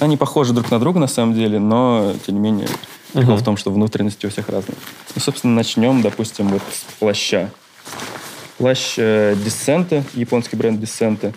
Они 0.00 0.16
похожи 0.16 0.52
друг 0.52 0.70
на 0.70 0.78
друга, 0.78 1.00
на 1.00 1.08
самом 1.08 1.34
деле, 1.34 1.58
но, 1.58 2.12
тем 2.24 2.36
не 2.36 2.40
менее, 2.40 2.68
прикол 3.12 3.34
Мгм. 3.34 3.42
в 3.42 3.44
том, 3.44 3.56
что 3.56 3.70
внутренности 3.70 4.26
у 4.26 4.30
всех 4.30 4.48
разные. 4.48 4.76
Ну, 5.14 5.20
собственно, 5.20 5.54
начнем, 5.54 6.02
допустим, 6.02 6.48
вот 6.48 6.62
с 6.70 6.84
плаща. 6.98 7.50
Плащ 8.58 8.94
э, 8.98 9.34
Descent, 9.34 10.02
японский 10.14 10.56
бренд 10.56 10.82
Descent. 10.82 11.34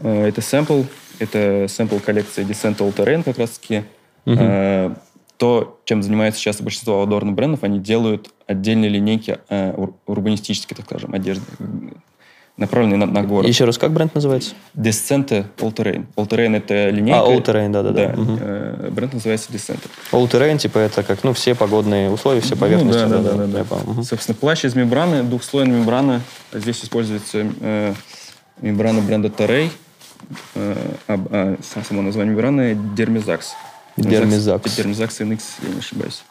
Э, 0.00 0.26
это 0.28 0.40
сэмпл 0.40 0.82
Это 1.18 1.66
сэмпл 1.68 1.98
коллекции 1.98 2.44
Descent 2.44 2.76
All 2.78 2.94
Terrain 2.94 3.22
как 3.22 3.38
раз-таки. 3.38 3.84
Мгм. 4.26 4.38
Э, 4.40 4.94
То, 5.38 5.80
чем 5.84 6.02
занимается 6.02 6.40
сейчас 6.40 6.60
большинство 6.62 7.00
аутдорных 7.00 7.34
брендов, 7.34 7.62
они 7.62 7.78
делают 7.78 8.30
отдельные 8.46 8.88
линейки 8.90 9.38
э, 9.50 9.72
ур- 9.76 9.94
урбанистической, 10.06 10.74
так 10.76 10.86
скажем, 10.86 11.12
одежды, 11.14 11.44
м, 12.56 12.62
направленные 12.62 12.96
на, 12.98 13.06
на 13.06 13.22
город. 13.22 13.46
Еще 13.48 13.64
раз, 13.64 13.78
как 13.78 13.92
бренд 13.92 14.14
называется? 14.14 14.54
Descent 14.74 15.46
All 15.58 15.74
Terrain. 15.74 16.06
All 16.16 16.28
Terrain 16.28 16.56
это 16.56 16.90
линейка. 16.90 17.20
А, 17.20 17.28
All 17.28 17.42
Terrain, 17.44 17.70
да-да-да. 17.70 18.14
Э, 18.16 18.90
бренд 18.90 19.14
называется 19.14 19.52
Descent. 19.52 19.80
All 20.12 20.28
terrain, 20.30 20.58
типа, 20.58 20.78
это 20.78 21.02
как, 21.02 21.22
ну, 21.24 21.32
все 21.32 21.54
погодные 21.54 22.10
условия, 22.10 22.40
все 22.40 22.56
поверхности. 22.56 23.02
Ну, 23.02 23.08
да, 23.08 23.18
да, 23.18 23.30
да, 23.32 23.36
да, 23.46 23.58
я 23.58 23.64
да. 23.64 23.64
понял. 23.64 23.84
Мгм. 23.86 24.02
Собственно, 24.02 24.36
плащ 24.36 24.64
из 24.64 24.74
мембраны, 24.74 25.22
двухслойная 25.22 25.76
мембрана. 25.76 26.20
Здесь 26.52 26.82
используется 26.84 27.46
э, 27.60 27.94
мембрана 28.60 29.00
бренда 29.00 29.28
Terray. 29.28 29.70
Э, 30.54 30.74
а, 31.08 31.14
а, 31.30 31.56
сам- 31.62 31.84
само 31.84 32.02
название 32.02 32.32
мембраны 32.32 32.72
Dermizax. 32.96 33.44
Dermizax. 33.96 34.62
Dermizax 34.62 35.08
NX, 35.20 35.40
я 35.62 35.68
не 35.74 35.78
ошибаюсь. 35.78 36.22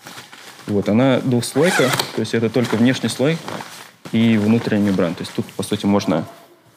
Вот, 0.67 0.89
она 0.89 1.19
двухслойка, 1.19 1.89
то 2.15 2.19
есть 2.19 2.33
это 2.33 2.49
только 2.49 2.75
внешний 2.75 3.09
слой 3.09 3.37
и 4.11 4.37
внутренняя 4.37 4.87
мембрана. 4.87 5.15
То 5.15 5.21
есть 5.21 5.33
тут, 5.35 5.45
по 5.53 5.63
сути, 5.63 5.85
можно 5.85 6.25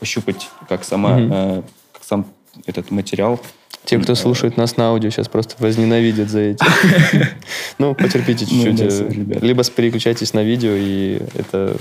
пощупать, 0.01 0.49
как 0.69 0.85
сама, 0.85 1.17
Мгм. 1.19 1.33
э, 1.33 1.63
как 1.93 2.03
сам 2.05 2.27
этот 2.67 2.91
материал. 2.91 3.41
Те, 3.85 3.99
кто 3.99 4.15
слушает 4.15 4.57
нас 4.57 4.77
на 4.77 4.89
аудио, 4.89 5.11
сейчас 5.11 5.29
просто 5.29 5.55
возненавидят 5.59 6.29
за 6.29 6.41
эти. 6.41 6.65
Ну, 7.79 7.95
потерпите 7.95 8.47
Ну, 8.51 8.65
чуть-чуть. 8.65 8.91
э. 8.91 9.39
Либо 9.41 9.63
переключайтесь 9.65 10.35
на 10.35 10.43
видео, 10.43 10.73
и 10.75 11.21
это 11.35 11.77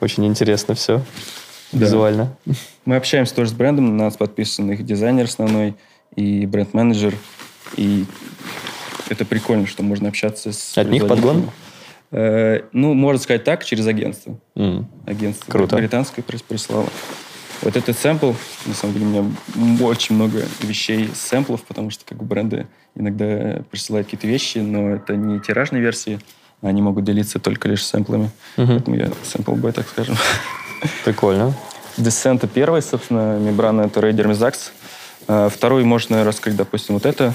очень 0.00 0.24
интересно 0.24 0.74
все 0.74 1.02
визуально. 1.72 2.34
Мы 2.84 2.96
общаемся 2.96 3.34
тоже 3.34 3.50
с 3.50 3.52
брендом, 3.54 3.96
на 3.96 4.04
нас 4.04 4.16
подписан 4.16 4.70
их 4.70 4.84
дизайнер 4.86 5.24
основной 5.24 5.74
и 6.16 6.46
бренд-менеджер. 6.46 7.14
И 7.76 8.04
это 9.08 9.24
прикольно, 9.24 9.66
что 9.66 9.82
можно 9.82 10.08
общаться 10.08 10.52
с... 10.52 10.76
От 10.78 10.88
них 10.90 11.06
подгон? 11.06 11.50
Э, 12.12 12.60
ну, 12.72 12.92
можно 12.94 13.20
сказать 13.22 13.42
так, 13.44 13.64
через 13.64 13.86
агентство. 13.86 14.38
М. 14.54 14.86
Агентство 15.06 15.50
Круто. 15.50 15.76
британское 15.76 16.22
прис- 16.24 16.44
прислало. 16.46 16.86
Вот 17.62 17.76
этот 17.76 17.96
сэмпл, 17.96 18.32
на 18.66 18.74
самом 18.74 18.94
деле, 18.94 19.06
у 19.06 19.08
меня 19.60 19.84
очень 19.86 20.14
много 20.16 20.42
вещей 20.60 21.08
сэмплов, 21.14 21.62
потому 21.62 21.90
что 21.90 22.04
как 22.04 22.18
бы 22.18 22.24
бренды 22.24 22.66
иногда 22.96 23.62
присылают 23.70 24.06
какие-то 24.08 24.26
вещи, 24.26 24.58
но 24.58 24.90
это 24.90 25.16
не 25.16 25.40
тиражные 25.40 25.80
версии, 25.80 26.18
они 26.60 26.82
могут 26.82 27.04
делиться 27.04 27.38
только 27.38 27.68
лишь 27.68 27.84
сэмплами. 27.86 28.30
Мгм. 28.56 28.66
Поэтому 28.68 28.96
я 28.96 29.10
сэмпл-бой, 29.24 29.72
так 29.72 29.88
скажем. 29.88 30.16
Прикольно. 31.04 31.54
Descent 31.96 32.46
первый, 32.52 32.82
собственно, 32.82 33.38
мембрана 33.38 33.82
это 33.82 34.00
Raider 34.00 34.26
Mizax. 34.30 34.70
А, 35.28 35.48
Второй 35.48 35.84
можно 35.84 36.24
раскрыть, 36.24 36.56
допустим, 36.56 36.94
вот 36.94 37.06
это. 37.06 37.32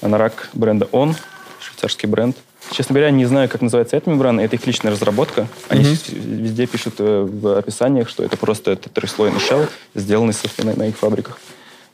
Анорак 0.00 0.48
бренда 0.52 0.86
On, 0.92 1.14
швейцарский 1.60 2.08
бренд. 2.08 2.36
Честно 2.72 2.94
говоря, 2.94 3.10
не 3.10 3.24
знаю, 3.26 3.48
как 3.48 3.62
называется 3.62 3.96
эта 3.96 4.10
мембрана. 4.10 4.40
Это 4.40 4.56
их 4.56 4.66
личная 4.66 4.90
разработка. 4.92 5.46
Они 5.68 5.84
с- 5.94 6.08
везде 6.08 6.66
пишут 6.66 6.94
э, 6.98 7.22
в 7.28 7.56
описаниях, 7.58 8.08
что 8.08 8.22
это 8.24 8.36
просто 8.36 8.72
это 8.72 8.90
трехслойный 8.90 9.40
шелл, 9.40 9.66
сделанный, 9.94 10.32
собственно, 10.34 10.74
на 10.74 10.88
их 10.88 10.96
фабриках. 10.96 11.38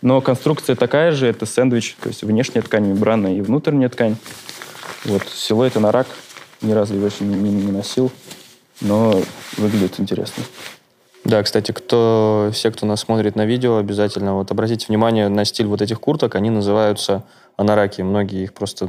Но 0.01 0.21
конструкция 0.21 0.75
такая 0.75 1.13
же, 1.13 1.27
это 1.29 1.47
сэндвич, 1.47 1.97
то 2.01 2.09
есть 2.09 2.23
внешняя 2.25 2.63
ткань 2.63 2.87
мембрана 2.87 3.37
и 3.37 3.41
внутренняя 3.41 3.89
ткань. 3.89 4.17
Вот, 5.05 5.23
силуэт 5.33 5.77
анорак. 5.77 6.07
Ни 6.63 6.73
разу 6.73 6.95
его 6.95 7.07
еще 7.07 7.25
не, 7.25 7.35
не- 7.35 7.65
не 7.65 7.73
носил, 7.73 8.11
но 8.81 9.21
выглядит 9.59 10.01
интересно. 10.01 10.43
Да, 11.25 11.43
кстати, 11.43 11.71
кто, 11.71 12.51
все, 12.53 12.71
кто 12.73 12.85
нас 12.87 13.01
смотрит 13.01 13.37
на 13.37 13.45
видео, 13.47 13.77
обязательно 13.77 14.35
вот 14.35 14.51
обратите 14.51 14.87
внимание 14.89 15.29
на 15.29 15.45
стиль 15.45 15.67
вот 15.67 15.81
этих 15.83 16.01
курток. 16.01 16.35
Они 16.35 16.51
называются 16.51 17.23
анараки. 17.57 18.03
Многие 18.03 18.43
их 18.45 18.55
просто 18.55 18.89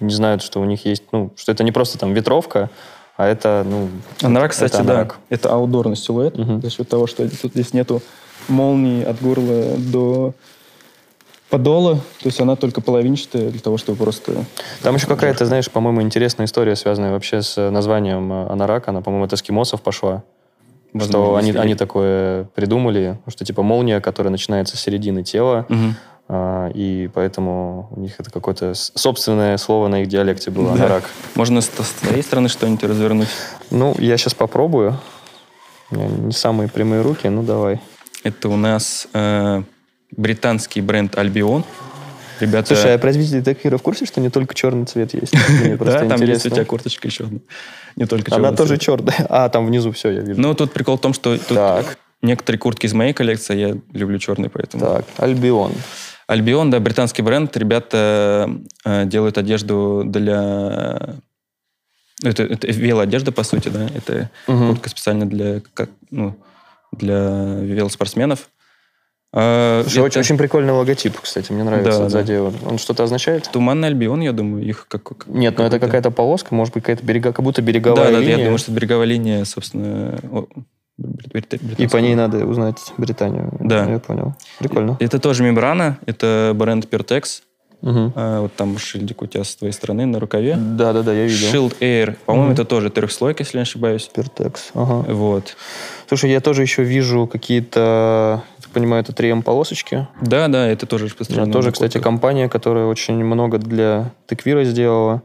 не 0.00 0.14
знают, 0.14 0.42
что 0.42 0.60
у 0.60 0.64
них 0.64 0.84
есть, 0.84 1.04
ну, 1.12 1.30
что 1.36 1.52
это 1.52 1.64
не 1.64 1.72
просто 1.72 1.98
там 1.98 2.12
ветровка, 2.12 2.70
а 3.16 3.26
это, 3.26 3.64
ну... 3.68 3.88
Анорак, 4.22 4.52
это 4.52 4.66
кстати, 4.66 4.74
да. 4.84 4.92
анорак. 4.92 5.18
Это 5.28 5.52
аутдорный 5.52 5.96
силуэт. 5.96 6.38
Мгм. 6.38 6.62
За 6.62 6.70
счет 6.70 6.88
того, 6.88 7.06
что 7.06 7.28
тут 7.28 7.52
здесь 7.52 7.72
нету 7.74 8.00
молнии 8.46 9.02
от 9.04 9.20
горла 9.20 9.74
до 9.76 10.34
подола. 11.50 11.94
То 12.20 12.26
есть 12.26 12.40
она 12.40 12.56
только 12.56 12.80
половинчатая 12.80 13.50
для 13.50 13.60
того, 13.60 13.76
чтобы 13.78 13.98
просто... 13.98 14.44
Там 14.82 14.94
еще 14.94 15.06
какая-то, 15.06 15.46
знаешь, 15.46 15.70
по-моему, 15.70 16.02
интересная 16.02 16.46
история, 16.46 16.76
связанная 16.76 17.10
вообще 17.12 17.42
с 17.42 17.70
названием 17.70 18.32
э, 18.32 18.46
анорак. 18.52 18.88
Она, 18.88 19.00
по-моему, 19.00 19.24
от 19.24 19.32
эскимосов 19.32 19.80
пошла. 19.82 20.22
что 20.90 20.98
Возможно, 20.98 21.38
они, 21.38 21.48
если- 21.48 21.58
они 21.60 21.74
такое 21.74 22.44
придумали, 22.54 23.18
что 23.28 23.44
типа 23.44 23.62
молния, 23.62 24.00
которая 24.00 24.30
начинается 24.30 24.76
с 24.76 24.80
середины 24.80 25.24
тела, 25.24 25.66
Мгм. 25.68 25.96
А, 26.30 26.68
и 26.74 27.08
поэтому 27.12 27.88
у 27.90 28.00
них 28.00 28.14
это 28.18 28.30
какое-то 28.30 28.74
собственное 28.74 29.56
слово 29.56 29.88
на 29.88 30.02
их 30.02 30.08
диалекте 30.08 30.50
было, 30.50 30.76
Да. 30.76 30.84
анорак. 30.84 31.04
Можно 31.34 31.62
с, 31.62 31.68
твоей 31.68 32.22
стороны 32.22 32.50
что-нибудь 32.50 32.84
развернуть. 32.84 33.28
Ну, 33.70 33.96
я 33.98 34.18
сейчас 34.18 34.34
попробую. 34.34 34.98
У 35.90 35.96
меня 35.96 36.08
не 36.08 36.32
самые 36.32 36.68
прямые 36.68 37.00
руки, 37.00 37.28
ну 37.28 37.42
давай. 37.42 37.80
Это 38.24 38.50
у 38.50 38.56
нас 38.56 39.08
э, 39.14 39.62
британский 40.14 40.82
бренд 40.82 41.14
Albion. 41.14 41.64
Ребята... 42.40 42.74
Слушай, 42.74 42.94
а 42.94 42.98
производители 42.98 43.40
такира 43.40 43.78
в 43.78 43.82
курсе, 43.82 44.04
что 44.04 44.20
не 44.20 44.28
только 44.28 44.54
черный 44.54 44.84
цвет 44.84 45.14
есть? 45.14 45.34
Да, 45.78 46.06
там 46.06 46.20
есть 46.20 46.44
у 46.44 46.50
тебя 46.50 46.64
курточка 46.66 47.08
еще 47.08 47.24
одна. 47.24 47.40
Не 47.96 48.04
только 48.04 48.34
Она 48.34 48.48
черный 48.48 48.56
тоже 48.56 48.76
черная. 48.76 49.26
А, 49.30 49.48
там 49.48 49.66
внизу 49.66 49.92
все, 49.92 50.10
я 50.10 50.20
вижу. 50.20 50.38
Ну, 50.40 50.54
тут 50.54 50.72
прикол 50.72 50.98
в 50.98 51.00
том, 51.00 51.14
что 51.14 51.38
некоторые 52.20 52.58
куртки 52.58 52.86
из 52.86 52.92
моей 52.92 53.12
коллекции, 53.14 53.56
я 53.56 53.76
люблю 53.92 54.18
черный, 54.18 54.50
поэтому... 54.50 54.84
Так, 54.84 55.04
Альбион. 55.16 55.72
Альбион, 56.28 56.70
да, 56.70 56.78
британский 56.78 57.22
бренд. 57.22 57.56
Ребята 57.56 58.50
э, 58.84 59.06
делают 59.06 59.38
одежду 59.38 60.02
для... 60.04 61.16
Это, 62.22 62.42
это 62.42 62.66
велоодежда, 62.66 63.32
по 63.32 63.42
сути, 63.44 63.68
да. 63.70 63.88
Это 63.94 64.30
Мгм. 64.46 64.68
куртка 64.68 64.90
специально 64.90 65.24
для, 65.24 65.60
как, 65.72 65.88
ну, 66.10 66.36
для 66.92 67.54
велоспортсменов. 67.62 68.50
А, 69.32 69.82
Слушай, 69.82 69.96
это 69.98 70.04
очень, 70.06 70.20
очень 70.20 70.38
прикольный 70.38 70.72
логотип, 70.72 71.18
кстати, 71.20 71.50
мне 71.52 71.62
нравится 71.64 71.92
Да, 71.98 72.04
да. 72.04 72.08
сзади. 72.10 72.32
Он 72.32 72.54
он 72.66 72.78
что-то 72.78 73.04
означает? 73.04 73.48
Туманный 73.52 73.88
Альбион, 73.88 74.20
я 74.20 74.32
думаю, 74.32 74.64
их 74.66 74.86
как... 74.88 75.02
как- 75.02 75.26
Нет, 75.28 75.56
но 75.58 75.64
это 75.66 75.78
какая-то 75.78 76.10
полоска, 76.10 76.54
может 76.54 76.74
быть, 76.74 76.82
какая-то 76.82 77.04
берега, 77.04 77.32
как 77.32 77.44
будто 77.44 77.62
Да, 77.62 77.66
береговая 77.68 78.12
да, 78.12 78.18
линия. 78.20 78.36
я 78.36 78.44
думаю, 78.44 78.58
что 78.58 78.72
береговая 78.72 79.06
линия, 79.06 79.44
собственно... 79.44 80.18
И 81.76 81.86
по 81.86 81.98
ней 81.98 82.14
надо 82.14 82.44
узнать 82.44 82.92
Британию. 82.96 83.52
Да. 83.60 83.84
Я 83.88 83.98
понял. 83.98 84.34
Прикольно. 84.58 84.96
Это 85.00 85.18
тоже 85.18 85.42
мембрана, 85.44 85.98
это 86.06 86.52
бренд 86.54 86.86
Pertex. 86.86 87.42
Мгм. 87.80 88.12
А, 88.16 88.40
вот 88.40 88.54
там 88.54 88.76
шильдик 88.76 89.22
у 89.22 89.26
тебя 89.26 89.44
с 89.44 89.54
твоей 89.54 89.72
стороны 89.72 90.04
на 90.04 90.18
рукаве. 90.18 90.56
Да-да-да, 90.56 91.12
я 91.12 91.26
видел. 91.26 91.48
Shield 91.52 91.78
Air, 91.78 92.16
по-моему, 92.26 92.46
Мгм. 92.46 92.54
это 92.54 92.64
тоже 92.64 92.90
трехслойка, 92.90 93.44
если 93.44 93.58
не 93.58 93.62
ошибаюсь. 93.62 94.10
Пертекс. 94.12 94.70
Ага. 94.74 95.04
Вот. 95.12 95.56
Слушай, 96.08 96.32
я 96.32 96.40
тоже 96.40 96.62
еще 96.62 96.82
вижу 96.82 97.28
какие-то, 97.28 98.42
так 98.60 98.70
понимаю, 98.72 99.04
это 99.04 99.12
3М 99.12 99.42
полосочки. 99.44 100.08
Да, 100.20 100.48
да, 100.48 100.66
это 100.66 100.86
тоже 100.86 101.04
распространено. 101.04 101.52
тоже, 101.52 101.68
на 101.68 101.72
кстати, 101.72 101.98
компания, 102.00 102.48
которая 102.48 102.86
очень 102.86 103.22
много 103.24 103.58
для 103.58 104.10
теквира 104.26 104.64
сделала. 104.64 105.22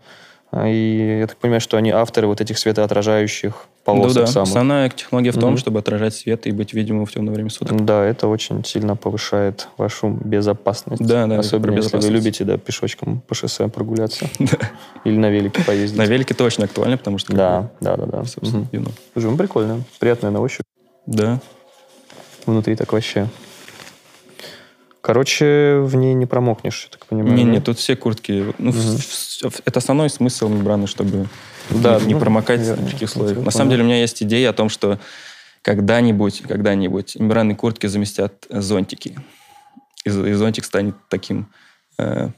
А, 0.56 0.68
И 0.68 1.20
я 1.22 1.26
так 1.28 1.38
понимаю, 1.38 1.62
что 1.62 1.78
они 1.78 1.90
авторы 1.90 2.28
вот 2.28 2.40
этих 2.40 2.60
светоотражающих 2.60 3.66
полосок 3.84 4.16
Ну 4.16 4.22
да, 4.22 4.28
самых. 4.28 4.48
основная 4.50 4.90
технология 4.90 5.32
в 5.32 5.40
том, 5.40 5.50
Мгм. 5.52 5.58
чтобы 5.58 5.80
отражать 5.80 6.14
свет 6.14 6.46
и 6.46 6.52
быть 6.52 6.74
видимым 6.74 7.08
в 7.08 7.12
темное 7.12 7.34
время 7.34 7.50
суток. 7.50 7.84
Да, 7.84 8.06
это 8.06 8.28
очень 8.28 8.64
сильно 8.64 8.96
повышает 8.96 9.68
вашу 9.78 10.10
безопасность. 10.10 11.04
Да, 11.04 11.26
да, 11.26 11.40
Особенно, 11.40 11.76
если 11.78 11.98
вы 11.98 12.08
любите 12.10 12.44
да, 12.44 12.58
пешочком 12.58 13.22
по 13.22 13.34
шоссе 13.34 13.68
прогуляться. 13.68 14.28
Или 15.06 15.18
на 15.18 15.32
велике 15.32 15.64
поездить. 15.64 15.98
На 15.98 16.06
велике 16.06 16.36
это 16.36 16.44
очень 16.44 16.64
актуально, 16.64 16.98
потому 16.98 17.18
что... 17.18 17.34
Да, 17.34 17.72
да, 17.82 17.98
да, 17.98 18.06
да. 18.06 18.24
Собственно, 18.24 18.68
прикольно. 19.38 19.82
Приятная 20.00 20.30
на 20.30 20.40
ощупь. 20.40 20.66
Да. 21.08 21.40
Внутри 22.46 22.76
так 22.76 22.94
вообще. 22.94 23.28
Короче, 25.04 25.80
в 25.82 25.96
ней 25.98 26.14
не 26.14 26.26
промокнешь, 26.26 26.84
я 26.86 26.98
так 26.98 27.06
понимаю. 27.08 27.36
Не, 27.36 27.44
не, 27.44 27.60
тут 27.60 27.78
все 27.78 27.98
куртки. 27.98 28.54
ну, 28.58 28.72
в- 28.72 28.78
в- 28.78 29.62
это 29.66 29.80
основной 29.80 30.10
смысл 30.10 30.48
мембраны, 30.48 30.88
чтобы 30.88 31.28
Да, 31.70 32.00
не, 32.00 32.06
не 32.08 32.14
ну, 32.14 32.22
промокать 32.22 32.62
верно. 32.62 32.88
в 32.88 32.92
таких 32.92 33.10
условиях. 33.10 33.38
На 33.44 33.52
самом 33.52 33.70
деле 33.72 33.84
у 33.84 33.86
меня 33.86 34.00
есть 34.00 34.24
идея 34.24 34.52
о 34.52 34.54
том, 34.54 34.70
что 34.70 35.00
когда-нибудь, 35.62 36.44
когда-нибудь 36.48 37.18
мембранные 37.18 37.58
куртки 37.58 37.88
заместят 37.88 38.46
зонтики. 38.50 39.18
И, 40.06 40.10
и 40.10 40.34
зонтик 40.34 40.64
станет 40.64 40.96
таким, 41.10 41.48
э, 41.98 42.30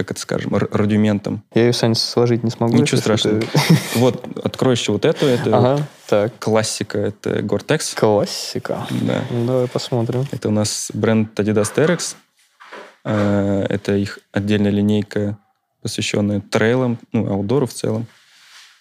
как 0.00 0.12
это 0.12 0.20
скажем, 0.20 0.54
р- 0.54 0.68
рудиментом. 0.72 1.42
Я 1.54 1.66
ее, 1.66 1.72
Сань, 1.74 1.94
сложить 1.94 2.42
не 2.42 2.50
смогу. 2.50 2.74
Ничего 2.76 2.98
страшного. 2.98 3.42
Вот, 3.96 4.24
открою 4.42 4.74
еще 4.76 4.92
вот 4.92 5.04
эту, 5.04 5.26
это 5.26 5.56
Ага, 5.56 5.86
так. 6.08 6.32
классика, 6.38 6.98
это 6.98 7.40
Gore-Tex. 7.40 7.94
Классика. 7.98 8.86
Да. 9.02 9.22
Давай 9.30 9.68
посмотрим. 9.68 10.26
Это 10.32 10.48
у 10.48 10.52
нас 10.52 10.90
бренд 10.94 11.38
Adidas 11.38 11.70
Terex. 11.74 12.14
Э, 13.04 13.66
Это 13.68 13.94
их 13.96 14.18
отдельная 14.32 14.70
линейка, 14.70 15.36
посвященная 15.82 16.40
трейлам, 16.40 16.98
ну, 17.12 17.30
аутдору 17.30 17.66
в 17.66 17.72
целом. 17.74 18.06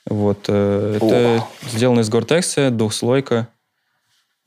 Вот. 0.06 0.46
э, 0.48 0.94
Это 1.02 1.44
сделано 1.70 2.00
из 2.00 2.10
Gore-Tex, 2.10 2.70
двухслойка. 2.72 3.48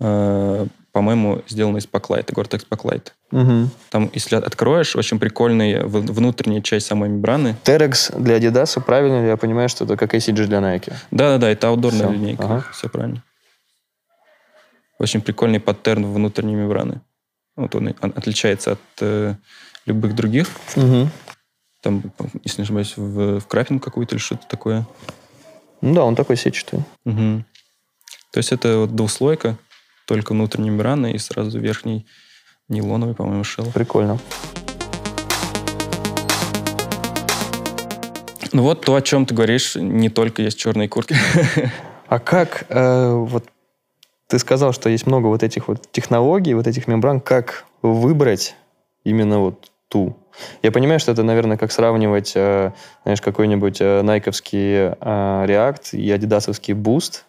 Э, 0.00 0.66
по-моему, 0.92 1.42
сделана 1.48 1.78
из 1.78 1.86
Paclite, 1.86 2.32
Gore-Tex 2.32 2.66
Paclite. 2.68 3.08
Угу. 3.32 3.70
Там, 3.90 4.10
если 4.12 4.36
откроешь, 4.36 4.94
очень 4.94 5.18
прикольная 5.18 5.84
внутренняя 5.84 6.60
часть 6.60 6.86
самой 6.86 7.08
мембраны. 7.08 7.56
Terex 7.64 8.18
для 8.20 8.38
Adidas, 8.38 8.80
правильно 8.80 9.22
ли 9.22 9.28
я 9.28 9.36
понимаю, 9.36 9.68
что 9.68 9.84
это 9.84 9.96
как 9.96 10.14
ACG 10.14 10.46
для 10.46 10.58
Nike? 10.58 10.92
Да-да-да, 11.10 11.50
это 11.50 11.68
аутдорная 11.68 12.08
Всё. 12.08 12.12
линейка. 12.12 12.44
Ага. 12.44 12.66
Все 12.72 12.88
правильно. 12.88 13.22
Очень 14.98 15.22
прикольный 15.22 15.60
паттерн 15.60 16.04
внутренней 16.12 16.54
мембраны. 16.54 17.00
Вот 17.56 17.74
он, 17.74 17.94
отличается 18.00 18.72
от 18.72 18.80
э, 19.00 19.34
любых 19.86 20.14
других. 20.14 20.48
Угу. 20.76 21.08
Там, 21.80 22.02
если 22.44 22.60
не 22.60 22.64
ошибаюсь, 22.64 22.96
в, 22.96 23.40
в 23.40 23.46
крапинг 23.46 23.82
какую-то 23.82 24.14
или 24.14 24.22
что-то 24.22 24.46
такое. 24.46 24.86
Ну 25.80 25.94
да, 25.94 26.04
он 26.04 26.14
такой 26.14 26.36
сетчатый. 26.36 26.84
Мгм. 27.04 27.44
То 28.30 28.38
есть 28.38 28.52
это 28.52 28.78
вот 28.78 28.94
двуслойка, 28.94 29.56
только 30.06 30.32
внутренняя 30.32 30.70
мембрана 30.70 31.12
и 31.12 31.18
сразу 31.18 31.58
верхний 31.58 32.06
нейлоновый, 32.72 33.14
по-моему, 33.14 33.44
шел. 33.44 33.66
Прикольно. 33.66 34.18
Ну 38.52 38.62
вот 38.62 38.84
то, 38.84 38.94
о 38.94 39.02
чем 39.02 39.24
ты 39.24 39.34
говоришь, 39.34 39.76
не 39.76 40.08
только 40.08 40.42
есть 40.42 40.58
черные 40.58 40.88
куртки. 40.88 41.16
А 42.08 42.18
как, 42.18 42.66
э, 42.68 43.14
вот 43.14 43.44
ты 44.26 44.38
сказал, 44.38 44.74
что 44.74 44.90
есть 44.90 45.06
много 45.06 45.28
вот 45.28 45.42
этих 45.42 45.68
вот 45.68 45.90
технологий, 45.92 46.52
вот 46.52 46.66
этих 46.66 46.86
мембран, 46.86 47.20
как 47.20 47.64
выбрать 47.80 48.54
именно 49.02 49.38
вот 49.38 49.70
ту? 49.88 50.14
Я 50.62 50.72
понимаю, 50.72 51.00
что 51.00 51.12
это, 51.12 51.22
наверное, 51.22 51.56
как 51.56 51.72
сравнивать, 51.72 52.32
э, 52.34 52.72
знаешь, 53.04 53.22
какой-нибудь 53.22 53.78
э, 53.80 54.02
найковский 54.02 54.74
э, 54.74 54.94
React 55.00 55.96
и 55.96 56.10
адидасовский 56.10 56.74
Boost, 56.74 57.22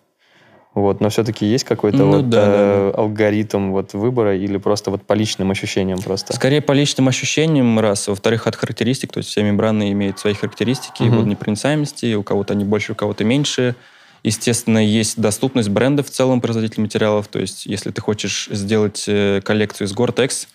вот, 0.73 1.01
но 1.01 1.09
все-таки 1.09 1.45
есть 1.45 1.65
какой-то 1.65 1.97
Ну 1.97 2.11
вот 2.17 2.29
да, 2.29 2.45
да, 2.45 2.51
э, 2.55 2.91
алгоритм 2.95 3.71
вот 3.71 3.93
выбора 3.93 4.35
или 4.35 4.57
просто 4.57 4.89
вот 4.89 5.03
по 5.03 5.13
личным 5.13 5.51
ощущениям 5.51 6.01
просто? 6.01 6.33
Скорее 6.33 6.61
по 6.61 6.71
личным 6.71 7.07
ощущениям, 7.07 7.79
раз. 7.79 8.07
Во-вторых, 8.07 8.47
от 8.47 8.55
характеристик. 8.55 9.11
То 9.11 9.19
есть 9.19 9.29
все 9.29 9.43
мембраны 9.43 9.91
имеют 9.91 10.17
свои 10.19 10.33
характеристики, 10.33 11.03
Мгм. 11.03 11.17
водонепроницаемости. 11.17 12.15
У 12.15 12.23
кого-то 12.23 12.53
они 12.53 12.65
больше, 12.65 12.93
у 12.93 12.95
кого-то 12.95 13.23
меньше. 13.23 13.75
Естественно, 14.23 14.83
есть 14.83 15.19
доступность 15.19 15.69
бренда 15.69 16.01
в 16.01 16.09
целом, 16.09 16.41
производителей 16.41 16.83
материалов. 16.83 17.27
То 17.27 17.39
есть 17.39 17.65
если 17.67 17.91
ты 17.91 18.01
хочешь 18.01 18.47
сделать 18.49 19.03
э, 19.07 19.41
коллекцию 19.43 19.87
из 19.87 19.93
Gore-Tex, 19.93 20.47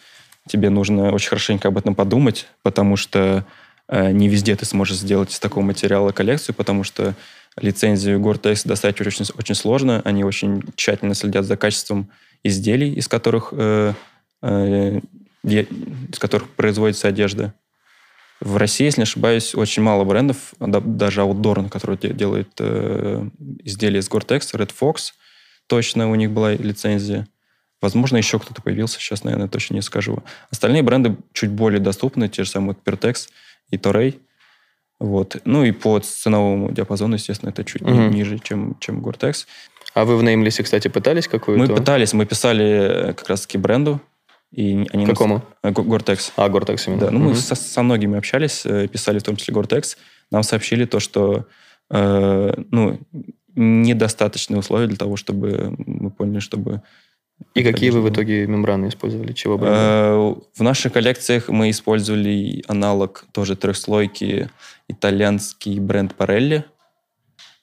тебе 0.48 0.70
нужно 0.70 1.12
очень 1.12 1.28
хорошенько 1.28 1.68
об 1.68 1.78
этом 1.78 1.94
подумать, 1.94 2.46
потому 2.62 2.96
что 2.96 3.44
э, 3.88 4.10
не 4.10 4.28
везде 4.28 4.56
ты 4.56 4.64
сможешь 4.64 4.96
сделать 4.96 5.32
из 5.32 5.38
такого 5.38 5.62
материала 5.62 6.10
коллекцию, 6.10 6.54
потому 6.54 6.82
что 6.82 7.14
лицензию 7.60 8.20
Gore-Tex 8.20 8.66
достать 8.66 9.00
очень, 9.00 9.26
очень 9.36 9.54
сложно. 9.54 10.02
Они 10.04 10.24
очень 10.24 10.62
тщательно 10.74 11.14
следят 11.14 11.44
за 11.44 11.56
качеством 11.56 12.10
изделий, 12.42 12.92
из 12.92 13.08
которых, 13.08 13.52
э, 13.52 13.94
э, 14.42 15.00
из 15.42 16.18
которых 16.18 16.48
производится 16.50 17.08
одежда. 17.08 17.54
В 18.40 18.56
России, 18.56 18.84
если 18.84 19.00
не 19.00 19.04
ошибаюсь, 19.04 19.54
очень 19.54 19.82
мало 19.82 20.04
брендов, 20.04 20.54
да- 20.60 20.80
даже 20.80 21.22
Outdoor, 21.22 21.68
который 21.68 21.96
де- 21.96 22.12
делает 22.12 22.50
э, 22.60 23.28
изделия 23.64 23.98
из 23.98 24.08
Gore-Tex, 24.08 24.54
Red 24.54 24.72
Fox, 24.80 25.12
точно 25.66 26.10
у 26.10 26.14
них 26.14 26.30
была 26.30 26.52
лицензия. 26.52 27.26
Возможно, 27.80 28.16
еще 28.16 28.38
кто-то 28.38 28.62
появился, 28.62 28.98
сейчас, 28.98 29.24
наверное, 29.24 29.48
точно 29.48 29.74
не 29.74 29.82
скажу. 29.82 30.22
Остальные 30.50 30.82
бренды 30.82 31.16
чуть 31.32 31.50
более 31.50 31.80
доступны, 31.80 32.28
те 32.28 32.44
же 32.44 32.50
самые 32.50 32.76
Pertex 32.84 33.28
и 33.70 33.76
Torrey. 33.76 34.18
Вот. 35.00 35.36
Ну 35.44 35.64
и 35.64 35.70
по 35.72 35.98
ценовому 36.00 36.72
диапазону, 36.72 37.14
естественно, 37.14 37.50
это 37.50 37.64
чуть 37.64 37.82
Мгм. 37.82 38.10
ниже, 38.10 38.38
чем, 38.38 38.76
чем 38.80 39.00
Gore-Tex. 39.00 39.46
А 39.94 40.04
вы 40.04 40.16
в 40.16 40.22
неймлисе, 40.22 40.62
кстати, 40.62 40.88
пытались 40.88 41.28
какую-то? 41.28 41.72
Мы 41.72 41.76
пытались, 41.78 42.12
мы 42.12 42.26
писали 42.26 42.64
э, 43.10 43.12
как 43.14 43.28
раз-таки 43.28 43.58
бренду. 43.58 44.00
И 44.50 44.86
они 44.92 45.04
нас- 45.06 45.10
Какому? 45.18 45.42
э, 45.62 45.70
Го- 45.70 45.82
Gore-Tex. 45.82 46.32
А, 46.36 46.48
Гортекс 46.48 46.86
именно. 46.88 47.00
Да, 47.00 47.10
ну 47.10 47.18
мы 47.20 47.26
Мгм. 47.30 47.34
со, 47.36 47.54
со 47.54 47.82
многими 47.82 48.16
общались, 48.18 48.64
э, 48.66 48.88
писали 48.88 49.18
в 49.18 49.22
том 49.22 49.36
числе 49.36 49.54
Gore-Tex. 49.54 49.96
Нам 50.30 50.42
сообщили 50.42 50.84
то, 50.84 51.00
что 51.00 51.46
э, 51.90 52.52
ну, 52.70 52.98
недостаточные 53.54 54.58
условия 54.58 54.86
для 54.88 54.96
того, 54.96 55.16
чтобы 55.16 55.74
мы 55.78 56.10
поняли, 56.10 56.40
чтобы... 56.40 56.82
И 57.54 57.62
какие 57.62 57.90
вы 57.90 58.02
в 58.02 58.08
итоге 58.10 58.46
мембраны 58.46 58.88
использовали? 58.88 59.32
Чего 59.32 59.58
бренда? 59.58 59.76
Э, 59.78 60.34
в 60.56 60.62
наших 60.62 60.92
коллекциях 60.92 61.48
мы 61.48 61.70
использовали 61.70 62.62
аналог 62.68 63.24
тоже 63.32 63.56
трехслойки, 63.56 64.48
итальянский 64.88 65.78
бренд 65.80 66.14
Parelli. 66.18 66.64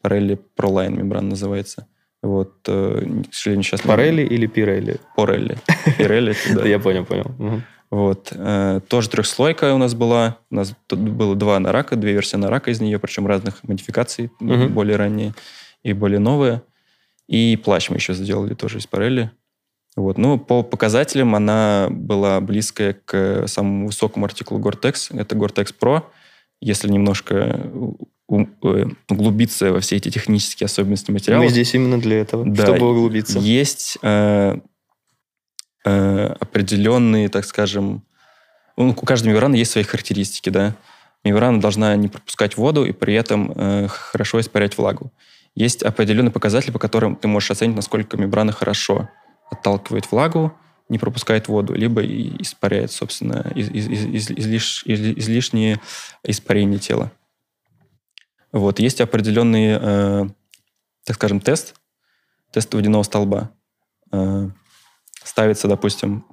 Parelli 0.04 0.40
ProLine 0.58 0.98
мембрана 0.98 1.30
называется. 1.30 1.88
Вот, 2.22 2.54
э, 2.68 3.06
к 3.30 3.34
сожалению, 3.34 3.64
сейчас... 3.64 3.84
не- 3.84 3.88
Парелли 3.90 4.22
или 4.24 4.48
Пирелли? 4.48 5.00
Порелли. 5.16 5.58
Pirelli, 6.00 6.36
да. 6.56 6.66
Я 6.68 6.80
понял, 6.80 7.06
понял. 7.06 7.62
Вот. 7.92 8.32
э, 8.36 8.80
тоже 8.88 9.10
трехслойка 9.10 9.74
у 9.74 9.78
нас 9.78 9.94
была. 9.94 10.38
У 10.50 10.56
нас 10.56 10.74
тут 10.88 11.00
было 11.00 11.36
два 11.36 11.60
нарака, 11.60 11.96
две 11.96 12.14
версии 12.14 12.38
нарака 12.38 12.72
из 12.72 12.82
нее, 12.82 12.98
причем 13.00 13.28
разных 13.28 13.64
модификаций, 13.64 14.32
более 14.40 14.96
ранние 14.98 15.34
и 15.84 15.94
более 15.94 16.20
новые. 16.20 16.62
И 17.28 17.58
плащ 17.64 17.90
мы 17.90 17.98
еще 17.98 18.14
сделали 18.14 18.54
тоже 18.54 18.80
из 18.80 18.88
парелли. 18.88 19.32
Вот. 19.96 20.18
Ну, 20.18 20.38
по 20.38 20.62
показателям 20.64 21.36
она 21.36 21.88
была 21.90 22.42
близкая 22.42 22.98
к 23.06 23.48
самому 23.48 23.88
высокому 23.88 24.26
артиклу 24.26 24.60
Gore-Tex. 24.60 25.18
Это 25.18 25.36
Gore-Tex 25.36 25.74
Pro. 25.80 26.04
Если 26.62 26.90
немножко 26.90 27.72
у- 28.28 28.48
э, 28.64 28.86
углубиться 29.10 29.72
во 29.72 29.80
все 29.80 29.96
эти 29.98 30.10
технические 30.10 30.66
особенности 30.66 31.12
материала. 31.12 31.44
Мы 31.44 31.50
здесь 31.50 31.74
именно 31.76 32.00
для 32.00 32.20
этого, 32.20 32.46
Да, 32.46 32.66
чтобы 32.66 32.92
углубиться. 32.92 33.40
Есть 33.40 33.98
э, 34.02 34.58
э, 35.86 36.26
определенные, 36.40 37.30
так 37.30 37.46
скажем, 37.46 38.04
ну, 38.78 38.90
у 38.90 38.94
каждой 39.06 39.28
мембраны 39.30 39.56
есть 39.56 39.72
свои 39.72 39.84
характеристики, 39.84 40.50
да. 40.50 40.76
Мембрана 41.24 41.60
должна 41.62 41.96
не 41.96 42.08
пропускать 42.08 42.58
воду 42.58 42.86
и 42.86 42.92
при 42.92 43.14
этом 43.14 43.52
э, 43.56 43.88
хорошо 43.88 44.40
испарять 44.40 44.78
влагу. 44.78 45.12
Есть 45.56 45.84
определенные 45.84 46.32
показатели, 46.32 46.72
по 46.72 46.80
которым 46.80 47.16
ты 47.16 47.28
можешь 47.28 47.52
оценить, 47.52 47.76
насколько 47.76 48.18
мембрана 48.18 48.52
хорошо 48.52 49.10
отталкивает 49.50 50.12
влагу, 50.12 50.54
не 50.90 51.00
пропускает 51.00 51.48
воду, 51.48 51.74
либо 51.74 52.06
испаряет, 52.06 52.92
собственно, 52.92 53.52
из- 53.56 53.70
из- 53.70 53.88
из- 53.88 54.30
излиш- 54.30 54.84
из- 54.86 55.18
излишние 55.18 55.80
испарения 56.24 56.78
тела. 56.78 57.12
Вот. 58.52 58.80
Есть 58.80 59.02
определенный, 59.02 59.78
э, 59.80 60.26
так 61.06 61.16
скажем, 61.16 61.40
тест, 61.40 61.76
тест 62.52 62.74
водяного 62.74 63.04
столба. 63.04 63.52
Э, 64.12 64.50
ставится, 65.24 65.68
допустим, 65.68 66.26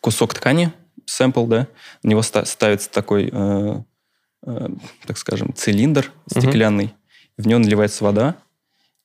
кусок 0.00 0.34
ткани, 0.34 0.72
сэмпл, 1.06 1.46
да, 1.46 1.68
на 2.02 2.08
него 2.10 2.22
ста- 2.22 2.44
ставится 2.44 2.90
такой, 2.90 3.30
э, 3.32 3.82
э, 4.46 4.68
так 5.06 5.16
скажем, 5.16 5.54
цилиндр 5.54 6.12
стеклянный, 6.28 6.94
в 7.36 7.46
него 7.46 7.60
наливается 7.60 8.04
вода, 8.04 8.36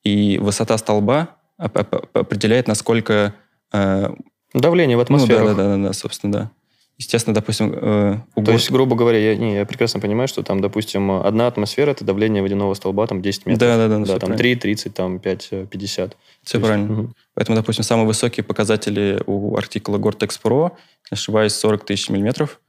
и 0.03 0.37
высота 0.39 0.77
столба 0.77 1.37
определяет, 1.67 2.67
насколько... 2.67 3.33
э, 3.71 4.09
Давление 4.53 4.97
в 4.97 4.99
ну, 4.99 5.03
атмосферу. 5.03 5.47
да, 5.47 5.53
да, 5.55 5.77
да, 5.77 5.87
да, 5.87 5.93
собственно, 5.93 6.31
да. 6.33 6.51
Естественно, 6.99 7.33
допустим, 7.33 7.73
э, 7.75 8.17
у 8.35 8.43
То 8.43 8.51
есть, 8.51 8.69
грубо 8.69 8.95
говоря, 8.95 9.17
я, 9.17 9.35
не, 9.35 9.55
я 9.55 9.65
прекрасно 9.65 9.99
понимаю, 9.99 10.27
что 10.27 10.43
там, 10.43 10.61
допустим, 10.61 11.09
одна 11.11 11.47
атмосфера– 11.47 11.89
это 11.91 12.05
давление 12.05 12.43
водяного 12.43 12.75
столба, 12.75 13.07
там 13.07 13.19
10 13.23 13.47
метров. 13.47 13.59
Да, 13.67 13.77
да, 13.77 13.87
да, 13.87 13.97
Да, 13.97 14.03
всё 14.03 14.13
там 14.19 14.19
правильно. 14.19 14.37
3, 14.37 14.55
30, 14.57 14.93
там 14.93 15.19
5, 15.19 15.47
э, 15.51 15.65
50. 15.65 16.17
Все 16.43 16.57
есть, 16.59 16.67
правильно. 16.67 16.91
мгм. 16.93 17.15
Поэтому, 17.33 17.55
допустим, 17.57 17.83
самые 17.83 18.05
высокие 18.05 18.43
показатели 18.43 19.19
у 19.25 19.57
артикула 19.57 19.97
Gore-Tex 19.97 20.39
Pro, 20.43 20.69
не 21.09 21.15
ошибаюсь, 21.15 21.53
40 21.55 21.83
тысяч 21.83 22.09
миллиметров. 22.09 22.59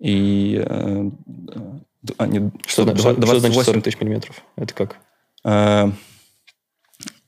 И... 0.00 0.62
э, 0.64 1.10
а, 2.16 2.26
не, 2.26 2.50
Что, 2.66 2.84
зна- 2.84 2.92
два- 2.94 3.12
что 3.12 3.20
значит 3.20 3.42
28 3.42 3.62
40 3.64 3.82
тысяч 3.84 4.00
миллиметров? 4.00 4.42
Это 4.56 4.72
как? 4.72 4.96
э, 5.44 5.90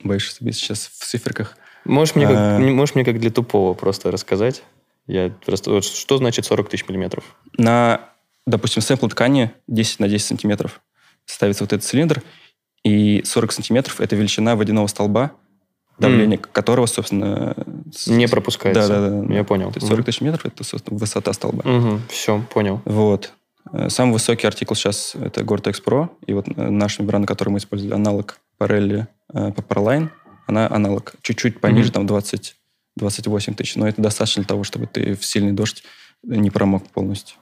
боюсь 0.02 0.26
ошибиться 0.30 0.60
сейчас 0.60 0.86
в 0.86 1.04
циферках. 1.04 1.56
Можешь 1.84 2.14
мне, 2.14 2.26
как, 2.26 2.36
А. 2.36 2.58
не- 2.58 2.70
можешь 2.72 2.94
мне 2.94 3.04
как 3.04 3.18
для 3.18 3.30
тупого 3.30 3.74
просто 3.74 4.10
рассказать? 4.10 4.62
Я 5.06 5.30
просто, 5.44 5.70
вот 5.70 5.84
что 5.84 6.18
значит 6.18 6.44
40 6.44 6.68
тысяч 6.68 6.86
миллиметров? 6.88 7.24
На, 7.56 8.10
допустим, 8.46 8.82
сэмпл 8.82 9.06
ткани 9.08 9.52
10 9.66 10.00
на 10.00 10.08
10 10.08 10.26
сантиметров 10.26 10.80
ставится 11.24 11.64
вот 11.64 11.72
этот 11.72 11.84
цилиндр, 11.86 12.22
и 12.84 13.22
40 13.24 13.52
сантиметров– 13.52 14.00
это 14.02 14.16
величина 14.16 14.54
водяного 14.56 14.86
столба, 14.86 15.32
давление 15.98 16.38
которого, 16.38 16.86
собственно... 16.86 17.54
Не 18.06 18.28
пропускается. 18.28 18.88
Да, 18.88 19.08
да, 19.08 19.22
да. 19.22 19.34
Я 19.34 19.44
понял. 19.44 19.72
То 19.72 19.78
есть 19.78 19.88
40 19.88 20.04
тысяч 20.06 20.20
метров– 20.20 20.44
это, 20.46 20.62
собственно, 20.64 20.96
высота 20.98 21.32
столба. 21.32 21.64
Все, 22.08 22.42
понял. 22.52 22.80
Вот. 22.84 23.32
Э, 23.72 23.88
Самый 23.90 24.12
высокий 24.12 24.46
артикул 24.46 24.76
сейчас 24.76 25.14
это 25.14 25.40
Gore-Tex 25.42 25.82
Pro. 25.84 26.08
И 26.26 26.32
вот 26.34 26.46
э, 26.48 26.70
наш 26.70 26.98
мембрана, 26.98 27.26
который 27.26 27.50
мы 27.50 27.58
использовали, 27.58 27.94
аналог 27.94 28.38
э, 28.60 29.06
Paperline, 29.32 30.08
она 30.46 30.66
аналог 30.68 31.14
чуть-чуть 31.22 31.60
пониже, 31.60 31.88
Мгм. 31.88 31.92
там 31.94 32.06
20, 32.06 32.56
28 32.96 33.54
тысяч. 33.54 33.76
Но 33.76 33.86
это 33.88 34.00
достаточно 34.00 34.42
для 34.42 34.48
того, 34.48 34.64
чтобы 34.64 34.86
ты 34.86 35.14
в 35.14 35.24
сильный 35.24 35.52
дождь 35.52 35.84
не 36.22 36.50
промок 36.50 36.84
полностью. 36.88 37.36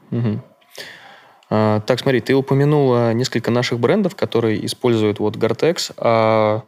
А, 1.49 1.81
так, 1.81 2.01
смотри, 2.01 2.21
ты 2.21 2.35
упомянул 2.35 2.93
а, 2.95 3.13
несколько 3.13 3.51
наших 3.53 3.79
брендов, 3.79 4.17
которые 4.17 4.65
используют 4.67 5.21
вот 5.21 5.37
Gore-Tex. 5.37 5.93
А 5.99 6.63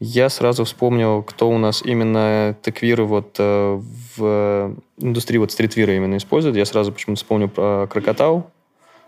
Я 0.00 0.28
сразу 0.28 0.64
вспомнил, 0.64 1.22
кто 1.22 1.48
у 1.48 1.56
нас 1.58 1.80
именно 1.84 2.56
теквиры 2.62 3.04
вот 3.04 3.36
э, 3.38 3.80
в 4.16 4.74
индустрии 4.98 5.38
вот 5.38 5.52
стритвира 5.52 5.94
именно 5.94 6.16
использует. 6.16 6.56
Я 6.56 6.64
сразу 6.64 6.92
почему-то 6.92 7.18
вспомнил 7.22 7.48
про 7.48 7.86
Крокотау. 7.86 8.50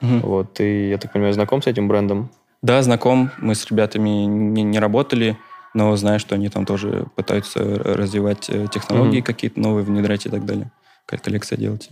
Мгм. 0.00 0.20
Вот, 0.20 0.60
и 0.60 0.90
я 0.90 0.98
так 0.98 1.12
понимаю, 1.12 1.34
знаком 1.34 1.60
с 1.60 1.66
этим 1.66 1.88
брендом. 1.88 2.30
Да, 2.62 2.80
знаком. 2.82 3.30
Мы 3.38 3.56
с 3.56 3.66
ребятами 3.66 4.08
не, 4.26 4.62
не 4.62 4.78
работали, 4.78 5.36
но 5.76 5.94
знаю, 5.96 6.18
что 6.18 6.34
они 6.34 6.48
там 6.48 6.64
тоже 6.64 7.06
пытаются 7.14 7.60
развивать 7.62 8.48
э, 8.48 8.66
технологии 8.72 9.18
Мгм. 9.18 9.24
какие-то 9.24 9.60
новые, 9.60 9.84
внедрять 9.84 10.24
и 10.26 10.30
так 10.30 10.44
далее. 10.46 10.70
Как 11.04 11.20
коллекция 11.22 11.58
делать. 11.58 11.88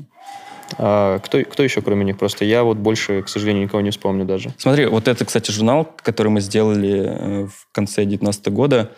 А 0.79 1.19
кто, 1.19 1.43
кто 1.45 1.63
еще 1.63 1.83
кроме 1.83 2.05
них? 2.07 2.17
Просто 2.19 2.45
я 2.47 2.65
вот 2.65 2.79
больше, 2.79 3.23
к 3.23 3.29
сожалению, 3.29 3.65
никого 3.65 3.83
не 3.83 3.91
вспомню 3.91 4.25
даже. 4.25 4.55
Смотри, 4.57 4.87
вот 4.87 5.07
это, 5.07 5.25
кстати, 5.27 5.51
журнал, 5.51 5.85
который 6.03 6.29
мы 6.29 6.41
сделали 6.41 7.05
э, 7.07 7.47
в 7.47 7.69
конце 7.73 7.97
2019 8.05 8.49
года. 8.49 8.91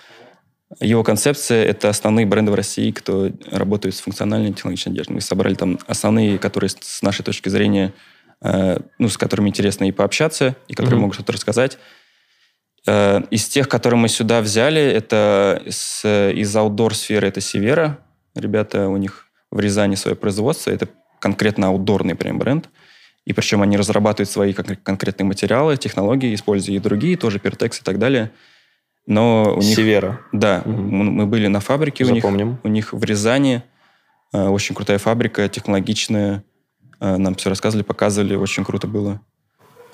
Его 0.80 1.03
концепция– 1.03 1.64
это 1.66 1.89
основные 1.89 2.26
бренды 2.26 2.53
в 2.53 2.55
России, 2.55 2.91
кто 2.93 3.30
работает 3.51 3.95
с 3.97 4.01
функциональной 4.01 4.53
технологичной 4.53 4.93
одеждой. 4.93 5.12
Мы 5.14 5.20
собрали 5.20 5.55
там 5.55 5.78
основные, 5.87 6.39
которые 6.39 6.70
с- 6.70 7.03
нашей 7.03 7.22
точки 7.24 7.49
зрения, 7.49 7.93
э, 8.43 8.78
ну, 8.99 9.09
с 9.09 9.16
которыми 9.18 9.49
интересно 9.49 9.84
и 9.84 9.93
пообщаться, 9.93 10.55
и 10.68 10.74
которые 10.74 10.95
Мгм. 10.97 11.03
могут 11.03 11.14
что-то 11.16 11.32
рассказать. 11.32 11.78
Э, 12.87 13.22
Из 13.30 13.47
тех, 13.49 13.68
которые 13.68 13.99
мы 13.99 14.09
сюда 14.09 14.41
взяли, 14.41 14.80
это 14.80 15.62
с, 15.68 16.05
из 16.32 16.55
аутдор-сферы, 16.57 17.28
это 17.28 17.41
Севера. 17.41 17.99
Ребята, 18.34 18.89
у 18.89 18.97
них 18.97 19.26
в 19.51 19.61
Рязани 19.61 19.95
свое 19.97 20.16
производство. 20.16 20.70
Это 20.70 20.89
конкретно 21.20 21.68
аутдорный 21.68 22.14
прям 22.14 22.39
бренд. 22.39 22.68
И 23.24 23.32
причем 23.32 23.62
они 23.62 23.76
разрабатывают 23.76 24.30
свои 24.30 24.53
кон- 24.53 24.76
конкретные 24.82 25.26
материалы, 25.26 25.76
технологии, 25.76 26.34
используя 26.34 26.76
и 26.76 26.78
другие, 26.78 27.16
тоже 27.16 27.39
Pertex 27.39 27.80
и 27.80 27.82
так 27.82 27.99
далее. 27.99 28.30
Но 29.07 29.55
у 29.57 29.61
них... 29.61 29.74
Севера. 29.74 30.20
Да, 30.32 30.62
м- 30.64 30.89
мы 30.89 31.26
были 31.26 31.47
на 31.49 31.61
фабрике 31.61 32.05
у 32.05 32.11
них. 32.11 32.22
Запомним. 32.22 32.59
У 32.62 32.68
них 32.68 32.93
в 32.93 33.03
Рязани 33.03 33.62
э, 34.32 34.47
очень 34.47 34.74
крутая 34.76 34.99
фабрика, 34.99 35.49
технологичная. 35.49 36.45
Э, 37.01 37.16
Нам 37.16 37.34
все 37.34 37.49
рассказывали, 37.49 37.82
показывали, 37.84 38.34
очень 38.37 38.64
круто 38.64 38.87
было. 38.87 39.20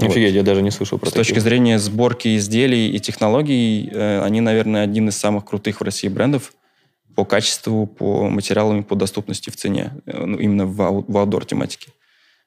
Вот. 0.06 0.10
Офигеть, 0.12 0.34
я 0.34 0.42
даже 0.42 0.62
не 0.62 0.70
слышал 0.70 0.98
про 0.98 1.10
С 1.10 1.12
точки 1.12 1.30
таких. 1.32 1.42
зрения 1.42 1.78
сборки 1.78 2.36
изделий 2.36 2.90
и 2.90 2.98
технологий, 3.00 3.88
э, 3.92 4.22
они, 4.22 4.40
наверное, 4.40 4.82
один 4.84 5.08
из 5.08 5.16
самых 5.16 5.44
крутых 5.44 5.80
в 5.80 5.84
России 5.84 6.08
брендов 6.08 6.52
по 7.14 7.24
качеству, 7.24 7.86
по 7.86 8.28
материалам 8.30 8.80
и 8.80 8.82
по 8.82 8.96
доступности 8.96 9.50
в 9.50 9.56
цене. 9.56 9.92
Э, 10.06 10.24
ну, 10.24 10.38
именно 10.38 10.66
в, 10.66 10.80
ау- 10.82 11.04
в 11.06 11.16
аутдор 11.18 11.44
тематике. 11.44 11.88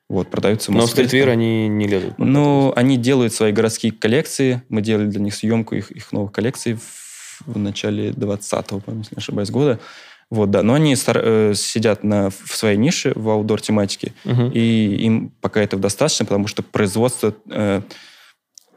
Вот, 0.07 0.29
продаются 0.29 0.71
Но 0.71 0.85
в 0.85 0.89
стритвир 0.89 1.29
они 1.29 1.67
не 1.67 1.87
лезут. 1.87 2.13
Ну, 2.19 2.71
они 2.75 2.95
делают 2.97 3.33
свои 3.33 3.51
городские 3.51 3.91
коллекции. 3.91 4.61
Мы 4.69 4.81
делали 4.81 5.07
для 5.07 5.19
них 5.19 5.33
съемку 5.33 5.75
их, 5.75 5.91
их 5.91 6.11
новых 6.11 6.31
коллекций 6.31 6.73
в, 6.75 7.41
в 7.47 7.57
начале 7.57 8.11
20-го, 8.11 8.79
по-моему, 8.81 9.01
если 9.03 9.15
не 9.15 9.19
ошибаюсь, 9.19 9.49
года. 9.49 9.79
Вот, 10.31 10.49
да. 10.51 10.63
Но 10.63 10.73
они 10.73 10.95
стар- 10.95 11.21
э, 11.23 11.53
сидят 11.55 12.03
на, 12.03 12.29
в 12.29 12.55
своей 12.55 12.77
нише 12.77 13.13
в 13.15 13.29
аутдор 13.29 13.61
тематике, 13.61 14.13
Мгм. 14.23 14.51
и 14.51 14.95
им 15.05 15.31
пока 15.41 15.61
этого 15.61 15.81
достаточно, 15.81 16.25
потому 16.25 16.47
что 16.47 16.63
производство 16.63 17.33
э, 17.49 17.81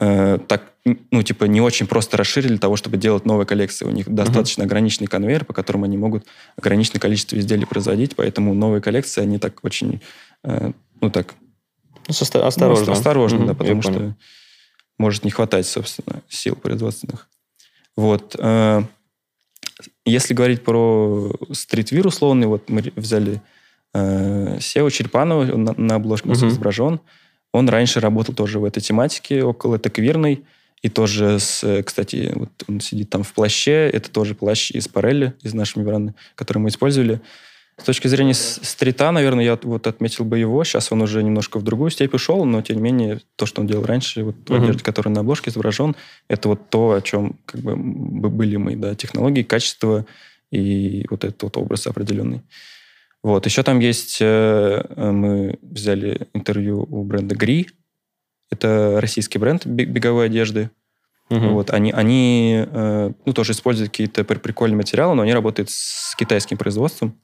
э, 0.01 0.38
так, 0.46 0.72
ну, 1.11 1.22
типа, 1.22 1.44
не 1.44 1.61
очень 1.61 1.86
просто 1.86 2.16
расширили 2.16 2.49
для 2.51 2.59
того, 2.59 2.76
чтобы 2.76 2.96
делать 2.99 3.24
новые 3.24 3.46
коллекции. 3.46 3.84
У 3.84 3.90
них 3.90 4.09
достаточно 4.09 4.64
ограниченный 4.64 5.07
конвейер, 5.09 5.44
по 5.44 5.53
которому 5.53 5.84
они 5.86 5.96
могут 5.96 6.24
ограниченное 6.57 7.01
количество 7.01 7.36
изделий 7.38 7.64
производить, 7.66 8.14
поэтому 8.14 8.55
новые 8.55 8.80
коллекции, 8.80 9.22
они 9.22 9.38
так 9.38 9.64
очень, 9.64 10.01
э, 10.44 10.72
ну, 11.01 11.11
так, 11.11 11.34
Ну, 12.07 12.14
с 12.14 12.22
оста- 12.22 12.46
осторожно. 12.46 12.86
ну, 12.86 12.92
осторожно, 12.92 13.38
Мгм, 13.38 13.46
да, 13.49 13.55
потому 13.55 13.82
что 13.82 14.14
может 14.99 15.24
не 15.24 15.30
хватать, 15.30 15.66
собственно, 15.66 16.22
сил 16.28 16.57
производственных. 16.57 17.28
Вот. 17.96 18.36
э, 18.38 18.82
Если 20.09 20.34
говорить 20.34 20.62
про 20.62 21.32
стритвир 21.52 22.06
условный, 22.06 22.46
вот 22.46 22.68
мы 22.68 22.82
взяли 22.96 23.40
э, 23.94 24.59
Сео 24.61 24.90
Черепанова, 24.90 25.52
он 25.52 25.64
на, 25.64 25.74
на 25.76 25.94
обложке 25.96 26.28
Мгм. 26.28 26.48
изображен. 26.48 27.00
Он 27.52 27.68
раньше 27.68 28.00
работал 28.00 28.34
тоже 28.34 28.59
в 28.59 28.64
этой 28.64 28.80
тематике, 28.80 29.42
около 29.42 29.78
таквирной. 29.78 30.44
И 30.82 30.88
тоже, 30.88 31.40
с, 31.40 31.64
э, 31.64 31.82
кстати, 31.82 32.32
вот 32.34 32.50
он 32.68 32.80
сидит 32.80 33.11
там 33.11 33.22
в 33.22 33.32
плаще. 33.32 33.90
Это 33.90 34.11
тоже 34.11 34.34
плащ 34.34 34.70
из 34.70 34.86
Парелли, 34.86 35.34
из 35.42 35.54
нашей 35.54 35.78
мембраны, 35.78 36.14
который 36.34 36.59
мы 36.59 36.68
использовали. 36.68 37.20
С 37.79 37.85
точки 37.85 38.09
зрения 38.09 38.35
стрита, 38.35 39.11
наверное, 39.12 39.45
я 39.45 39.59
вот 39.62 39.87
отметил 39.87 40.24
бы 40.24 40.39
его. 40.39 40.62
Сейчас 40.64 40.91
он 40.91 41.01
уже 41.01 41.22
немножко 41.22 41.59
в 41.59 41.62
другую 41.62 41.91
степь 41.91 42.12
ушел, 42.12 42.45
но, 42.45 42.61
тем 42.61 42.76
не 42.76 42.83
менее, 42.83 43.20
то, 43.37 43.47
что 43.47 43.61
он 43.61 43.68
делал 43.68 43.85
раньше, 43.87 44.24
вот 44.24 44.35
в 44.47 44.51
Мгм. 44.53 44.62
одежде, 44.64 44.83
который 44.83 45.11
на 45.11 45.20
обложке 45.20 45.51
изображен, 45.51 45.95
это 46.26 46.49
вот 46.49 46.70
то, 46.70 46.93
о 46.93 47.01
чем 47.01 47.37
как 47.47 47.61
бы 47.61 47.76
были 47.76 48.57
мы, 48.57 48.74
да, 48.76 48.95
технологии, 48.97 49.43
качество 49.45 50.05
и 50.51 51.07
вот 51.09 51.24
этот 51.24 51.41
вот 51.45 51.57
образ 51.57 51.87
определенный. 51.87 52.43
Вот. 53.22 53.47
Еще 53.47 53.62
там 53.62 53.79
есть, 53.79 54.18
э, 54.20 54.83
мы 54.97 55.59
взяли 55.62 56.29
интервью 56.35 56.85
у 56.91 57.05
бренда 57.05 57.37
Гри. 57.37 57.68
Это 58.51 58.99
российский 59.01 59.39
бренд 59.39 59.66
бе- 59.66 59.85
беговой 59.85 60.26
одежды. 60.26 60.70
Мгм. 61.31 61.51
Вот, 61.55 61.70
они, 61.70 61.93
они 61.93 62.64
э, 62.66 63.12
ну, 63.24 63.33
тоже 63.33 63.53
используют 63.53 63.91
какие-то 63.91 64.24
пр- 64.24 64.41
прикольные 64.41 64.76
материалы, 64.79 65.14
но 65.14 65.22
они 65.22 65.33
работают 65.35 65.70
с 65.70 66.16
китайским 66.16 66.57
производством. 66.57 67.14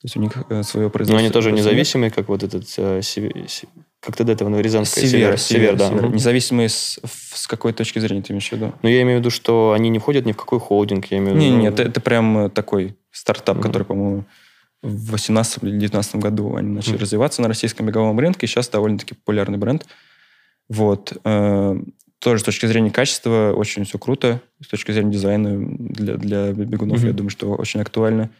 То 0.00 0.04
есть 0.04 0.16
у 0.16 0.20
них 0.20 0.32
э, 0.50 0.62
свое 0.62 0.86
Но 0.86 0.90
производство. 0.90 1.18
они 1.24 1.30
тоже 1.30 1.52
независимые, 1.52 2.10
как 2.10 2.28
вот 2.28 2.42
этот... 2.42 2.64
э, 2.76 3.00
Севе- 3.00 3.48
Се- 3.48 3.66
Как 4.00 4.14
ты 4.14 4.24
до 4.24 4.32
этого, 4.32 4.60
Рязанская? 4.60 5.04
Север, 5.06 5.38
Север, 5.38 5.74
да. 5.76 5.88
Север. 5.88 6.06
Мгм. 6.06 6.16
Независимые 6.16 6.68
с, 6.68 7.00
с 7.34 7.46
какой 7.46 7.72
точки 7.72 7.98
зрения 7.98 8.20
ты 8.22 8.32
имеешь 8.34 8.48
в 8.48 8.52
виду? 8.52 8.74
Но 8.82 8.90
я 8.90 9.00
имею 9.02 9.18
в 9.18 9.20
виду, 9.20 9.30
что 9.30 9.72
они 9.72 9.88
не 9.88 9.98
входят 9.98 10.26
ни 10.26 10.32
в 10.32 10.36
какой 10.36 10.60
холдинг. 10.60 11.06
Я 11.06 11.16
имею 11.18 11.34
в 11.34 11.38
Не, 11.38 11.46
виду... 11.48 11.56
нет, 11.58 11.80
это 11.80 12.00
прям 12.02 12.38
э, 12.46 12.50
такой 12.50 12.94
стартап, 13.10 13.56
Мгм. 13.56 13.62
который, 13.62 13.82
по-моему, 13.84 14.24
в 14.82 15.12
18 15.12 15.62
или 15.64 15.78
19 15.78 16.16
году 16.16 16.56
они 16.56 16.68
начали 16.72 16.92
Мгм. 16.94 17.00
развиваться 17.00 17.40
на 17.40 17.48
российском 17.48 17.86
беговом 17.86 18.18
рынке, 18.20 18.44
и 18.44 18.48
сейчас 18.48 18.68
довольно-таки 18.68 19.14
популярный 19.14 19.56
бренд. 19.58 19.86
Вот. 20.68 21.14
э, 21.24 21.76
Тоже 22.18 22.40
с 22.40 22.44
точки 22.44 22.64
зрения 22.66 22.90
качества 22.90 23.52
очень 23.56 23.84
все 23.84 23.98
круто. 23.98 24.40
С 24.62 24.68
точки 24.68 24.90
зрения 24.90 25.12
дизайна 25.12 25.56
для, 25.68 26.16
для 26.16 26.52
бегунов, 26.52 26.98
Мгм. 26.98 27.06
я 27.08 27.12
думаю, 27.12 27.30
что 27.30 27.54
очень 27.54 27.80
актуально. 27.80 28.30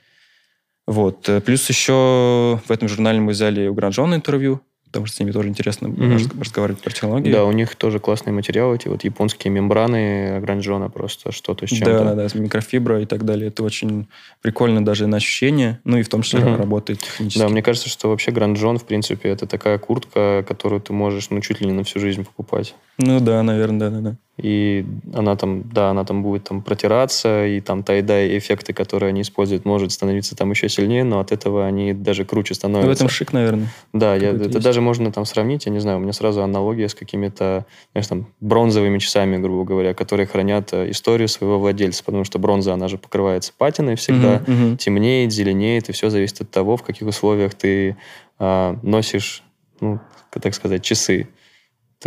Вот. 0.87 1.29
Э, 1.29 1.41
Плюс 1.41 1.69
еще 1.69 2.61
в 2.65 2.71
этом 2.71 2.89
журнале 2.89 3.21
мы 3.21 3.33
взяли 3.33 3.67
у 3.69 3.75
Гранжона 3.75 4.15
интервью, 4.15 4.61
потому 4.85 5.07
что 5.07 5.17
с 5.17 5.21
ними 5.21 5.33
тоже 5.33 5.49
интересно 5.49 5.93
раз- 6.13 6.29
разговаривать 6.41 6.81
про 6.81 6.91
технологии. 6.91 7.31
Да, 7.33 7.45
у 7.45 7.53
них 7.53 7.75
тоже 7.75 7.99
классные 7.99 8.33
материалы, 8.33 8.77
эти 8.77 8.89
вот 8.89 9.03
японские 9.05 9.53
мембраны 9.53 10.39
Гранжона 10.41 10.89
просто 10.89 11.33
что-то 11.33 11.67
с 11.67 11.71
чем-то. 11.71 11.99
Да, 12.05 12.15
да, 12.15 12.29
да, 12.29 12.39
микрофибра 12.39 13.03
и 13.03 13.07
так 13.07 13.25
далее. 13.25 13.49
Это 13.49 13.63
очень 13.65 14.07
прикольно 14.43 14.85
даже 14.85 15.07
на 15.09 15.17
ощущение, 15.17 15.81
ну 15.85 15.99
и 15.99 16.03
в 16.03 16.09
том 16.09 16.23
числе 16.23 16.41
Мгм. 16.41 16.57
работает 16.57 17.01
технически. 17.01 17.41
Да, 17.41 17.49
мне 17.49 17.63
кажется, 17.63 17.89
что 17.89 18.09
вообще 18.09 18.31
Гранжон, 18.31 18.79
в 18.79 18.85
принципе, 18.85 19.29
это 19.29 19.47
такая 19.47 19.79
куртка, 19.79 20.45
которую 20.47 20.81
ты 20.81 20.93
можешь, 20.93 21.31
ну, 21.31 21.41
чуть 21.41 21.61
ли 21.61 21.67
не 21.67 21.73
на 21.73 21.83
всю 21.85 21.99
жизнь 21.99 22.25
покупать. 22.25 22.75
Ну 22.99 23.19
да, 23.21 23.43
наверное, 23.43 23.91
да, 23.91 23.91
да, 23.91 24.01
да. 24.11 24.17
И 24.37 24.85
она 25.15 25.35
там, 25.37 25.63
да, 25.71 25.91
она 25.91 26.05
там 26.05 26.23
будет 26.23 26.45
там 26.45 26.61
протираться, 26.61 27.47
и 27.47 27.61
там 27.63 27.83
тайдай 27.83 28.37
эффекты, 28.37 28.75
которые 28.75 29.09
они 29.09 29.23
используют, 29.23 29.65
может 29.65 29.93
становиться 29.93 30.37
там 30.37 30.51
еще 30.51 30.69
сильнее, 30.69 31.05
но 31.05 31.21
от 31.21 31.33
этого 31.33 31.65
они 31.65 31.95
даже 31.95 32.27
круче 32.27 32.53
Ну, 32.53 32.55
в 32.55 32.59
становятся. 32.59 32.93
этом 33.05 33.09
шик, 33.09 33.33
наверное. 33.33 33.69
Да, 33.95 34.15
я, 34.15 34.31
это 34.33 34.45
есть. 34.45 34.61
даже 34.61 34.83
можно 34.83 35.11
там 35.11 35.25
сравнить, 35.25 35.65
я 35.65 35.73
не 35.73 35.79
знаю, 35.79 35.97
у 35.97 36.01
меня 36.01 36.13
сразу 36.13 36.43
аналогия 36.43 36.89
с 36.91 36.95
какими-то, 36.95 37.65
знаешь, 37.93 38.07
там, 38.09 38.27
бронзовыми 38.41 38.99
часами, 38.99 39.39
грубо 39.39 39.65
говоря, 39.65 39.95
которые 39.95 40.27
хранят 40.27 40.71
э, 40.75 40.91
историю 40.91 41.29
своего 41.29 41.59
владельца, 41.59 42.05
потому 42.05 42.25
что 42.25 42.39
бронза, 42.39 42.75
она 42.75 42.89
же 42.89 42.99
покрывается 42.99 43.53
патиной 43.57 43.97
всегда, 43.97 44.43
Мгм, 44.47 44.53
мгм. 44.67 44.77
темнеет, 44.77 45.33
зеленеет, 45.33 45.89
и 45.89 45.93
все 45.93 46.11
зависит 46.11 46.43
от 46.43 46.51
того, 46.51 46.77
в 46.77 46.83
каких 46.83 47.09
условиях 47.09 47.55
ты 47.55 47.97
а, 48.39 48.79
носишь, 48.83 49.43
ну, 49.81 49.99
так 50.31 50.53
сказать, 50.55 50.83
часы. 50.83 51.29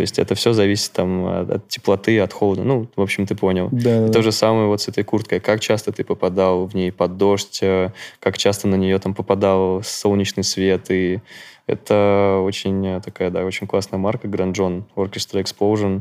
То 0.00 0.02
есть 0.02 0.18
это 0.18 0.34
все 0.34 0.54
зависит 0.54 0.92
там 0.92 1.26
от, 1.26 1.50
от 1.50 1.68
теплоты, 1.68 2.18
от 2.20 2.32
холода. 2.32 2.64
Ну, 2.64 2.88
в 2.96 3.02
общем, 3.02 3.26
ты 3.26 3.34
понял. 3.34 3.68
Да, 3.70 4.06
И 4.06 4.10
то 4.10 4.22
же 4.22 4.32
самое 4.32 4.66
вот 4.66 4.80
с 4.80 4.88
этой 4.88 5.04
курткой. 5.04 5.40
Как 5.40 5.60
часто 5.60 5.92
ты 5.92 6.04
попадал 6.04 6.64
в 6.64 6.74
ней 6.74 6.90
под 6.90 7.18
дождь, 7.18 7.58
э, 7.60 7.90
как 8.18 8.38
часто 8.38 8.66
на 8.66 8.76
нее 8.76 8.98
там 8.98 9.12
попадал 9.12 9.82
солнечный 9.84 10.42
свет. 10.42 10.90
И 10.90 11.20
это 11.66 12.40
очень 12.42 12.86
э, 12.86 13.02
такая, 13.02 13.28
да, 13.28 13.44
очень 13.44 13.66
классная 13.66 13.98
марка 13.98 14.26
Grand 14.26 14.54
John 14.54 14.84
Orchestra 14.96 15.44
Explosion. 15.44 16.00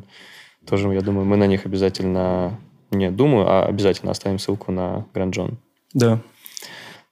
Тоже, 0.66 0.88
я 0.94 1.02
думаю, 1.02 1.26
мы 1.26 1.36
на 1.36 1.46
них 1.46 1.66
обязательно... 1.66 2.58
Не 2.92 3.12
думаю, 3.12 3.50
а 3.50 3.66
обязательно 3.66 4.14
оставим 4.14 4.40
ссылку 4.40 4.72
на 4.72 5.06
Grand 5.14 5.32
John. 5.32 5.56
Да. 5.94 6.22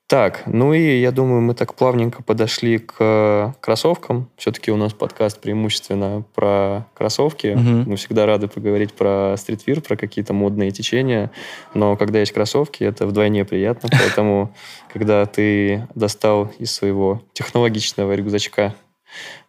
Так, 0.07 0.43
ну 0.45 0.73
и 0.73 1.01
я 1.01 1.11
думаю, 1.11 1.41
мы 1.41 1.53
так 1.53 1.73
плавненько 1.73 2.23
подошли 2.23 2.77
к 2.77 2.95
э, 2.97 3.51
кроссовкам. 3.59 4.29
Все-таки 4.37 4.71
у 4.71 4.77
нас 4.77 4.93
подкаст 4.93 5.41
преимущественно 5.41 6.23
про 6.33 6.87
кроссовки. 6.93 7.47
Мгм. 7.47 7.89
Мы 7.89 7.97
всегда 7.97 8.25
рады 8.25 8.47
поговорить 8.47 8.93
про 8.93 9.35
стритвир, 9.37 9.81
про 9.81 9.97
какие-то 9.97 10.31
модные 10.31 10.71
течения. 10.71 11.29
Но 11.73 11.97
когда 11.97 12.19
есть 12.19 12.31
кроссовки, 12.31 12.85
это 12.85 13.05
вдвойне 13.05 13.43
приятно. 13.43 13.89
Поэтому, 13.91 14.55
когда 14.93 15.25
ты 15.25 15.85
достал 15.93 16.53
из 16.57 16.71
своего 16.71 17.21
технологичного 17.33 18.13
рюкзачка 18.13 18.75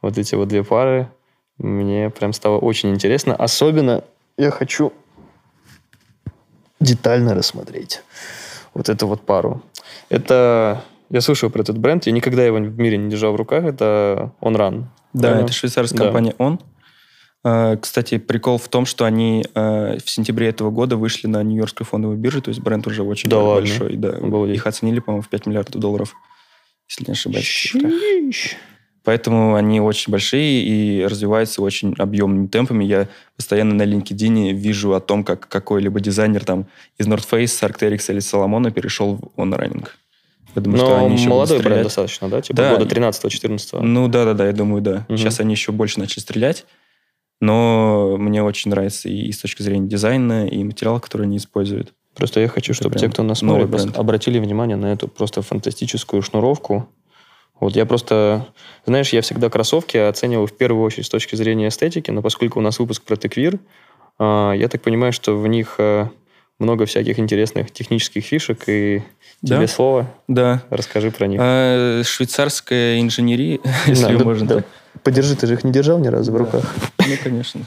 вот 0.02 0.18
эти 0.18 0.34
вот 0.34 0.48
две 0.48 0.64
пары, 0.64 1.08
мне 1.58 2.10
прям 2.10 2.32
стало 2.32 2.58
очень 2.58 2.90
интересно. 2.90 3.36
Особенно 3.36 4.02
я 4.36 4.50
хочу 4.50 4.92
детально 6.80 7.36
рассмотреть 7.36 8.02
вот 8.74 8.88
эту 8.88 9.06
вот 9.06 9.20
пару. 9.20 9.62
Это... 10.08 10.84
Я 11.10 11.22
слышал 11.22 11.48
про 11.48 11.62
этот 11.62 11.78
бренд, 11.78 12.06
я 12.06 12.12
никогда 12.12 12.44
его 12.44 12.56
в 12.56 12.78
мире 12.78 12.98
не 12.98 13.10
держал 13.10 13.32
в 13.32 13.36
руках, 13.36 13.64
это 13.64 14.32
OnRun. 14.42 14.84
Да, 15.14 15.20
правильно? 15.20 15.44
это 15.44 15.52
швейцарская 15.54 15.98
да. 15.98 16.04
компания 16.04 16.34
On. 16.38 16.60
А, 17.44 17.76
кстати, 17.76 18.18
прикол 18.18 18.58
в 18.58 18.68
том, 18.68 18.84
что 18.84 19.06
они 19.06 19.44
а, 19.54 19.96
в 19.96 20.10
сентябре 20.10 20.48
этого 20.48 20.70
года 20.70 20.96
вышли 20.96 21.26
на 21.26 21.42
Нью-Йоркскую 21.42 21.86
фондовую 21.86 22.18
биржу, 22.18 22.42
то 22.42 22.50
есть 22.50 22.60
бренд 22.60 22.86
уже 22.86 23.02
очень 23.02 23.30
да 23.30 23.42
большой. 23.42 23.96
Да. 23.96 24.10
Обалдеть. 24.10 24.56
Их 24.56 24.66
оценили, 24.66 25.00
по-моему, 25.00 25.22
в 25.22 25.28
5 25.28 25.46
миллиардов 25.46 25.80
долларов, 25.80 26.14
если 26.88 27.10
не 27.10 27.12
ошибаюсь. 27.12 27.74
Поэтому 29.08 29.54
они 29.54 29.80
очень 29.80 30.10
большие 30.10 30.62
и 30.62 31.02
развиваются 31.02 31.62
очень 31.62 31.94
объемными 31.96 32.46
темпами. 32.46 32.84
Я 32.84 33.08
постоянно 33.36 33.72
на 33.72 33.84
LinkedIn 33.84 34.52
вижу 34.52 34.92
о 34.92 35.00
том, 35.00 35.24
как 35.24 35.48
какой-либо 35.48 35.98
дизайнер 35.98 36.44
там 36.44 36.66
из 36.98 37.06
North 37.06 37.26
Face, 37.26 37.66
Arc'teryx 37.66 38.12
или 38.12 38.18
Solomon 38.18 38.70
перешел 38.70 39.16
в 39.16 39.40
OnRunning. 39.40 39.88
Я 40.54 40.60
думаю, 40.60 40.78
Но 40.78 40.84
что 40.84 41.06
они 41.06 41.14
еще 41.14 41.28
молодой 41.30 41.62
бренд 41.62 41.84
достаточно, 41.84 42.28
да? 42.28 42.42
Типа 42.42 42.56
да. 42.58 42.76
года 42.76 42.94
13-14. 42.94 43.80
Ну 43.80 44.08
да-да-да, 44.08 44.46
я 44.46 44.52
думаю, 44.52 44.82
да. 44.82 45.06
Угу. 45.08 45.16
Сейчас 45.16 45.40
они 45.40 45.54
еще 45.54 45.72
больше 45.72 46.00
начали 46.00 46.20
стрелять. 46.20 46.66
Но 47.40 48.18
мне 48.18 48.42
очень 48.42 48.70
нравится 48.70 49.08
и 49.08 49.32
с 49.32 49.38
точки 49.38 49.62
зрения 49.62 49.88
дизайна, 49.88 50.46
и 50.46 50.62
материала, 50.62 50.98
который 50.98 51.22
они 51.22 51.38
используют. 51.38 51.94
Просто 52.14 52.40
я 52.40 52.48
хочу, 52.48 52.74
чтобы 52.74 52.98
те, 52.98 53.08
кто 53.08 53.22
нас 53.22 53.38
смотрит, 53.38 53.96
обратили 53.96 54.38
внимание 54.38 54.76
на 54.76 54.92
эту 54.92 55.08
просто 55.08 55.40
фантастическую 55.40 56.20
шнуровку. 56.20 56.90
Вот 57.60 57.74
я 57.74 57.86
просто, 57.86 58.46
знаешь, 58.86 59.12
я 59.12 59.20
всегда 59.20 59.50
кроссовки 59.50 59.96
оцениваю 59.96 60.46
в 60.46 60.56
первую 60.56 60.84
очередь 60.84 61.06
с 61.06 61.10
точки 61.10 61.34
зрения 61.34 61.68
эстетики, 61.68 62.10
но 62.10 62.22
поскольку 62.22 62.58
у 62.58 62.62
нас 62.62 62.78
выпуск 62.78 63.02
про 63.02 63.16
теквир, 63.16 63.58
а, 64.18 64.52
я 64.52 64.68
так 64.68 64.82
понимаю, 64.82 65.12
что 65.12 65.36
в 65.36 65.46
них 65.46 65.74
а, 65.78 66.08
много 66.58 66.86
всяких 66.86 67.18
интересных 67.18 67.70
технических 67.70 68.24
фишек, 68.24 68.68
и 68.68 69.02
да? 69.42 69.56
тебе 69.56 69.68
слово. 69.68 70.10
Да. 70.28 70.62
Расскажи 70.70 71.10
про 71.10 71.26
них. 71.26 71.40
А, 71.42 72.02
швейцарская 72.04 73.00
инженерия, 73.00 73.58
если 73.86 74.16
да, 74.16 74.24
можно 74.24 74.46
да, 74.46 74.54
так. 74.56 74.66
Подержи, 75.02 75.36
ты 75.36 75.46
же 75.46 75.54
их 75.54 75.64
не 75.64 75.72
держал 75.72 75.98
ни 75.98 76.08
разу 76.08 76.32
в 76.32 76.36
руках. 76.36 76.64
Ну, 76.98 77.14
конечно. 77.22 77.62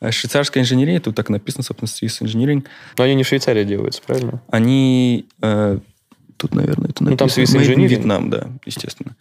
А 0.00 0.12
швейцарская 0.12 0.62
инженерия, 0.62 1.00
тут 1.00 1.16
так 1.16 1.28
написано, 1.28 1.64
собственно, 1.64 1.88
Swiss 1.88 2.22
Engineering. 2.22 2.64
Но 2.96 3.04
они 3.04 3.14
не 3.14 3.24
в 3.24 3.28
Швейцарии 3.28 3.64
делаются, 3.64 4.00
правильно? 4.06 4.40
Они... 4.48 5.26
Э, 5.42 5.78
тут, 6.38 6.54
наверное, 6.54 6.90
это 6.90 7.04
написано. 7.04 7.10
Ну, 7.10 7.16
там 7.16 7.28
Swiss 7.28 7.60
Engineering. 7.60 7.86
Вьетнам, 7.88 8.30
да, 8.30 8.48
естественно. 8.64 9.14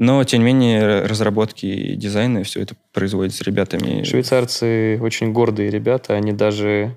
Но, 0.00 0.24
тем 0.24 0.40
не 0.40 0.46
менее, 0.46 1.02
разработки 1.02 1.66
и 1.66 1.94
дизайны, 1.94 2.42
все 2.42 2.62
это 2.62 2.74
производится 2.94 3.44
ребятами. 3.44 4.02
Швейцарцы 4.02 4.98
очень 5.02 5.30
гордые 5.30 5.68
ребята. 5.68 6.14
Они 6.14 6.32
даже... 6.32 6.96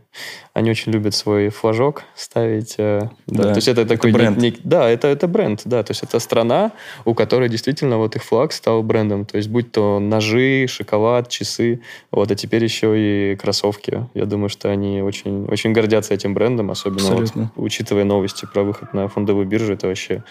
Они 0.54 0.72
очень 0.72 0.94
любят 0.94 1.14
свой 1.14 1.50
флажок 1.50 2.04
ставить. 2.16 2.76
Э, 2.78 3.10
да. 3.28 3.44
Да. 3.44 3.50
То 3.50 3.56
есть 3.58 3.68
это, 3.68 3.82
это 3.82 3.96
такой... 3.96 4.14
бренд. 4.14 4.38
Не, 4.38 4.52
не, 4.52 4.58
да, 4.64 4.90
это, 4.90 5.10
это 5.10 5.28
бренд. 5.28 5.64
Да, 5.66 5.84
то 5.84 5.92
есть 5.92 6.02
это 6.02 6.18
страна, 6.20 6.72
у 7.04 7.14
которой 7.14 7.50
действительно 7.50 7.98
вот 7.98 8.16
их 8.16 8.24
флаг 8.24 8.54
стал 8.54 8.82
брендом. 8.84 9.26
То 9.26 9.36
есть 9.36 9.50
будь 9.50 9.74
то 9.74 10.00
ножи, 10.00 10.68
шоколад, 10.70 11.28
часы, 11.28 11.82
вот, 12.10 12.32
а 12.32 12.36
теперь 12.36 12.64
еще 12.64 12.94
и 12.96 13.36
кроссовки. 13.36 14.08
Я 14.14 14.24
думаю, 14.24 14.48
что 14.48 14.72
они 14.72 15.02
очень, 15.02 15.44
очень 15.48 15.74
гордятся 15.74 16.14
этим 16.14 16.34
брендом, 16.34 16.72
особенно 16.72 17.16
вот, 17.16 17.34
учитывая 17.58 18.06
новости 18.06 18.48
про 18.54 18.64
выход 18.64 18.94
на 18.94 19.10
фондовую 19.10 19.46
биржу. 19.46 19.74
Это 19.74 19.88
вообще 19.88 20.24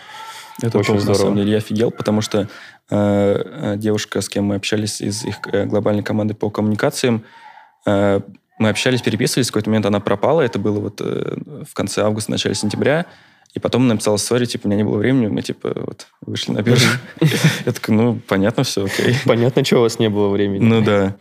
это 0.60 0.78
очень 0.78 0.98
здорово. 0.98 1.18
На 1.18 1.24
самом 1.24 1.36
деле 1.36 1.52
я 1.52 1.58
офигел, 1.58 1.90
потому 1.90 2.20
что 2.20 2.40
э, 2.40 2.46
э, 2.90 3.74
девушка, 3.76 4.20
с 4.20 4.28
кем 4.28 4.44
мы 4.44 4.56
общались 4.56 5.00
из 5.00 5.24
их 5.24 5.36
э, 5.52 5.64
глобальной 5.64 6.02
команды 6.02 6.34
по 6.34 6.50
коммуникациям, 6.50 7.24
э, 7.86 8.20
мы 8.58 8.68
общались, 8.68 9.02
переписывались, 9.02 9.48
в 9.48 9.52
какой-то 9.52 9.70
момент 9.70 9.86
она 9.86 10.00
пропала, 10.00 10.42
это 10.42 10.58
было 10.58 10.78
вот 10.78 11.00
э, 11.00 11.36
в 11.68 11.74
конце 11.74 12.02
августа, 12.02 12.30
начале 12.30 12.54
сентября, 12.54 13.06
и 13.54 13.58
потом 13.58 13.86
написала, 13.86 14.16
сори, 14.16 14.46
типа, 14.46 14.66
у 14.66 14.68
меня 14.68 14.78
не 14.78 14.84
было 14.84 14.96
времени, 14.96 15.26
мы, 15.26 15.42
типа, 15.42 15.72
вот, 15.74 16.06
вышли 16.22 16.52
на 16.52 16.62
биржу. 16.62 16.88
Я 17.66 17.72
такой, 17.72 17.94
ну, 17.94 18.20
понятно 18.26 18.62
все, 18.62 18.84
окей. 18.84 19.14
Понятно, 19.26 19.64
что 19.64 19.78
у 19.78 19.80
вас 19.82 19.98
не 19.98 20.08
было 20.08 20.28
времени. 20.28 20.64
Ну, 20.64 20.82
да. 20.82 21.16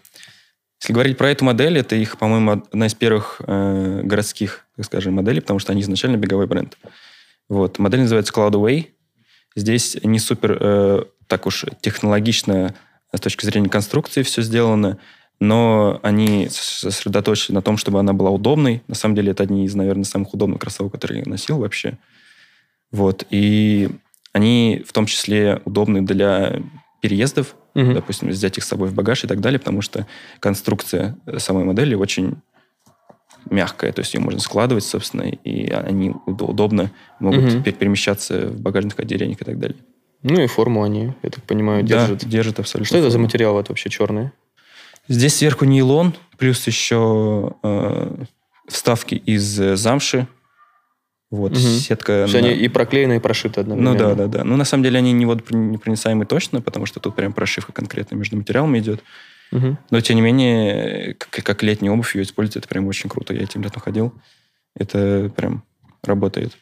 Если 0.82 0.94
говорить 0.94 1.18
про 1.18 1.30
эту 1.30 1.46
модель, 1.46 1.78
это 1.78 1.96
их, 1.96 2.18
по-моему, 2.18 2.52
одна 2.52 2.88
из 2.88 2.94
первых 2.96 3.42
э, 3.46 4.02
городских, 4.04 4.66
так 4.78 4.86
скажем, 4.86 5.14
моделей, 5.14 5.42
потому 5.42 5.60
что 5.60 5.74
они 5.74 5.82
изначально 5.82 6.18
беговой 6.18 6.48
бренд. 6.48 6.78
Вот. 7.50 7.78
Модель 7.80 8.02
называется 8.02 8.34
Cloudway. 8.34 8.88
Здесь 9.56 9.98
не 10.04 10.20
супер 10.20 10.58
э, 10.60 11.04
так 11.28 11.46
уж 11.46 11.66
технологично 11.82 12.74
с 13.14 13.20
точки 13.20 13.46
зрения 13.46 13.70
конструкции 13.70 14.24
все 14.24 14.42
сделано, 14.42 14.98
но 15.40 16.00
они 16.04 16.48
сосредоточены 16.50 17.56
на 17.56 17.62
том, 17.62 17.78
чтобы 17.78 18.00
она 18.00 18.14
была 18.14 18.30
удобной. 18.30 18.84
На 18.88 18.96
самом 18.96 19.16
деле 19.16 19.32
это 19.32 19.44
одни 19.44 19.66
из, 19.66 19.76
наверное, 19.76 20.06
самых 20.06 20.34
удобных 20.34 20.62
кроссовок, 20.62 20.94
которые 20.94 21.24
я 21.24 21.30
носил 21.30 21.58
вообще. 21.58 21.98
Вот. 22.92 23.26
И 23.30 23.90
они 24.34 24.84
в 24.88 24.94
том 24.94 25.06
числе 25.06 25.62
удобны 25.66 26.02
для 26.04 26.62
переездов, 27.02 27.56
угу. 27.74 27.94
допустим, 27.94 28.30
взять 28.30 28.58
их 28.58 28.64
с 28.64 28.68
собой 28.68 28.90
в 28.90 28.94
багаж 28.94 29.24
и 29.24 29.28
так 29.28 29.42
далее, 29.42 29.60
потому 29.60 29.82
что 29.82 30.06
конструкция 30.40 31.18
самой 31.38 31.64
модели 31.64 31.96
очень 31.96 32.38
мягкая, 33.50 33.92
то 33.92 34.02
есть 34.02 34.14
ее 34.14 34.20
можно 34.20 34.40
складывать, 34.40 34.84
собственно, 34.84 35.24
и 35.24 35.70
они 35.70 36.14
удобно 36.26 36.92
могут 37.20 37.54
угу. 37.54 37.64
перемещаться 37.64 38.48
в 38.48 38.60
багажных 38.60 39.00
отделениях 39.00 39.42
и 39.42 39.46
так 39.46 39.60
далее. 39.60 39.78
Ну 40.24 40.40
и 40.42 40.48
форму 40.48 40.84
они, 40.84 41.14
я 41.24 41.30
так 41.30 41.44
понимаю, 41.44 41.84
держат. 41.84 42.20
Да, 42.20 42.30
держат 42.30 42.60
абсолютно. 42.60 42.86
Что 42.86 42.96
форму. 42.96 43.08
это 43.08 43.12
за 43.12 43.20
материал 43.20 43.60
это 43.60 43.72
вообще 43.72 43.90
черный? 43.90 44.32
Здесь 45.08 45.36
сверху 45.36 45.66
нейлон, 45.66 46.14
плюс 46.38 46.66
еще 46.68 47.56
э, 47.64 48.16
вставки 48.68 49.16
из 49.16 49.44
замши. 49.80 50.28
Вот, 51.32 51.54
угу. 51.54 51.60
сетка... 51.60 52.26
Все 52.28 52.42
на... 52.42 52.50
они 52.50 52.56
и 52.56 52.68
проклеены, 52.68 53.16
и 53.16 53.20
прошиты 53.20 53.62
одновременно. 53.62 53.94
Ну 53.94 53.98
да, 53.98 54.16
да, 54.16 54.28
да. 54.28 54.44
Ну 54.44 54.58
на 54.58 54.66
самом 54.66 54.84
деле 54.84 55.00
они 55.00 55.14
не 55.14 55.26
водонепроницаемые 55.26 56.28
точно, 56.28 56.62
потому 56.62 56.86
что 56.86 57.00
тут 57.00 57.16
прям 57.16 57.34
прошивка 57.34 57.72
конкретно 57.72 58.16
между 58.16 58.38
материалами 58.38 58.80
идет. 58.80 59.02
Угу. 59.52 59.78
Но, 59.90 60.02
тем 60.02 60.16
не 60.16 60.22
менее, 60.22 61.16
как, 61.16 61.44
как 61.44 61.64
летняя 61.64 61.92
обувь 61.92 62.16
ее 62.16 62.24
использовать, 62.24 62.58
это 62.58 62.68
прям 62.68 62.88
очень 62.88 63.10
круто. 63.10 63.34
Я 63.34 63.42
этим 63.42 63.62
летом 63.62 63.82
ходил. 63.82 64.14
Это 64.76 65.32
прям 65.36 65.64
работает. 66.04 66.54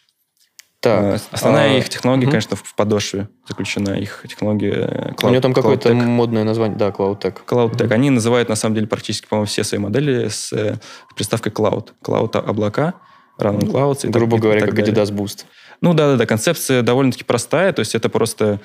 Так, 0.81 0.99
а, 1.01 1.19
Основная 1.31 1.75
а, 1.75 1.77
их 1.77 1.89
технология, 1.89 2.23
угу. 2.23 2.31
конечно, 2.31 2.55
в 2.55 2.73
подошве 2.75 3.27
заключена. 3.47 3.99
Их 3.99 4.23
технология 4.27 5.13
Cloud, 5.17 5.27
У 5.27 5.29
нее 5.29 5.41
там 5.41 5.53
какое-то 5.53 5.93
модное 5.93 6.45
название, 6.45 6.77
да, 6.77 6.89
CloudTech. 6.89 7.39
CloudTech. 7.45 7.85
Угу. 7.85 7.93
Они 7.93 8.09
называют, 8.09 8.47
на 8.47 8.55
самом 8.55 8.75
деле, 8.75 8.87
практически, 8.87 9.27
по-моему, 9.27 9.47
все 9.47 9.63
свои 9.63 9.79
модели 9.79 10.29
с 10.29 10.53
э, 10.53 10.77
приставкой 11.15 11.51
Cloud. 11.51 11.89
Cloud 12.01 12.37
облака, 12.37 12.93
Run 13.37 13.59
Clouds. 13.59 14.07
И 14.07 14.09
Грубо 14.09 14.37
так, 14.37 14.43
говоря, 14.43 14.59
и 14.59 14.61
так 14.61 14.69
как 14.69 14.85
далее. 14.85 15.03
Adidas 15.03 15.13
Boost. 15.13 15.45
Ну 15.81 15.93
да-да-да, 15.93 16.25
концепция 16.25 16.81
довольно-таки 16.81 17.25
простая. 17.25 17.73
То 17.73 17.81
есть 17.81 17.93
это 17.93 18.07
просто 18.09 18.61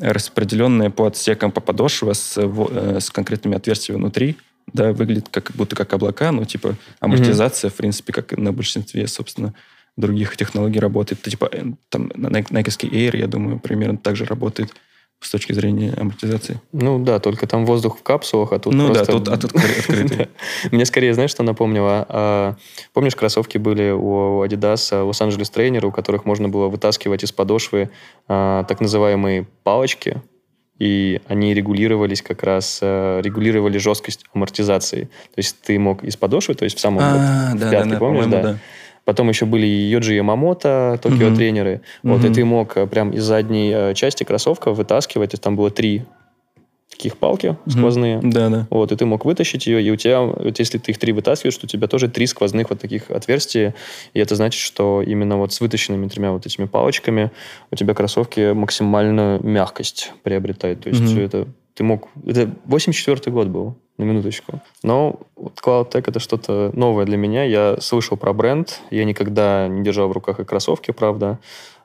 распределенные 0.00 0.90
по 0.90 1.06
отсекам 1.06 1.52
по 1.52 1.60
подошве 1.60 2.14
с, 2.14 2.36
э, 2.36 3.00
с 3.00 3.10
конкретными 3.10 3.56
отверстиями 3.56 3.98
внутри. 3.98 4.36
Да, 4.72 4.92
выглядит 4.92 5.28
как 5.30 5.52
будто 5.54 5.74
как 5.74 5.92
облака, 5.94 6.30
но 6.30 6.44
типа 6.44 6.76
амортизация, 7.00 7.68
mm-hmm. 7.68 7.72
в 7.72 7.76
принципе, 7.76 8.12
как 8.12 8.32
на 8.36 8.52
большинстве, 8.52 9.06
собственно, 9.06 9.54
других 9.96 10.36
технологий 10.36 10.78
работает. 10.78 11.20
Это, 11.22 11.30
типа, 11.30 11.48
э, 11.50 11.64
там, 11.88 12.08
Nike 12.08 12.90
Air, 12.90 13.16
я 13.16 13.26
думаю, 13.26 13.58
примерно 13.58 13.98
так 13.98 14.16
же 14.16 14.24
работает 14.24 14.74
с 15.20 15.30
точки 15.30 15.52
зрения 15.52 15.92
амортизации. 15.96 16.60
Ну 16.72 16.98
да, 16.98 17.18
только 17.18 17.46
там 17.46 17.66
воздух 17.66 17.98
в 17.98 18.02
капсулах, 18.02 18.52
а 18.52 18.58
тут 18.58 18.72
Ну 18.72 18.86
просто... 18.86 19.06
да, 19.06 19.12
тут, 19.12 19.28
а 19.28 19.36
тут 19.36 19.52
открытый. 19.78 20.28
Мне 20.70 20.84
скорее, 20.84 21.12
знаешь, 21.14 21.30
что 21.30 21.42
напомнило? 21.42 22.06
А, 22.08 22.56
помнишь, 22.92 23.16
кроссовки 23.16 23.58
были 23.58 23.90
у 23.90 24.44
Adidas, 24.44 25.02
Лос-Анджелес 25.02 25.50
трейнеры, 25.50 25.88
у 25.88 25.92
которых 25.92 26.24
можно 26.24 26.48
было 26.48 26.68
вытаскивать 26.68 27.24
из 27.24 27.32
подошвы 27.32 27.90
а, 28.28 28.64
так 28.64 28.80
называемые 28.80 29.46
палочки, 29.64 30.22
и 30.78 31.20
они 31.26 31.54
регулировались 31.54 32.22
как 32.22 32.44
раз, 32.44 32.80
регулировали 32.80 33.78
жесткость 33.78 34.24
амортизации. 34.32 35.04
То 35.34 35.38
есть 35.38 35.60
ты 35.60 35.76
мог 35.76 36.04
из 36.04 36.16
подошвы, 36.16 36.54
то 36.54 36.62
есть 36.64 36.76
в 36.76 36.80
самом 36.80 37.00
а, 37.02 37.50
вот, 37.50 37.60
да, 37.60 37.66
в 37.66 37.70
пятке, 37.72 37.90
да, 37.90 37.98
помнишь, 37.98 38.26
да? 38.26 38.42
да 38.42 38.58
Потом 39.08 39.30
еще 39.30 39.46
были 39.46 39.64
Йоджи 39.64 40.12
Ямамото, 40.12 41.00
Токио 41.02 41.34
тренеры. 41.34 41.80
Mm-hmm. 42.02 42.12
Вот, 42.12 42.24
и 42.26 42.28
ты 42.28 42.44
мог 42.44 42.76
э, 42.76 42.86
прям 42.86 43.10
из 43.12 43.24
задней 43.24 43.72
э, 43.74 43.94
части 43.94 44.22
кроссовка 44.22 44.72
вытаскивать, 44.72 45.30
там 45.40 45.56
было 45.56 45.70
три 45.70 46.02
таких 46.90 47.16
палки 47.16 47.56
сквозные. 47.66 48.20
Да, 48.22 48.50
да. 48.50 48.66
Вот, 48.68 48.92
и 48.92 48.96
ты 48.96 49.06
мог 49.06 49.24
вытащить 49.24 49.66
ее, 49.66 49.82
и 49.82 49.90
у 49.90 49.96
тебя, 49.96 50.20
вот 50.20 50.58
если 50.58 50.76
ты 50.76 50.90
их 50.90 50.98
три 50.98 51.14
вытаскиваешь, 51.14 51.56
то 51.56 51.64
у 51.64 51.68
тебя 51.68 51.86
тоже 51.86 52.08
три 52.08 52.26
сквозных 52.26 52.68
вот 52.68 52.80
таких 52.80 53.10
отверстия, 53.10 53.74
и 54.12 54.20
это 54.20 54.34
значит, 54.34 54.60
что 54.60 55.00
именно 55.00 55.38
вот 55.38 55.54
с 55.54 55.60
вытащенными 55.62 56.06
тремя 56.08 56.32
вот 56.32 56.44
этими 56.44 56.66
палочками 56.66 57.30
у 57.70 57.76
тебя 57.76 57.94
кроссовки 57.94 58.52
максимальную 58.52 59.42
мягкость 59.42 60.12
приобретают. 60.22 60.82
То 60.82 60.90
есть 60.90 61.00
mm-hmm. 61.00 61.24
это 61.24 61.48
ты 61.78 61.84
мог... 61.84 62.08
Это 62.26 62.50
84 62.64 63.32
год 63.32 63.46
был 63.46 63.76
на 63.98 64.02
минуточку. 64.02 64.60
Но 64.82 65.20
вот 65.36 65.60
CloudTech 65.64 66.04
это 66.08 66.18
что-то 66.18 66.72
новое 66.74 67.04
для 67.04 67.16
меня. 67.16 67.44
Я 67.44 67.76
слышал 67.80 68.16
про 68.16 68.32
бренд, 68.32 68.80
я 68.90 69.04
никогда 69.04 69.68
не 69.68 69.84
держал 69.84 70.08
в 70.08 70.12
руках 70.12 70.40
и 70.40 70.44
кроссовки, 70.44 70.90
правда. 70.90 71.38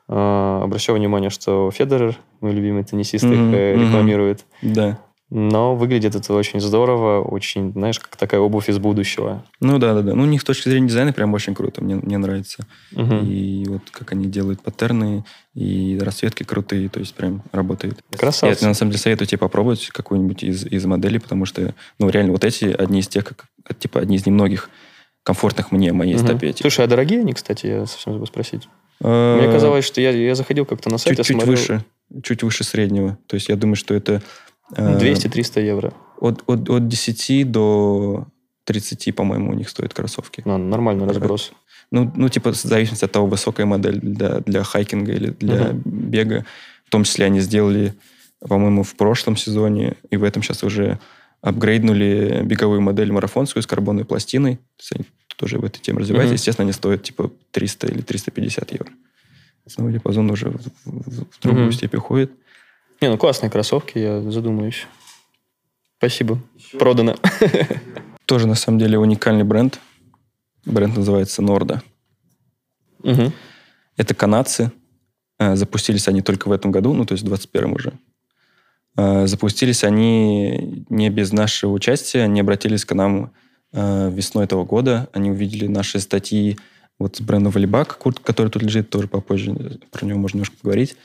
Uh, 0.06 0.64
обращаю 0.64 0.98
внимание, 0.98 1.30
что 1.30 1.70
Федерер, 1.70 2.18
мой 2.40 2.52
любимый 2.52 2.82
теннисист, 2.82 3.24
mm-hmm. 3.24 3.74
их 3.74 3.86
рекламирует. 3.86 4.44
Да. 4.62 4.98
Но 5.36 5.74
выглядит 5.74 6.14
это 6.14 6.32
очень 6.32 6.60
здорово, 6.60 7.20
очень, 7.20 7.72
знаешь, 7.72 7.98
как 7.98 8.14
такая 8.14 8.40
обувь 8.40 8.68
из 8.68 8.78
будущего. 8.78 9.44
Ну 9.58 9.80
да, 9.80 9.92
да, 9.92 10.02
да. 10.02 10.14
Ну, 10.14 10.22
у 10.22 10.26
них 10.26 10.40
с 10.40 10.44
точки 10.44 10.68
зрения 10.68 10.86
дизайна 10.86 11.12
прям 11.12 11.34
очень 11.34 11.56
круто. 11.56 11.82
Мне, 11.82 11.96
мне 11.96 12.18
нравится. 12.18 12.64
Мгм. 12.92 13.24
И 13.24 13.64
вот 13.66 13.82
как 13.90 14.12
они 14.12 14.26
делают 14.26 14.60
паттерны, 14.62 15.24
и 15.52 15.98
расцветки 16.00 16.44
крутые, 16.44 16.88
то 16.88 17.00
есть 17.00 17.16
прям 17.16 17.42
работает. 17.50 17.98
Красавцы. 18.16 18.62
Я 18.62 18.68
на 18.68 18.74
самом 18.74 18.92
деле 18.92 19.00
советую 19.02 19.26
тебе 19.26 19.38
попробовать 19.38 19.88
какую-нибудь 19.88 20.44
из, 20.44 20.66
из 20.66 20.84
моделей, 20.86 21.18
потому 21.18 21.46
что, 21.46 21.74
ну, 21.98 22.08
реально, 22.10 22.30
вот 22.30 22.44
эти 22.44 22.66
одни 22.66 23.00
из 23.00 23.08
тех, 23.08 23.24
как, 23.24 23.46
типа, 23.76 23.98
одни 23.98 24.14
из 24.14 24.26
немногих 24.26 24.70
комфортных 25.24 25.72
мне, 25.72 25.92
моей 25.92 26.14
Мгм. 26.14 26.26
стопе. 26.26 26.52
Типа. 26.52 26.70
Слушай, 26.70 26.84
а 26.84 26.88
дорогие 26.88 27.18
они, 27.18 27.32
кстати, 27.32 27.66
я 27.66 27.86
совсем 27.86 28.12
забыл 28.12 28.26
спросить. 28.28 28.68
Э, 29.00 29.38
Мне 29.40 29.52
казалось, 29.52 29.84
что 29.84 30.00
я, 30.00 30.10
я 30.10 30.36
заходил 30.36 30.64
как-то 30.64 30.90
на 30.90 30.98
сайт, 30.98 31.18
я 31.18 31.24
чуть-чуть 31.24 31.42
смотрел 31.42 31.56
выше, 31.60 31.84
чуть 32.22 32.44
выше 32.44 32.62
среднего. 32.62 33.18
То 33.26 33.34
есть 33.34 33.48
я 33.48 33.56
думаю, 33.56 33.74
что 33.74 33.94
это... 33.94 34.22
э, 34.76 34.98
200-300 34.98 35.60
евро. 35.64 35.92
От, 36.20 36.42
от, 36.46 36.68
от 36.70 36.88
10 36.88 37.50
до 37.50 38.26
30, 38.64 39.14
по-моему, 39.14 39.50
у 39.50 39.54
них 39.54 39.68
стоят 39.68 39.92
кроссовки. 39.94 40.42
Ну, 40.44 40.56
нормальный 40.58 41.06
разброс. 41.06 41.52
Ну, 41.90 42.10
ну, 42.16 42.28
типа, 42.28 42.52
в 42.52 42.56
зависимости 42.56 43.04
от 43.04 43.12
того, 43.12 43.26
высокая 43.26 43.66
модель 43.66 44.00
для, 44.00 44.40
для 44.40 44.62
хайкинга 44.64 45.12
или 45.12 45.30
для 45.30 45.72
Мгм. 45.72 45.82
бега. 45.84 46.44
В 46.86 46.90
том 46.90 47.04
числе 47.04 47.26
они 47.26 47.40
сделали, 47.40 47.94
по-моему, 48.40 48.82
в 48.82 48.94
прошлом 48.94 49.36
сезоне, 49.36 49.94
и 50.10 50.16
в 50.16 50.24
этом 50.24 50.42
сейчас 50.42 50.62
уже 50.64 50.98
апгрейднули 51.42 52.40
беговую 52.44 52.80
модель 52.80 53.12
марафонскую 53.12 53.62
с 53.62 53.66
карбонной 53.66 54.04
пластиной. 54.04 54.56
То 54.56 54.80
есть 54.80 54.92
они 54.92 55.04
тоже 55.36 55.58
в 55.58 55.64
этой 55.64 55.80
теме 55.80 55.98
развиваются. 55.98 56.32
Мгм. 56.32 56.36
Естественно, 56.36 56.64
они 56.64 56.72
стоят 56.72 57.02
типа 57.02 57.30
300 57.50 57.86
или 57.88 58.00
350 58.00 58.72
евро. 58.72 58.88
Основной 59.66 59.92
диапазон 59.94 60.30
уже 60.30 60.50
в, 60.50 60.60
в- 60.84 61.24
в 61.30 61.40
другую 61.42 61.66
Мгм. 61.66 61.72
степь 61.72 61.94
уходит. 61.94 62.32
Не, 63.00 63.08
ну 63.08 63.18
классные 63.18 63.50
кроссовки, 63.50 63.98
я 63.98 64.20
задумаюсь. 64.30 64.86
Спасибо. 65.98 66.38
Продано. 66.78 67.16
Тоже, 68.26 68.46
на 68.46 68.54
самом 68.54 68.78
деле, 68.78 68.98
уникальный 68.98 69.44
бренд. 69.44 69.80
Бренд 70.64 70.96
называется 70.96 71.42
Норда. 71.42 71.82
Мгм. 73.02 73.32
Это 73.96 74.14
канадцы. 74.14 74.72
Э, 75.38 75.56
Запустились 75.56 76.08
они 76.08 76.22
только 76.22 76.48
в 76.48 76.52
этом 76.52 76.70
году, 76.72 76.92
ну, 76.94 77.04
то 77.04 77.12
есть 77.12 77.24
в 77.24 77.26
21 77.26 77.72
уже. 77.72 77.92
Э, 78.96 79.26
Запустились 79.26 79.84
они 79.84 80.84
не 80.88 81.10
без 81.10 81.32
нашего 81.32 81.72
участия. 81.72 82.22
Они 82.22 82.40
обратились 82.40 82.84
к 82.84 82.94
нам 82.94 83.32
э, 83.72 84.10
весной 84.10 84.44
этого 84.44 84.64
года. 84.64 85.08
Они 85.12 85.30
увидели 85.30 85.66
наши 85.66 86.00
статьи 86.00 86.58
вот 86.98 87.16
с 87.16 87.20
брендом 87.20 87.52
Валибак, 87.52 87.98
который 88.22 88.48
тут 88.48 88.62
лежит, 88.62 88.88
тоже 88.88 89.08
попозже 89.08 89.80
про 89.90 90.06
него 90.06 90.18
можно 90.18 90.38
немножко 90.38 90.56
поговорить. 90.56 90.96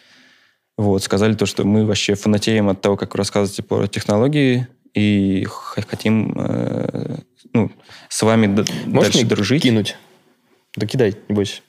Вот, 0.79 1.03
сказали 1.03 1.33
то, 1.33 1.45
что 1.45 1.65
мы 1.65 1.85
вообще 1.85 2.15
фанатеем 2.15 2.69
от 2.69 2.79
того, 2.79 2.95
как 2.95 3.13
вы 3.13 3.17
рассказываете 3.17 3.63
про 3.63 3.85
технологии, 3.87 4.65
и 4.93 5.45
хотим 5.89 6.33
э, 6.37 7.17
ну, 7.51 7.69
с 8.07 8.21
вами 8.21 8.47
Можешь 8.85 9.11
дальше 9.11 9.25
дружить. 9.27 9.63
кинуть? 9.63 9.97
Да 10.77 10.87
кидай, 10.87 11.17
не 11.27 11.35
бойся. 11.35 11.59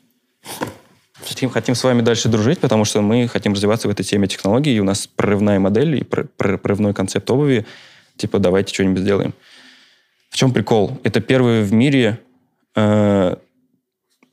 Хотим, 1.26 1.50
хотим 1.50 1.74
с 1.74 1.82
вами 1.82 2.02
дальше 2.02 2.28
дружить, 2.28 2.60
потому 2.60 2.84
что 2.84 3.02
мы 3.02 3.26
хотим 3.26 3.54
развиваться 3.54 3.88
в 3.88 3.90
этой 3.90 4.04
теме 4.04 4.28
технологий, 4.28 4.76
и 4.76 4.78
у 4.78 4.84
нас 4.84 5.08
прорывная 5.08 5.58
модель 5.58 5.96
и 5.96 6.04
пр- 6.04 6.28
пр- 6.36 6.58
прорывной 6.58 6.94
концепт 6.94 7.28
обуви. 7.32 7.66
Типа, 8.16 8.38
давайте 8.38 8.72
что-нибудь 8.72 9.02
сделаем. 9.02 9.34
В 10.28 10.36
чем 10.36 10.52
прикол? 10.52 11.00
Это 11.02 11.20
первые 11.20 11.64
в 11.64 11.72
мире 11.72 12.20
э, 12.76 13.34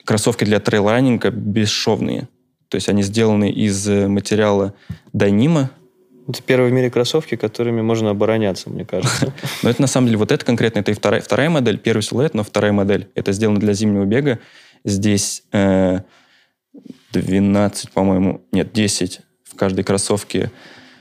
кроссовки 0.04 0.44
для 0.44 0.60
трейлранинга 0.60 1.32
бесшовные. 1.32 2.28
То 2.68 2.76
есть 2.76 2.88
они 2.88 3.02
сделаны 3.02 3.50
из 3.50 3.88
э, 3.88 4.08
материала 4.08 4.74
Dyneema. 5.14 5.68
Это 6.28 6.42
первые 6.42 6.70
в 6.70 6.74
мире 6.74 6.90
кроссовки, 6.90 7.36
которыми 7.36 7.80
можно 7.80 8.10
обороняться, 8.10 8.68
мне 8.68 8.84
кажется. 8.84 9.32
Но 9.62 9.70
это 9.70 9.80
на 9.80 9.86
самом 9.86 10.08
деле 10.08 10.18
вот 10.18 10.30
это 10.30 10.44
конкретно, 10.44 10.80
это 10.80 10.90
и 10.90 10.94
вторая, 10.94 11.22
вторая 11.22 11.48
модель, 11.48 11.78
первый 11.78 12.02
силуэт, 12.02 12.34
но 12.34 12.44
вторая 12.44 12.72
модель. 12.72 13.08
Это 13.14 13.32
сделано 13.32 13.58
для 13.58 13.72
зимнего 13.72 14.04
бега. 14.04 14.38
Здесь 14.84 15.42
э, 15.52 16.00
12, 17.12 17.90
по-моему, 17.92 18.42
нет, 18.52 18.72
10 18.72 19.20
в 19.44 19.56
каждой 19.56 19.84
кроссовке 19.84 20.50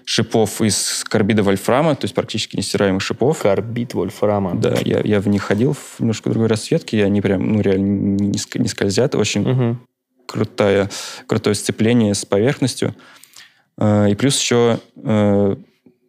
шипов 0.05 0.61
из 0.61 1.03
карбида 1.03 1.43
вольфрама, 1.43 1.93
то 1.95 2.05
есть 2.05 2.15
практически 2.15 2.55
нестираемых 2.55 3.01
шипов. 3.01 3.39
Карбид 3.39 3.93
Вольфрама. 3.93 4.55
Да, 4.55 4.73
я, 4.85 5.01
я 5.01 5.19
в 5.19 5.27
них 5.27 5.43
ходил 5.43 5.73
в 5.73 5.99
немножко 5.99 6.29
другой 6.29 6.47
расцветке, 6.47 6.99
и 6.99 7.01
они 7.01 7.19
прям, 7.19 7.45
ну, 7.51 7.59
реально 7.59 7.85
не, 7.85 8.27
не 8.27 8.37
ск- 8.37 8.57
не 8.57 8.69
скользят. 8.69 9.15
Очень 9.15 9.41
Мгм. 9.41 9.81
Крутая, 10.27 10.89
крутое 11.25 11.55
сцепление 11.55 12.13
с 12.13 12.25
поверхностью. 12.25 12.95
Э, 13.77 14.09
И 14.11 14.15
плюс 14.15 14.39
еще 14.39 14.79
э, 14.95 15.55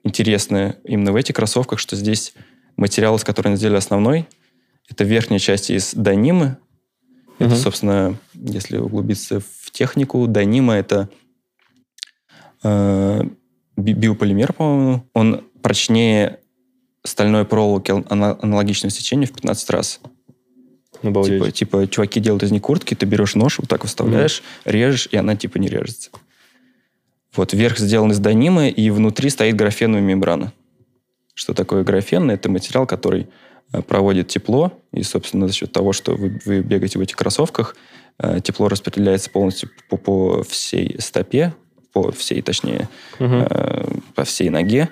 интересное 0.05 0.77
именно 0.85 1.13
в 1.13 1.17
этих 1.17 1.35
кроссовках, 1.35 1.79
что 1.79 1.97
здесь 1.97 2.35
материал, 2.77 3.17
из 3.17 3.25
которого 3.25 3.49
они 3.51 3.57
сделали 3.57 3.79
основной, 3.79 4.27
это 4.89 5.05
верхняя 5.05 5.39
часть 5.39 5.71
из 5.71 5.95
Dyneema. 5.95 6.57
Это, 7.39 7.51
Мгм. 7.51 7.57
собственно, 7.57 8.19
если 8.35 8.79
углубиться 8.79 9.41
в 9.41 9.71
технику, 9.71 10.27
Dyneema— 10.27 10.73
это 10.75 11.09
э, 12.65 13.23
би- 13.77 13.93
биополимер, 13.93 14.53
по-моему. 14.53 15.05
Он 15.15 15.45
прочнее 15.63 16.41
стальной 17.05 17.45
проволоки 17.45 17.93
ана- 17.93 18.39
аналогичного 18.43 18.91
сечения 18.91 19.27
в 19.27 19.33
15 19.33 19.71
раз. 19.71 20.01
Обалдеть. 21.03 21.39
Типа, 21.39 21.51
типа, 21.51 21.87
чуваки 21.89 22.21
делают 22.21 22.43
из 22.43 22.51
них 22.51 22.63
куртки, 22.63 22.95
ты 22.95 23.07
берешь 23.07 23.35
нож, 23.35 23.59
вот 23.59 23.69
так 23.69 23.85
вставляешь, 23.85 24.43
режешь, 24.65 25.09
и 25.11 25.17
она 25.17 25.37
типа 25.37 25.59
не 25.59 25.69
режется. 25.69 26.11
Вот 27.37 27.53
верх 27.53 27.79
сделан 27.79 28.11
из 28.11 28.19
донима, 28.19 28.69
и 28.69 28.91
внутри 28.91 29.31
стоит 29.31 29.55
графеновая 29.55 30.03
мембрана. 30.03 30.53
Что 31.35 31.55
такое 31.55 31.85
графен? 31.85 32.31
Это 32.31 32.51
материал, 32.51 32.87
который 32.87 33.29
э, 33.73 33.83
проводит 33.83 34.29
тепло, 34.29 34.73
и, 34.93 35.03
собственно, 35.03 35.47
за 35.47 35.55
счет 35.55 35.71
того, 35.71 35.93
что 35.93 36.17
вы, 36.17 36.41
вы 36.45 36.61
бегаете 36.63 36.99
в 36.99 37.03
этих 37.03 37.17
кроссовках, 37.17 37.77
э, 38.19 38.41
тепло 38.43 38.69
распределяется 38.69 39.31
полностью 39.31 39.71
по, 39.89 39.97
по 39.97 40.43
всей 40.43 40.97
стопе, 41.01 41.55
по 41.93 42.11
всей, 42.11 42.43
точнее, 42.43 42.89
Мгм. 43.21 43.47
э, 43.49 43.85
по 44.15 44.25
всей 44.25 44.49
ноге, 44.51 44.89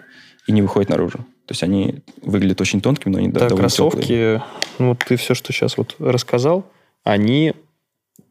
и 0.47 0.53
не 0.53 0.63
выходит 0.63 0.91
наружу. 0.91 1.19
То 1.47 1.53
есть 1.53 1.63
они 1.63 2.03
выглядят 2.23 2.61
очень 2.61 2.81
тонкими, 2.81 3.13
но 3.13 3.19
они 3.19 3.29
Да, 3.29 3.49
довольно 3.49 3.69
теплые. 3.69 4.43
Ну, 4.79 4.91
вот 4.91 5.05
ты 5.07 5.16
все, 5.16 5.35
что 5.35 5.53
сейчас 5.53 5.77
вот 5.77 5.97
рассказал, 5.99 6.64
они 7.05 7.55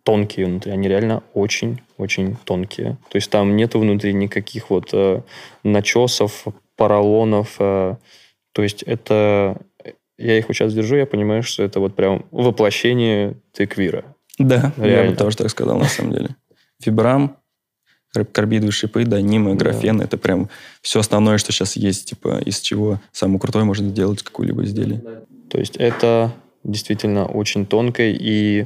тонкие 0.03 0.45
внутри, 0.45 0.71
они 0.71 0.87
реально 0.87 1.23
очень-очень 1.33 2.37
тонкие. 2.43 2.97
То 3.09 3.15
есть 3.15 3.29
там 3.29 3.55
нету 3.55 3.79
внутри 3.79 4.13
никаких 4.13 4.69
вот 4.69 4.89
э, 4.93 5.21
начесов, 5.63 6.45
поролонов. 6.75 7.55
э, 7.59 7.95
то 8.51 8.63
есть 8.63 8.83
это... 8.83 9.57
Я 10.17 10.37
их 10.37 10.47
вот 10.47 10.53
сейчас 10.53 10.73
держу, 10.73 10.95
я 10.95 11.05
понимаю, 11.05 11.43
что 11.43 11.63
это 11.63 11.79
вот 11.79 11.95
прям 11.95 12.25
воплощение 12.31 13.35
теквира. 13.51 14.05
Да, 14.37 14.71
я 14.77 14.85
Реально. 14.85 15.11
бы 15.11 15.17
тоже 15.17 15.37
так 15.37 15.49
сказал, 15.49 15.77
на 15.77 15.85
самом 15.89 16.13
деле. 16.13 16.29
Фибрам, 16.81 17.37
кар- 18.13 18.25
карбидовые 18.25 18.71
шипы, 18.71 19.03
да, 19.05 19.19
нима, 19.19 19.55
графен, 19.55 20.01
это 20.01 20.17
прям 20.17 20.49
все 20.81 20.99
основное, 20.99 21.37
что 21.37 21.51
сейчас 21.51 21.75
есть, 21.75 22.09
типа, 22.09 22.39
из 22.45 22.59
чего 22.59 23.01
самое 23.11 23.39
крутое 23.39 23.65
можно 23.65 23.89
сделать 23.89 24.23
какое-либо 24.23 24.63
изделие. 24.63 25.03
То 25.49 25.59
есть 25.59 25.75
это 25.77 26.33
действительно 26.63 27.25
очень 27.25 27.65
тонко, 27.65 28.03
и 28.03 28.65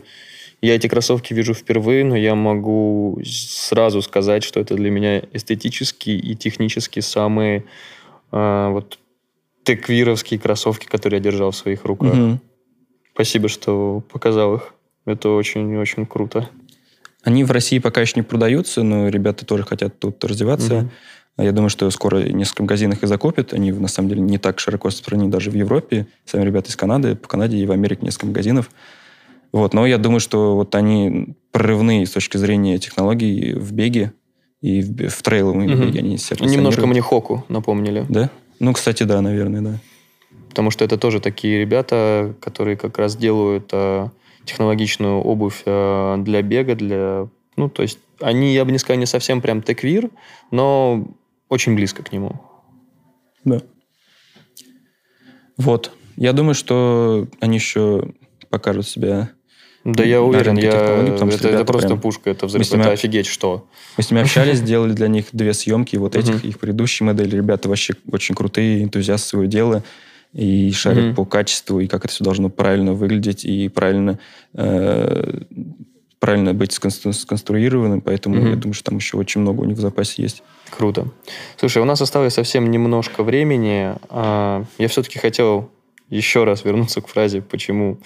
я 0.62 0.76
эти 0.76 0.88
кроссовки 0.88 1.34
вижу 1.34 1.54
впервые, 1.54 2.04
но 2.04 2.16
я 2.16 2.36
могу 2.36 3.20
сразу 3.26 4.02
сказать, 4.02 4.44
что 4.44 4.60
это 4.60 4.76
для 4.76 4.90
меня 4.90 5.22
эстетически 5.34 6.10
и 6.10 6.36
технически 6.36 7.00
самые 7.00 7.64
а, 8.32 8.70
вот 8.70 9.00
теквировские 9.64 10.40
кроссовки, 10.40 10.86
которые 10.86 11.20
я 11.20 11.24
держал 11.24 11.52
в 11.52 11.56
своих 11.56 11.86
руках. 11.86 12.14
Мгм. 12.14 12.42
Спасибо, 13.14 13.50
что 13.50 14.04
показал 14.12 14.56
их. 14.56 14.74
Это 15.06 15.30
очень-очень 15.30 16.06
круто. 16.06 16.50
Они 17.24 17.44
в 17.44 17.52
России 17.52 17.80
пока 17.80 18.02
еще 18.02 18.14
не 18.16 18.22
продаются, 18.22 18.84
но 18.84 19.10
ребята 19.10 19.46
тоже 19.46 19.64
хотят 19.64 20.00
тут 20.00 20.24
развиваться. 20.24 20.74
Мгм. 20.74 20.92
А 21.40 21.44
Я 21.44 21.54
думаю, 21.54 21.70
что 21.70 21.90
скоро 21.90 22.18
в 22.18 22.32
нескольких 22.34 22.60
магазинах 22.64 23.02
их 23.02 23.08
закупят. 23.08 23.54
Они, 23.54 23.72
на 23.72 23.88
самом 23.88 24.10
деле, 24.10 24.20
не 24.20 24.38
так 24.38 24.60
широко 24.60 24.90
распространены 24.90 25.32
даже 25.32 25.50
в 25.52 25.54
Европе. 25.54 26.06
Сами 26.26 26.44
ребята 26.44 26.70
из 26.70 26.76
Канады, 26.76 27.16
по 27.16 27.30
Канаде 27.30 27.56
и 27.56 27.66
в 27.66 27.72
Америке 27.72 28.02
несколько 28.04 28.26
магазинов. 28.26 28.70
Вот. 29.54 29.74
Но 29.74 29.86
я 29.86 29.98
думаю, 29.98 30.20
что 30.20 30.56
вот 30.58 30.76
они 30.76 31.38
прорывные 31.54 32.06
с 32.06 32.12
точки 32.12 32.36
зрения 32.36 32.78
технологий 32.78 33.54
в 33.54 33.72
беге 33.72 34.12
и 34.60 34.82
в, 34.82 35.08
в 35.08 35.22
трейловом 35.22 35.62
Мгм. 35.62 35.86
беге. 35.86 36.00
Они 36.00 36.18
себя 36.18 36.46
Немножко 36.46 36.86
мне 36.86 37.00
Хоку 37.00 37.46
напомнили. 37.48 38.06
Да? 38.10 38.30
Ну, 38.60 38.74
кстати, 38.74 39.04
да, 39.04 39.22
наверное, 39.22 39.62
да. 39.62 39.80
Потому 40.50 40.72
что 40.72 40.84
это 40.84 40.98
тоже 40.98 41.22
такие 41.22 41.58
ребята, 41.62 42.36
которые 42.42 42.76
как 42.76 42.98
раз 42.98 43.16
делают 43.16 43.70
э, 43.72 44.10
технологичную 44.44 45.22
обувь 45.22 45.62
э, 45.66 46.16
для 46.20 46.42
бега, 46.42 46.76
для... 46.76 47.30
Ну, 47.56 47.70
то 47.70 47.82
есть 47.82 48.00
они, 48.20 48.54
я 48.54 48.66
бы 48.66 48.74
не 48.74 48.78
сказал, 48.78 49.00
не 49.00 49.06
совсем 49.06 49.40
прям 49.40 49.62
теквир, 49.62 50.10
но 50.52 51.08
очень 51.50 51.76
близко 51.76 52.04
к 52.04 52.12
нему. 52.12 52.40
Да. 53.44 53.62
Вот. 55.58 55.92
Я 56.16 56.34
думаю, 56.34 56.54
что 56.54 57.28
они 57.40 57.58
еще 57.58 58.14
покажут 58.50 58.88
себя 58.88 59.30
Да 59.84 60.04
я 60.04 60.22
уверен, 60.22 60.58
я... 60.58 60.72
технологий, 60.72 61.12
потому 61.12 61.32
что 61.32 61.48
это, 61.48 61.58
это 61.58 61.66
просто 61.66 61.88
прям- 61.90 62.02
пушка, 62.02 62.30
это 62.30 62.46
взрыв, 62.46 62.70
ними- 62.72 62.82
это 62.82 62.92
офигеть 62.92 63.26
что. 63.26 63.68
Мы 63.98 64.04
с 64.04 64.12
ними 64.12 64.22
общались, 64.22 64.58
сделали 64.60 64.94
для 64.94 65.08
них 65.08 65.26
две 65.32 65.54
съемки 65.54 65.96
вот 65.96 66.16
этих, 66.16 66.44
их 66.46 66.60
предыдущей 66.60 67.04
модели. 67.04 67.36
Ребята 67.36 67.70
вообще 67.70 67.94
очень 68.12 68.36
крутые, 68.36 68.84
энтузиасты 68.84 69.30
своего 69.30 69.46
дела 69.50 69.84
и 70.34 70.72
шарят 70.72 71.16
по 71.16 71.26
качеству, 71.26 71.80
и 71.80 71.88
как 71.88 72.06
это 72.06 72.14
все 72.14 72.24
должно 72.24 72.50
правильно 72.50 72.94
выглядеть, 72.94 73.46
и 73.46 73.68
правильно, 73.70 74.20
э, 74.54 75.42
правильно 76.20 76.54
быть 76.54 76.72
сконстру- 76.72 77.14
сконструированным. 77.14 78.02
Поэтому 78.02 78.36
я 78.50 78.56
думаю, 78.56 78.74
что 78.74 78.86
там 78.86 78.98
еще 78.98 79.18
очень 79.18 79.42
много 79.42 79.62
у 79.62 79.66
них 79.66 79.78
в 79.78 79.82
запасе 79.82 80.22
есть. 80.22 80.44
Круто. 80.70 81.08
Слушай, 81.58 81.82
у 81.82 81.86
нас 81.86 82.02
осталось 82.02 82.34
совсем 82.34 82.70
немножко 82.72 83.24
времени. 83.24 83.96
А, 84.10 84.64
Я 84.78 84.88
все-таки 84.88 85.20
хотел 85.20 85.70
еще 86.10 86.44
раз 86.44 86.64
вернуться 86.64 87.02
к 87.02 87.08
фразе 87.08 87.42
«Почему 87.42 87.98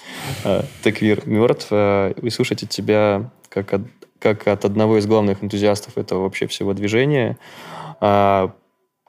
а, 0.43 0.65
Теквир 0.83 1.27
мертв?» 1.27 1.67
а, 1.71 2.11
и 2.11 2.29
слушать 2.29 2.63
от 2.63 2.69
тебя 2.69 3.31
как 3.49 3.73
от, 3.73 3.81
как 4.19 4.47
от 4.47 4.65
одного 4.65 4.97
из 4.97 5.05
главных 5.05 5.43
энтузиастов 5.43 5.97
этого 5.97 6.23
вообще 6.23 6.47
всего 6.47 6.73
движения. 6.73 7.37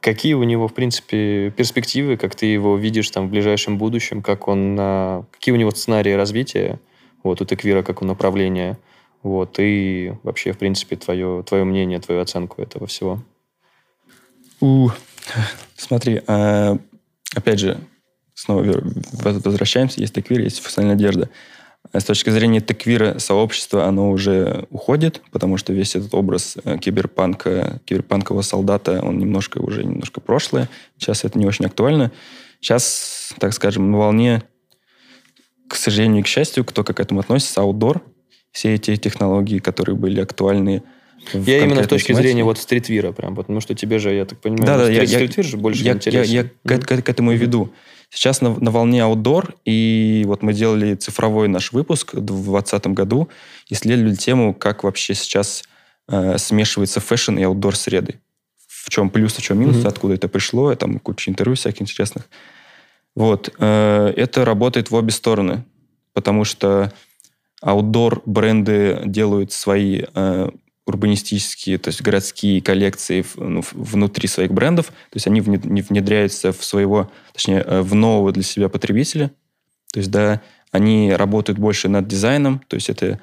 Какие 0.00 0.34
у 0.34 0.42
него, 0.42 0.68
в 0.68 0.74
принципе, 0.74 1.50
перспективы, 1.50 2.18
как 2.18 2.34
ты 2.34 2.44
его 2.44 2.76
видишь 2.76 3.09
там 3.09 3.28
в 3.28 3.30
ближайшем 3.30 3.78
будущем, 3.78 4.20
как 4.20 4.48
он, 4.48 4.76
какие 5.30 5.55
у 5.55 5.57
него 5.57 5.70
сценарии 5.70 6.12
развития, 6.12 6.78
вот, 7.22 7.40
у 7.40 7.46
Теквира, 7.46 7.82
как 7.82 8.02
у 8.02 8.05
направления, 8.05 8.78
вот, 9.22 9.59
и 9.59 10.12
вообще, 10.22 10.52
в 10.52 10.59
принципе, 10.59 10.96
твое, 10.96 11.42
твое 11.42 11.64
мнение, 11.64 12.00
твою 12.00 12.20
оценку 12.20 12.61
этого 12.61 12.86
всего. 12.86 13.22
У, 14.61 14.90
смотри, 15.76 16.22
а, 16.26 16.78
опять 17.34 17.61
же, 17.61 17.78
снова 18.34 18.64
возвращаемся. 19.12 20.00
Есть 20.00 20.14
теквир, 20.14 20.40
есть 20.40 20.61
официальная 20.61 20.94
одежда. 20.94 21.30
А 21.92 22.00
С 22.00 22.05
точки 22.05 22.30
зрения 22.30 22.61
теквира 22.61 23.18
сообщества 23.18 23.84
оно 23.84 24.11
уже 24.11 24.66
уходит, 24.70 25.22
потому 25.30 25.57
что 25.59 25.72
весь 25.72 25.94
этот 25.94 26.14
образ 26.14 26.57
э, 26.64 26.78
киберпанка, 26.78 27.80
киберпанкового 27.84 28.42
солдата, 28.42 29.00
он 29.02 29.18
немножко 29.18 29.59
уже 29.59 29.84
немножко 29.84 30.20
прошлое. 30.20 30.68
Сейчас 30.98 31.24
это 31.24 31.38
не 31.38 31.46
очень 31.46 31.66
актуально. 31.66 32.11
Сейчас, 32.61 33.34
так 33.38 33.52
скажем, 33.52 33.90
на 33.90 33.98
волне, 33.98 34.42
к 35.68 35.76
сожалению 35.76 36.20
и 36.20 36.22
к 36.22 36.26
счастью, 36.26 36.64
кто 36.64 36.82
как 36.84 36.96
к 36.96 37.00
этому 37.00 37.20
относится, 37.20 37.61
аутдор, 37.61 38.02
все 38.50 38.74
эти 38.74 38.96
технологии, 38.96 39.59
которые 39.59 39.96
были 39.96 40.20
актуальны 40.20 40.82
Я 41.32 41.64
именно 41.64 41.82
с 41.82 41.86
точки 41.88 42.08
тематике. 42.08 42.28
зрения 42.28 42.44
вот 42.44 42.58
стритвира 42.58 43.12
прям, 43.12 43.34
потому 43.34 43.60
что 43.60 43.74
тебе 43.74 43.98
же, 43.98 44.12
я 44.14 44.24
так 44.24 44.38
понимаю, 44.40 44.66
Да, 44.66 44.78
да, 44.78 44.84
стрит- 44.84 44.94
я- 44.96 45.02
я- 45.02 45.08
стритвир 45.08 45.44
же 45.44 45.56
больше 45.56 45.82
я, 45.82 45.90
я, 45.90 45.96
интересен. 45.96 46.32
я 46.32 46.44
к, 46.78 46.84
к- 46.86 47.02
к 47.02 47.08
этому 47.08 47.32
и 47.32 47.36
веду. 47.36 47.72
Сейчас 48.10 48.40
на, 48.40 48.50
на 48.60 48.70
волне 48.70 49.02
аутдор, 49.02 49.54
и 49.64 50.22
вот 50.26 50.42
мы 50.42 50.52
делали 50.52 50.94
цифровой 50.94 51.48
наш 51.48 51.72
выпуск 51.72 52.12
в 52.14 52.20
2020 52.20 52.86
году, 52.88 53.28
исследовали 53.70 54.14
тему, 54.14 54.54
как 54.54 54.84
вообще 54.84 55.14
сейчас 55.14 55.64
э, 56.08 56.36
смешивается 56.38 57.00
fashion 57.00 57.38
и 57.38 57.42
outdoor 57.42 57.74
среды. 57.74 58.20
В 58.68 58.90
чем 58.90 59.08
плюс, 59.10 59.34
в 59.34 59.42
чем 59.42 59.58
минус, 59.58 59.78
Мгм. 59.78 59.86
откуда 59.88 60.14
это 60.14 60.28
пришло, 60.28 60.74
там 60.74 60.98
куча 60.98 61.30
интервью 61.30 61.56
всяких 61.56 61.82
интересных. 61.82 62.28
Вот. 63.16 63.52
э, 63.58 64.12
это 64.16 64.44
работает 64.44 64.90
в 64.90 64.94
обе 64.94 65.10
стороны, 65.12 65.64
потому 66.12 66.44
что 66.44 66.92
outdoor 67.62 68.22
бренды 68.26 69.00
делают 69.06 69.52
свои 69.52 70.02
э, 70.14 70.50
урбанистические, 70.87 71.78
то 71.78 71.89
есть 71.89 72.03
городские 72.03 72.61
коллекции 72.61 73.24
ну, 73.37 73.62
внутри 73.72 74.28
своих 74.28 74.53
брендов, 74.53 74.87
то 74.89 75.14
есть 75.14 75.26
они 75.26 75.41
вне- 75.41 75.66
не 75.66 75.80
внедряются 75.82 76.53
в 76.53 76.62
своего, 76.62 77.11
точнее, 77.32 77.62
э, 77.66 77.80
в 77.80 77.95
нового 77.95 78.32
для 78.32 78.43
себя 78.43 78.68
потребителя. 78.68 79.30
То 79.93 80.01
есть, 80.01 80.11
да, 80.11 80.43
они 80.72 81.12
работают 81.12 81.59
больше 81.59 81.89
над 81.89 82.07
дизайном, 82.07 82.61
то 82.68 82.74
есть 82.74 82.91
это 82.91 83.20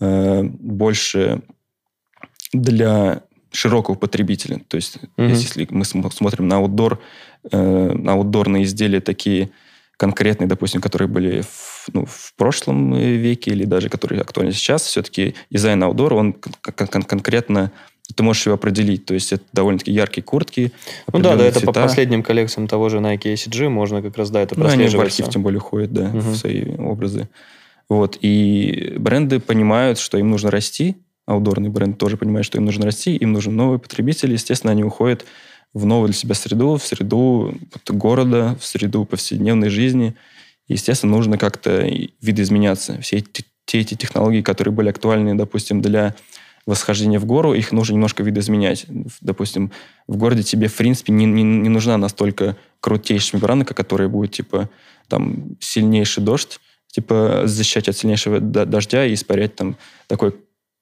э, 0.00 0.42
больше 0.42 1.42
для 2.52 3.22
широкого 3.52 3.94
потребителя. 3.94 4.60
То 4.66 4.76
есть, 4.76 4.98
Мгм. 5.16 5.28
если 5.28 5.66
мы 5.70 5.84
см- 5.84 6.12
смотрим 6.14 6.48
на 6.48 6.56
аутдор, 6.56 7.00
э, 7.50 7.92
на 7.92 8.12
аутдорные 8.14 8.64
изделия 8.64 9.00
такие 9.00 9.50
конкретные, 9.96 10.48
допустим, 10.48 10.80
которые 10.80 11.08
были 11.08 11.42
в, 11.42 11.73
ну, 11.92 12.06
в 12.06 12.32
прошлом 12.36 12.94
э, 12.94 13.16
веке 13.16 13.50
или 13.52 13.64
даже 13.64 13.88
которые 13.88 14.20
актуальны 14.22 14.52
сейчас, 14.52 14.82
все-таки 14.82 15.34
дизайн 15.50 15.82
аутдор, 15.82 16.14
он 16.14 16.32
кон- 16.32 16.54
кон- 16.74 16.86
кон- 16.88 17.02
конкретно 17.02 17.70
ты 18.14 18.22
можешь 18.22 18.44
его 18.46 18.54
определить. 18.56 19.06
То 19.06 19.14
есть 19.14 19.32
это 19.32 19.44
довольно-таки 19.52 19.90
яркие 19.90 20.22
куртки, 20.22 20.72
Ну 21.12 21.20
да, 21.20 21.36
да, 21.36 21.44
это 21.44 21.60
по 21.60 21.66
цвета. 21.72 21.82
последним 21.82 22.22
коллекциям 22.22 22.68
того 22.68 22.88
же 22.90 22.98
Nike 22.98 23.32
ACG 23.34 23.68
можно 23.70 24.02
как 24.02 24.16
раз, 24.18 24.30
да, 24.30 24.40
это 24.42 24.58
Ну, 24.58 24.64
они 24.66 24.72
в 24.72 24.76
прослеживается. 24.76 25.22
архив 25.22 25.32
тем 25.32 25.42
более 25.42 25.60
ходят, 25.60 25.92
да, 25.92 26.08
Мгм. 26.08 26.20
в 26.20 26.36
свои 26.36 26.74
образы. 26.76 27.28
Вот. 27.88 28.18
И 28.20 28.94
бренды 28.98 29.40
понимают, 29.40 29.98
что 29.98 30.18
им 30.18 30.30
нужно 30.30 30.50
расти. 30.50 30.96
Аудорный 31.26 31.70
бренд 31.70 31.96
тоже 31.96 32.16
понимает, 32.18 32.44
что 32.44 32.58
им 32.58 32.66
нужно 32.66 32.84
расти. 32.84 33.16
Им 33.16 33.32
нужен 33.32 33.56
новый 33.56 33.78
потребитель. 33.78 34.32
Естественно, 34.32 34.70
они 34.72 34.84
уходят 34.84 35.24
в 35.72 35.86
новую 35.86 36.08
для 36.08 36.14
себя 36.16 36.34
среду, 36.34 36.76
в 36.76 36.84
среду 36.86 37.54
города, 37.88 38.56
в 38.60 38.66
среду 38.66 39.04
повседневной 39.06 39.70
жизни. 39.70 40.14
Естественно, 40.68 41.12
нужно 41.12 41.38
как-то 41.38 41.86
видоизменяться. 42.20 43.00
Все 43.00 43.18
эти, 43.18 43.44
те 43.66 43.80
эти 43.80 43.94
технологии, 43.94 44.42
которые 44.42 44.72
были 44.72 44.88
актуальны, 44.88 45.34
допустим, 45.34 45.82
для 45.82 46.14
восхождения 46.66 47.18
в 47.18 47.26
гору, 47.26 47.52
их 47.52 47.72
нужно 47.72 47.94
немножко 47.94 48.22
видоизменять. 48.22 48.86
Допустим, 49.20 49.70
в 50.06 50.16
городе 50.16 50.42
тебе, 50.42 50.68
в 50.68 50.74
принципе, 50.74 51.12
не, 51.12 51.26
не, 51.26 51.42
не 51.42 51.68
нужна 51.68 51.98
настолько 51.98 52.56
крутейшая 52.80 53.38
мембрана, 53.38 53.64
которая 53.64 54.08
будет, 54.08 54.32
типа, 54.32 54.70
там, 55.08 55.56
сильнейший 55.60 56.22
дождь, 56.22 56.60
типа, 56.86 57.42
защищать 57.44 57.88
от 57.88 57.96
сильнейшего 57.96 58.40
дождя 58.40 59.04
и 59.04 59.14
испарять 59.14 59.56
там 59.56 59.76
такой, 60.06 60.34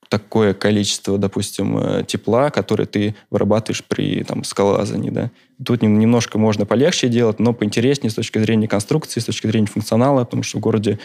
такое 0.09 0.55
количество, 0.55 1.19
допустим, 1.19 1.79
э, 1.79 2.05
тепла, 2.07 2.51
которое 2.51 2.87
ты 2.87 3.17
вырабатываешь 3.31 3.83
при 3.83 4.23
там, 4.23 4.45
скалолазании, 4.45 5.11
да. 5.11 5.31
Тут 5.65 5.83
нем- 5.83 5.99
немножко 5.99 6.39
можно 6.39 6.67
полегче 6.67 7.09
делать, 7.09 7.39
но 7.41 7.53
поинтереснее 7.53 8.11
с 8.11 8.15
точки 8.15 8.39
зрения 8.39 8.69
конструкции, 8.69 9.21
с 9.21 9.25
точки 9.25 9.47
зрения 9.47 9.67
функционала, 9.67 10.25
потому 10.25 10.43
что 10.43 10.59
в 10.59 10.61
городе 10.61 10.99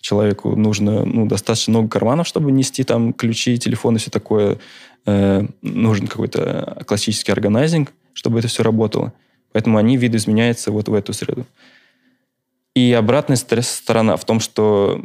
человеку 0.00 0.54
нужно 0.56 1.04
ну, 1.04 1.26
достаточно 1.26 1.72
много 1.72 1.88
карманов, 1.88 2.26
чтобы 2.26 2.52
нести 2.52 2.84
там 2.84 3.12
ключи, 3.12 3.58
телефон 3.58 3.96
и 3.96 3.98
все 3.98 4.10
такое. 4.10 4.58
Э, 5.06 5.46
нужен 5.62 6.06
какой-то 6.06 6.82
классический 6.86 7.32
органайзинг, 7.32 7.92
чтобы 8.12 8.38
это 8.38 8.48
все 8.48 8.62
работало. 8.62 9.12
Поэтому 9.52 9.78
они 9.78 9.96
видоизменяются 9.96 10.70
вот 10.70 10.88
в 10.88 10.94
эту 10.94 11.12
среду. 11.12 11.46
И 12.74 12.92
обратная 12.92 13.36
стор- 13.36 13.62
сторона 13.62 14.18
в 14.18 14.24
том, 14.26 14.38
что 14.38 15.02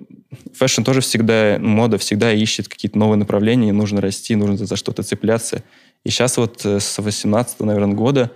fashion 0.54 0.84
тоже 0.84 0.99
всегда, 0.99 1.58
мода 1.58 1.97
всегда 1.97 2.34
ищет 2.34 2.68
какие-то 2.68 2.97
новые 2.97 3.18
направления, 3.18 3.72
нужно 3.72 4.02
расти, 4.02 4.36
нужно 4.36 4.58
за 4.58 4.76
что-то 4.76 5.04
цепляться. 5.04 5.64
И 6.04 6.10
сейчас 6.10 6.36
вот 6.36 6.66
э, 6.66 6.82
с 6.82 7.02
18 7.02 7.62
наверное, 7.62 7.95
года 7.95 8.32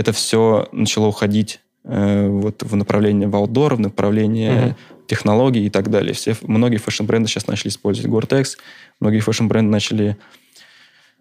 это 0.00 0.12
все 0.12 0.68
начало 0.72 1.06
уходить 1.06 1.60
э, 1.84 2.28
вот 2.28 2.62
в 2.62 2.76
направление 2.76 3.28
в 3.28 3.36
outdoor, 3.36 3.74
в 3.76 3.80
направление 3.80 4.52
Мгм. 4.52 4.76
технологий 5.06 5.66
и 5.66 5.70
так 5.70 5.88
далее. 5.90 6.12
Все, 6.14 6.36
многие 6.42 6.76
fashion-бренды 6.76 7.28
сейчас 7.28 7.46
начали 7.46 7.68
использовать 7.68 8.10
Gore-Tex, 8.10 8.56
многие 9.00 9.20
fashion-бренды 9.20 9.70
начали 9.70 10.16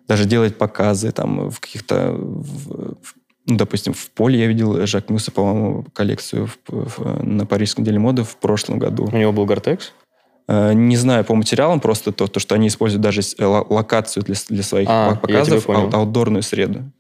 даже 0.07 0.25
делать 0.25 0.57
показы 0.57 1.11
там 1.11 1.49
в 1.49 1.59
каких-то, 1.59 2.11
в- 2.13 3.03
ну, 3.45 3.55
допустим, 3.57 3.93
в 3.93 4.09
поле 4.11 4.39
я 4.39 4.47
видел 4.47 4.85
Жак 4.85 5.09
Мюса, 5.09 5.31
по-моему, 5.31 5.85
коллекцию 5.93 6.47
в- 6.47 6.53
в- 6.67 7.23
на 7.23 7.45
Парижской 7.45 7.81
неделе 7.83 7.99
моды 7.99 8.23
в 8.23 8.35
прошлом 8.37 8.79
году. 8.79 9.07
У 9.11 9.17
него 9.17 9.31
был 9.31 9.45
Гортекс? 9.45 9.93
Э, 10.47 10.73
Не 10.73 10.97
знаю 10.97 11.23
по 11.25 11.35
материалам, 11.35 11.79
просто 11.79 12.11
то, 12.11 12.27
то 12.27 12.39
что 12.39 12.55
они 12.55 12.67
используют 12.67 13.01
даже 13.01 13.21
ло- 13.39 13.65
локацию 13.69 14.23
для, 14.23 14.35
для 14.49 14.63
своих 14.63 14.87
А, 14.91 15.15
показов, 15.15 15.65
понял. 15.65 15.89
ау- 15.93 16.01
аутдорную 16.01 16.43
среду. 16.43 16.91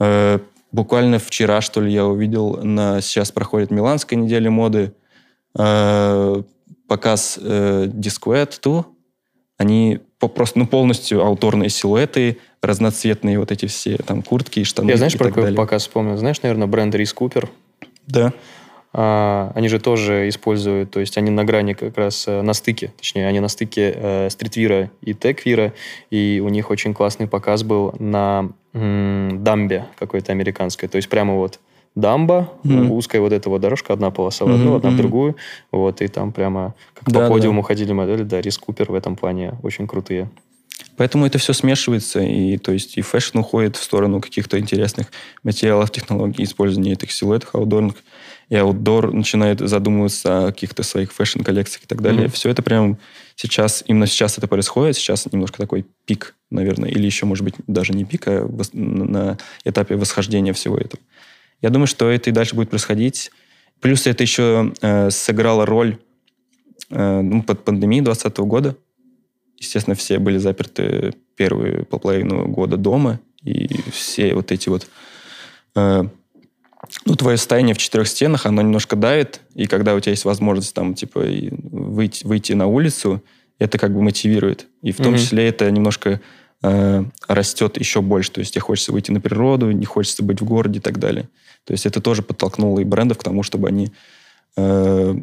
Э, 0.00 0.38
Буквально 0.70 1.18
вчера, 1.18 1.60
что 1.60 1.80
ли, 1.80 1.92
я 1.92 2.04
увидел, 2.04 2.58
на, 2.62 3.00
сейчас 3.00 3.32
проходит 3.32 3.70
Миланская 3.70 4.18
неделя 4.18 4.50
моды, 4.50 4.92
э, 5.58 6.42
показ 6.86 7.38
э, 7.40 7.86
Disquet 7.86 8.58
2. 8.62 8.86
Они 9.56 10.00
по- 10.18 10.28
просто 10.28 10.58
ну, 10.58 10.66
полностью 10.66 11.24
ауторные 11.24 11.70
силуэты, 11.70 12.38
разноцветные 12.62 13.38
вот 13.38 13.50
эти 13.50 13.66
все 13.66 13.96
там 13.96 14.22
куртки 14.22 14.60
и 14.60 14.64
штаны 14.64 14.90
Я 14.90 14.96
знаешь, 14.96 15.14
и 15.14 15.18
про 15.18 15.28
какой 15.28 15.44
далее. 15.44 15.56
показ 15.56 15.82
вспомнил? 15.82 16.16
Знаешь, 16.16 16.42
наверное, 16.42 16.66
бренд 16.66 16.94
Рис 16.94 17.12
Купер? 17.12 17.48
Да. 18.06 18.32
А, 18.92 19.52
они 19.54 19.68
же 19.68 19.80
тоже 19.80 20.28
используют, 20.28 20.90
то 20.90 21.00
есть 21.00 21.18
они 21.18 21.30
на 21.30 21.44
грани 21.44 21.74
как 21.74 21.96
раз 21.98 22.26
э, 22.26 22.40
на 22.40 22.54
стыке, 22.54 22.92
точнее, 22.96 23.28
они 23.28 23.38
на 23.38 23.48
стыке 23.48 23.92
э, 23.94 24.30
стритвира 24.30 24.90
и 25.02 25.12
теквира, 25.12 25.74
и 26.10 26.42
у 26.42 26.48
них 26.48 26.70
очень 26.70 26.94
классный 26.94 27.28
показ 27.28 27.62
был 27.64 27.94
на 27.98 28.50
дамбе 28.72 29.86
какой-то 29.98 30.32
американской, 30.32 30.88
то 30.88 30.96
есть 30.96 31.08
прямо 31.08 31.34
вот 31.34 31.60
дамба, 31.94 32.52
Мгм. 32.62 32.92
узкая 32.92 33.20
вот 33.20 33.32
эта 33.32 33.50
вот 33.50 33.60
дорожка, 33.60 33.92
одна 33.92 34.10
полоса 34.10 34.44
в 34.44 34.50
одну, 34.50 34.76
одна 34.76 34.90
в 34.90 34.96
другую, 34.96 35.36
вот, 35.72 36.00
и 36.00 36.08
там 36.08 36.32
прямо 36.32 36.74
как 36.94 37.04
Да, 37.08 37.20
по 37.20 37.26
да. 37.26 37.32
подиуму 37.32 37.62
ходили 37.62 37.92
модели, 37.92 38.22
да, 38.22 38.40
Рис 38.40 38.58
Купер 38.58 38.90
в 38.92 38.94
этом 38.94 39.16
плане 39.16 39.54
очень 39.62 39.86
крутые. 39.86 40.30
Поэтому 40.96 41.26
это 41.26 41.38
все 41.38 41.52
смешивается, 41.52 42.20
и 42.20 42.56
то 42.56 42.72
есть 42.72 42.98
и 42.98 43.02
fashion 43.02 43.38
уходит 43.38 43.76
в 43.76 43.82
сторону 43.82 44.20
каких-то 44.20 44.58
интересных 44.58 45.08
материалов, 45.42 45.90
технологий, 45.90 46.44
использования 46.44 46.92
этих 46.92 47.10
силуэтов 47.10 47.54
outdoor 47.54 47.78
ных, 47.78 47.96
и 48.48 48.56
outdoor 48.56 49.12
начинает 49.12 49.60
задумываться 49.60 50.46
о 50.46 50.52
каких-то 50.52 50.82
своих 50.82 51.12
fashion-коллекциях 51.12 51.84
и 51.84 51.86
так 51.86 52.00
далее. 52.00 52.26
Mm-hmm. 52.26 52.32
Все 52.32 52.50
это 52.50 52.62
прям 52.62 52.98
сейчас, 53.38 53.84
именно 53.86 54.06
сейчас 54.06 54.36
это 54.36 54.48
происходит, 54.48 54.96
сейчас 54.96 55.26
немножко 55.30 55.58
такой 55.58 55.86
пик, 56.06 56.34
наверное, 56.50 56.90
или 56.90 57.06
еще, 57.06 57.24
может 57.24 57.44
быть, 57.44 57.54
даже 57.66 57.92
не 57.92 58.04
пик, 58.04 58.26
а 58.26 58.48
на 58.72 59.38
этапе 59.64 59.96
восхождения 59.96 60.52
всего 60.52 60.76
этого. 60.76 61.00
Я 61.62 61.70
думаю, 61.70 61.86
что 61.86 62.10
это 62.10 62.30
и 62.30 62.32
дальше 62.32 62.56
будет 62.56 62.70
происходить. 62.70 63.30
Плюс 63.80 64.06
это 64.06 64.24
еще 64.24 64.74
э, 64.80 65.10
сыграло 65.10 65.66
роль 65.66 65.98
э, 66.90 67.20
ну, 67.20 67.42
под 67.42 67.64
пандемией 67.64 68.02
2020 68.02 68.38
года. 68.40 68.76
Естественно, 69.56 69.94
все 69.94 70.18
были 70.18 70.38
заперты 70.38 71.14
первые 71.36 71.84
половину 71.84 72.48
года 72.48 72.76
дома, 72.76 73.20
и 73.42 73.68
все 73.92 74.34
вот 74.34 74.50
эти 74.50 74.68
вот... 74.68 74.88
Э, 75.76 76.04
ну, 77.04 77.16
твое 77.16 77.36
состояние 77.36 77.74
в 77.74 77.78
четырех 77.78 78.08
стенах, 78.08 78.46
оно 78.46 78.62
немножко 78.62 78.96
давит, 78.96 79.40
и 79.54 79.66
когда 79.66 79.94
у 79.94 80.00
тебя 80.00 80.12
есть 80.12 80.24
возможность 80.24 80.74
там, 80.74 80.94
типа, 80.94 81.20
выйти, 81.20 82.26
выйти 82.26 82.52
на 82.52 82.66
улицу, 82.66 83.22
это 83.58 83.78
как 83.78 83.92
бы 83.92 84.02
мотивирует. 84.02 84.66
И 84.82 84.92
в 84.92 84.96
том 84.98 85.14
mm-hmm. 85.14 85.18
числе 85.18 85.48
это 85.48 85.70
немножко 85.70 86.20
э, 86.62 87.04
растет 87.26 87.78
еще 87.78 88.02
больше. 88.02 88.30
То 88.30 88.40
есть 88.40 88.54
тебе 88.54 88.62
хочется 88.62 88.92
выйти 88.92 89.10
на 89.10 89.20
природу, 89.20 89.70
не 89.72 89.84
хочется 89.84 90.22
быть 90.22 90.40
в 90.40 90.44
городе 90.44 90.78
и 90.78 90.82
так 90.82 90.98
далее. 90.98 91.28
То 91.64 91.72
есть 91.72 91.84
это 91.84 92.00
тоже 92.00 92.22
подтолкнуло 92.22 92.78
и 92.78 92.84
брендов 92.84 93.18
к 93.18 93.24
тому, 93.24 93.42
чтобы 93.42 93.68
они 93.68 93.92
э, 94.56 95.14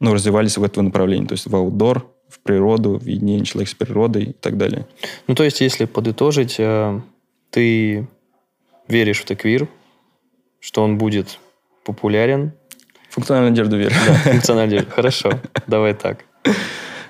ну, 0.00 0.14
развивались 0.14 0.56
в 0.56 0.64
этом 0.64 0.86
направлении. 0.86 1.26
То 1.26 1.34
есть 1.34 1.46
в 1.46 1.54
аутдор, 1.54 2.10
в 2.28 2.40
природу, 2.40 2.98
в 2.98 3.06
единение 3.06 3.44
человека 3.44 3.72
с 3.72 3.74
природой 3.74 4.24
и 4.24 4.32
так 4.32 4.56
далее. 4.56 4.86
Ну, 5.26 5.34
то 5.34 5.44
есть, 5.44 5.60
если 5.60 5.84
подытожить, 5.84 6.56
э, 6.58 7.00
ты 7.50 8.08
веришь 8.88 9.20
в 9.20 9.26
теквир, 9.26 9.68
что 10.62 10.82
он 10.84 10.96
будет 10.96 11.40
популярен. 11.84 12.52
Функциональная 13.10 13.50
одежда 13.50 13.76
верю. 13.76 13.94
Да, 14.06 14.14
функциональная 14.14 14.78
одежда. 14.78 14.94
Хорошо, 14.94 15.30
давай 15.66 15.92
так. 15.92 16.24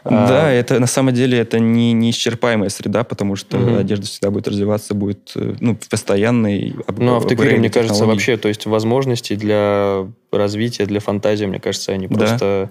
Да, 0.04 0.48
а... 0.48 0.50
это 0.50 0.80
на 0.80 0.88
самом 0.88 1.14
деле 1.14 1.38
это 1.38 1.60
не 1.60 1.92
неисчерпаемая 1.92 2.70
среда, 2.70 3.04
потому 3.04 3.36
что 3.36 3.58
угу. 3.58 3.76
одежда 3.76 4.06
всегда 4.06 4.30
будет 4.30 4.48
развиваться, 4.48 4.94
будет 4.94 5.32
э, 5.36 5.54
ну, 5.60 5.78
постоянной. 5.88 6.74
Ну, 6.96 7.14
а 7.14 7.20
в 7.20 7.26
тыквире, 7.28 7.58
мне 7.58 7.70
кажется, 7.70 8.04
вообще, 8.06 8.36
то 8.36 8.48
есть 8.48 8.66
возможности 8.66 9.36
для 9.36 10.08
развития, 10.32 10.86
для 10.86 10.98
фантазии, 10.98 11.44
мне 11.44 11.60
кажется, 11.60 11.92
они 11.92 12.08
да. 12.08 12.16
просто 12.16 12.70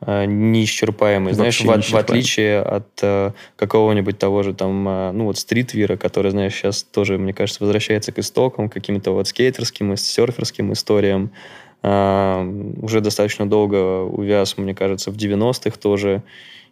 э, 0.00 0.24
неисчерпаемые. 0.26 1.34
Знаешь, 1.34 1.60
в, 1.60 1.64
в 1.66 1.96
отличие 1.96 2.60
от 2.60 2.88
э, 3.02 3.32
какого-нибудь 3.56 4.18
того 4.18 4.42
же 4.42 4.54
там, 4.54 4.88
э, 4.88 5.12
ну 5.12 5.24
вот 5.24 5.38
стритвира, 5.38 5.96
который, 5.96 6.30
знаешь, 6.30 6.54
сейчас 6.54 6.82
тоже, 6.82 7.18
мне 7.18 7.32
кажется, 7.32 7.62
возвращается 7.62 8.12
к 8.12 8.18
истокам, 8.18 8.68
к 8.68 8.72
каким-то 8.72 9.12
вот 9.12 9.28
скейтерским 9.28 9.92
и 9.92 9.96
серферским 9.96 10.72
историям. 10.72 11.30
Э, 11.82 12.42
уже 12.80 13.00
достаточно 13.00 13.48
долго 13.48 14.02
увяз, 14.02 14.56
мне 14.56 14.74
кажется, 14.74 15.10
в 15.10 15.16
90-х 15.16 15.78
тоже. 15.78 16.22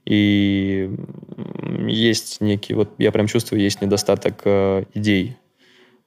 И 0.05 0.91
есть 1.87 2.41
некий, 2.41 2.75
вот 2.75 2.91
я 2.99 3.13
прям 3.13 3.27
чувствую, 3.29 3.61
есть 3.63 3.81
недостаток 3.81 4.41
э, 4.45 4.85
идей. 4.95 5.37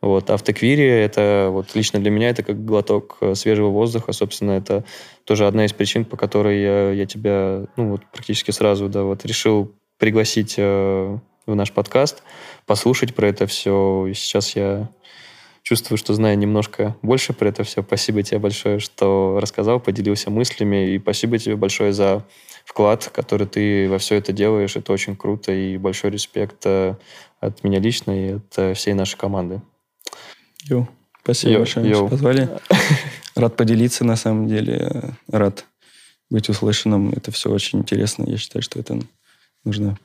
Вот. 0.05 0.29
А 0.29 0.37
это, 0.37 1.49
вот 1.51 1.73
лично 1.73 1.99
для 1.99 2.11
меня, 2.11 2.29
это 2.29 2.43
как 2.43 2.63
глоток 2.63 3.17
э, 3.21 3.33
свежего 3.33 3.69
воздуха. 3.69 4.13
Собственно, 4.13 4.51
это 4.51 4.83
тоже 5.23 5.47
одна 5.47 5.65
из 5.65 5.73
причин, 5.73 6.05
по 6.05 6.15
которой 6.15 6.61
я, 6.61 6.91
я 6.91 7.07
тебя, 7.07 7.65
ну, 7.75 7.89
вот 7.89 8.05
практически 8.13 8.51
сразу, 8.51 8.87
да, 8.87 9.01
вот 9.01 9.25
решил 9.25 9.71
пригласить 9.97 10.55
э, 10.57 11.17
в 11.47 11.55
наш 11.55 11.71
подкаст, 11.71 12.21
послушать 12.67 13.15
про 13.15 13.29
это 13.29 13.47
все. 13.47 14.05
И 14.05 14.13
сейчас 14.13 14.55
я 14.55 14.89
чувствую, 15.63 15.97
что 15.97 16.13
знаю 16.13 16.37
немножко 16.37 16.95
больше 17.01 17.33
про 17.33 17.49
это 17.49 17.63
все. 17.63 17.81
Спасибо 17.81 18.21
тебе 18.21 18.37
большое, 18.37 18.77
что 18.77 19.39
рассказал, 19.41 19.79
поделился 19.79 20.29
мыслями. 20.29 20.91
И 20.91 20.99
спасибо 20.99 21.39
тебе 21.39 21.55
большое 21.55 21.93
за 21.93 22.23
вклад, 22.63 23.09
который 23.11 23.47
ты 23.47 23.89
во 23.89 23.97
все 23.97 24.17
это 24.17 24.33
делаешь. 24.33 24.75
Это 24.75 24.93
очень 24.93 25.15
круто. 25.15 25.51
И 25.51 25.77
большой 25.77 26.11
респект 26.11 26.63
э, 26.65 26.93
от 27.39 27.63
меня 27.63 27.79
лично 27.79 28.11
и 28.11 28.33
от 28.33 28.57
э, 28.57 28.75
всей 28.75 28.93
нашей 28.93 29.17
команды. 29.17 29.61
Йо. 30.69 30.87
Спасибо 31.23 31.53
йо, 31.53 31.59
большое, 31.59 31.89
йо. 31.89 31.95
что 31.95 32.07
позвали. 32.07 32.49
Рад 33.35 33.55
поделиться, 33.55 34.05
на 34.05 34.15
самом 34.15 34.47
деле. 34.47 35.15
Рад 35.27 35.65
быть 36.29 36.49
услышанным. 36.49 37.11
Это 37.11 37.31
все 37.31 37.49
очень 37.51 37.79
интересно. 37.79 38.23
Я 38.27 38.37
считаю, 38.37 38.63
что 38.63 38.79
это 38.79 38.99
нужно 39.63 39.97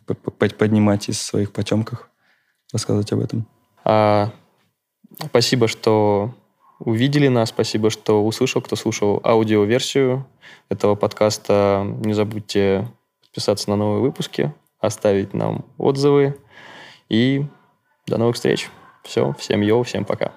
поднимать 0.59 1.09
из 1.09 1.21
своих 1.21 1.53
потемках, 1.53 2.09
рассказывать 2.73 3.13
об 3.13 3.21
этом. 3.21 3.47
А 3.85 4.33
Спасибо, 5.19 5.69
что 5.69 6.35
увидели 6.79 7.29
нас. 7.29 7.51
Спасибо, 7.51 7.91
что 7.91 8.25
услышал, 8.25 8.63
кто 8.63 8.77
слушал 8.77 9.21
аудиоверсию 9.25 10.27
этого 10.69 10.95
подкаста. 10.95 11.85
Не 12.05 12.15
забудьте 12.15 12.89
подписаться 13.21 13.71
на 13.71 13.77
новые 13.77 14.01
выпуски, 14.01 14.53
оставить 14.79 15.35
нам 15.35 15.65
отзывы. 15.79 16.39
И 17.09 17.45
до 18.07 18.19
новых 18.19 18.37
встреч. 18.37 18.71
Все, 19.03 19.35
всем 19.39 19.61
йоу, 19.61 19.83
всем 19.83 20.05
пока. 20.05 20.33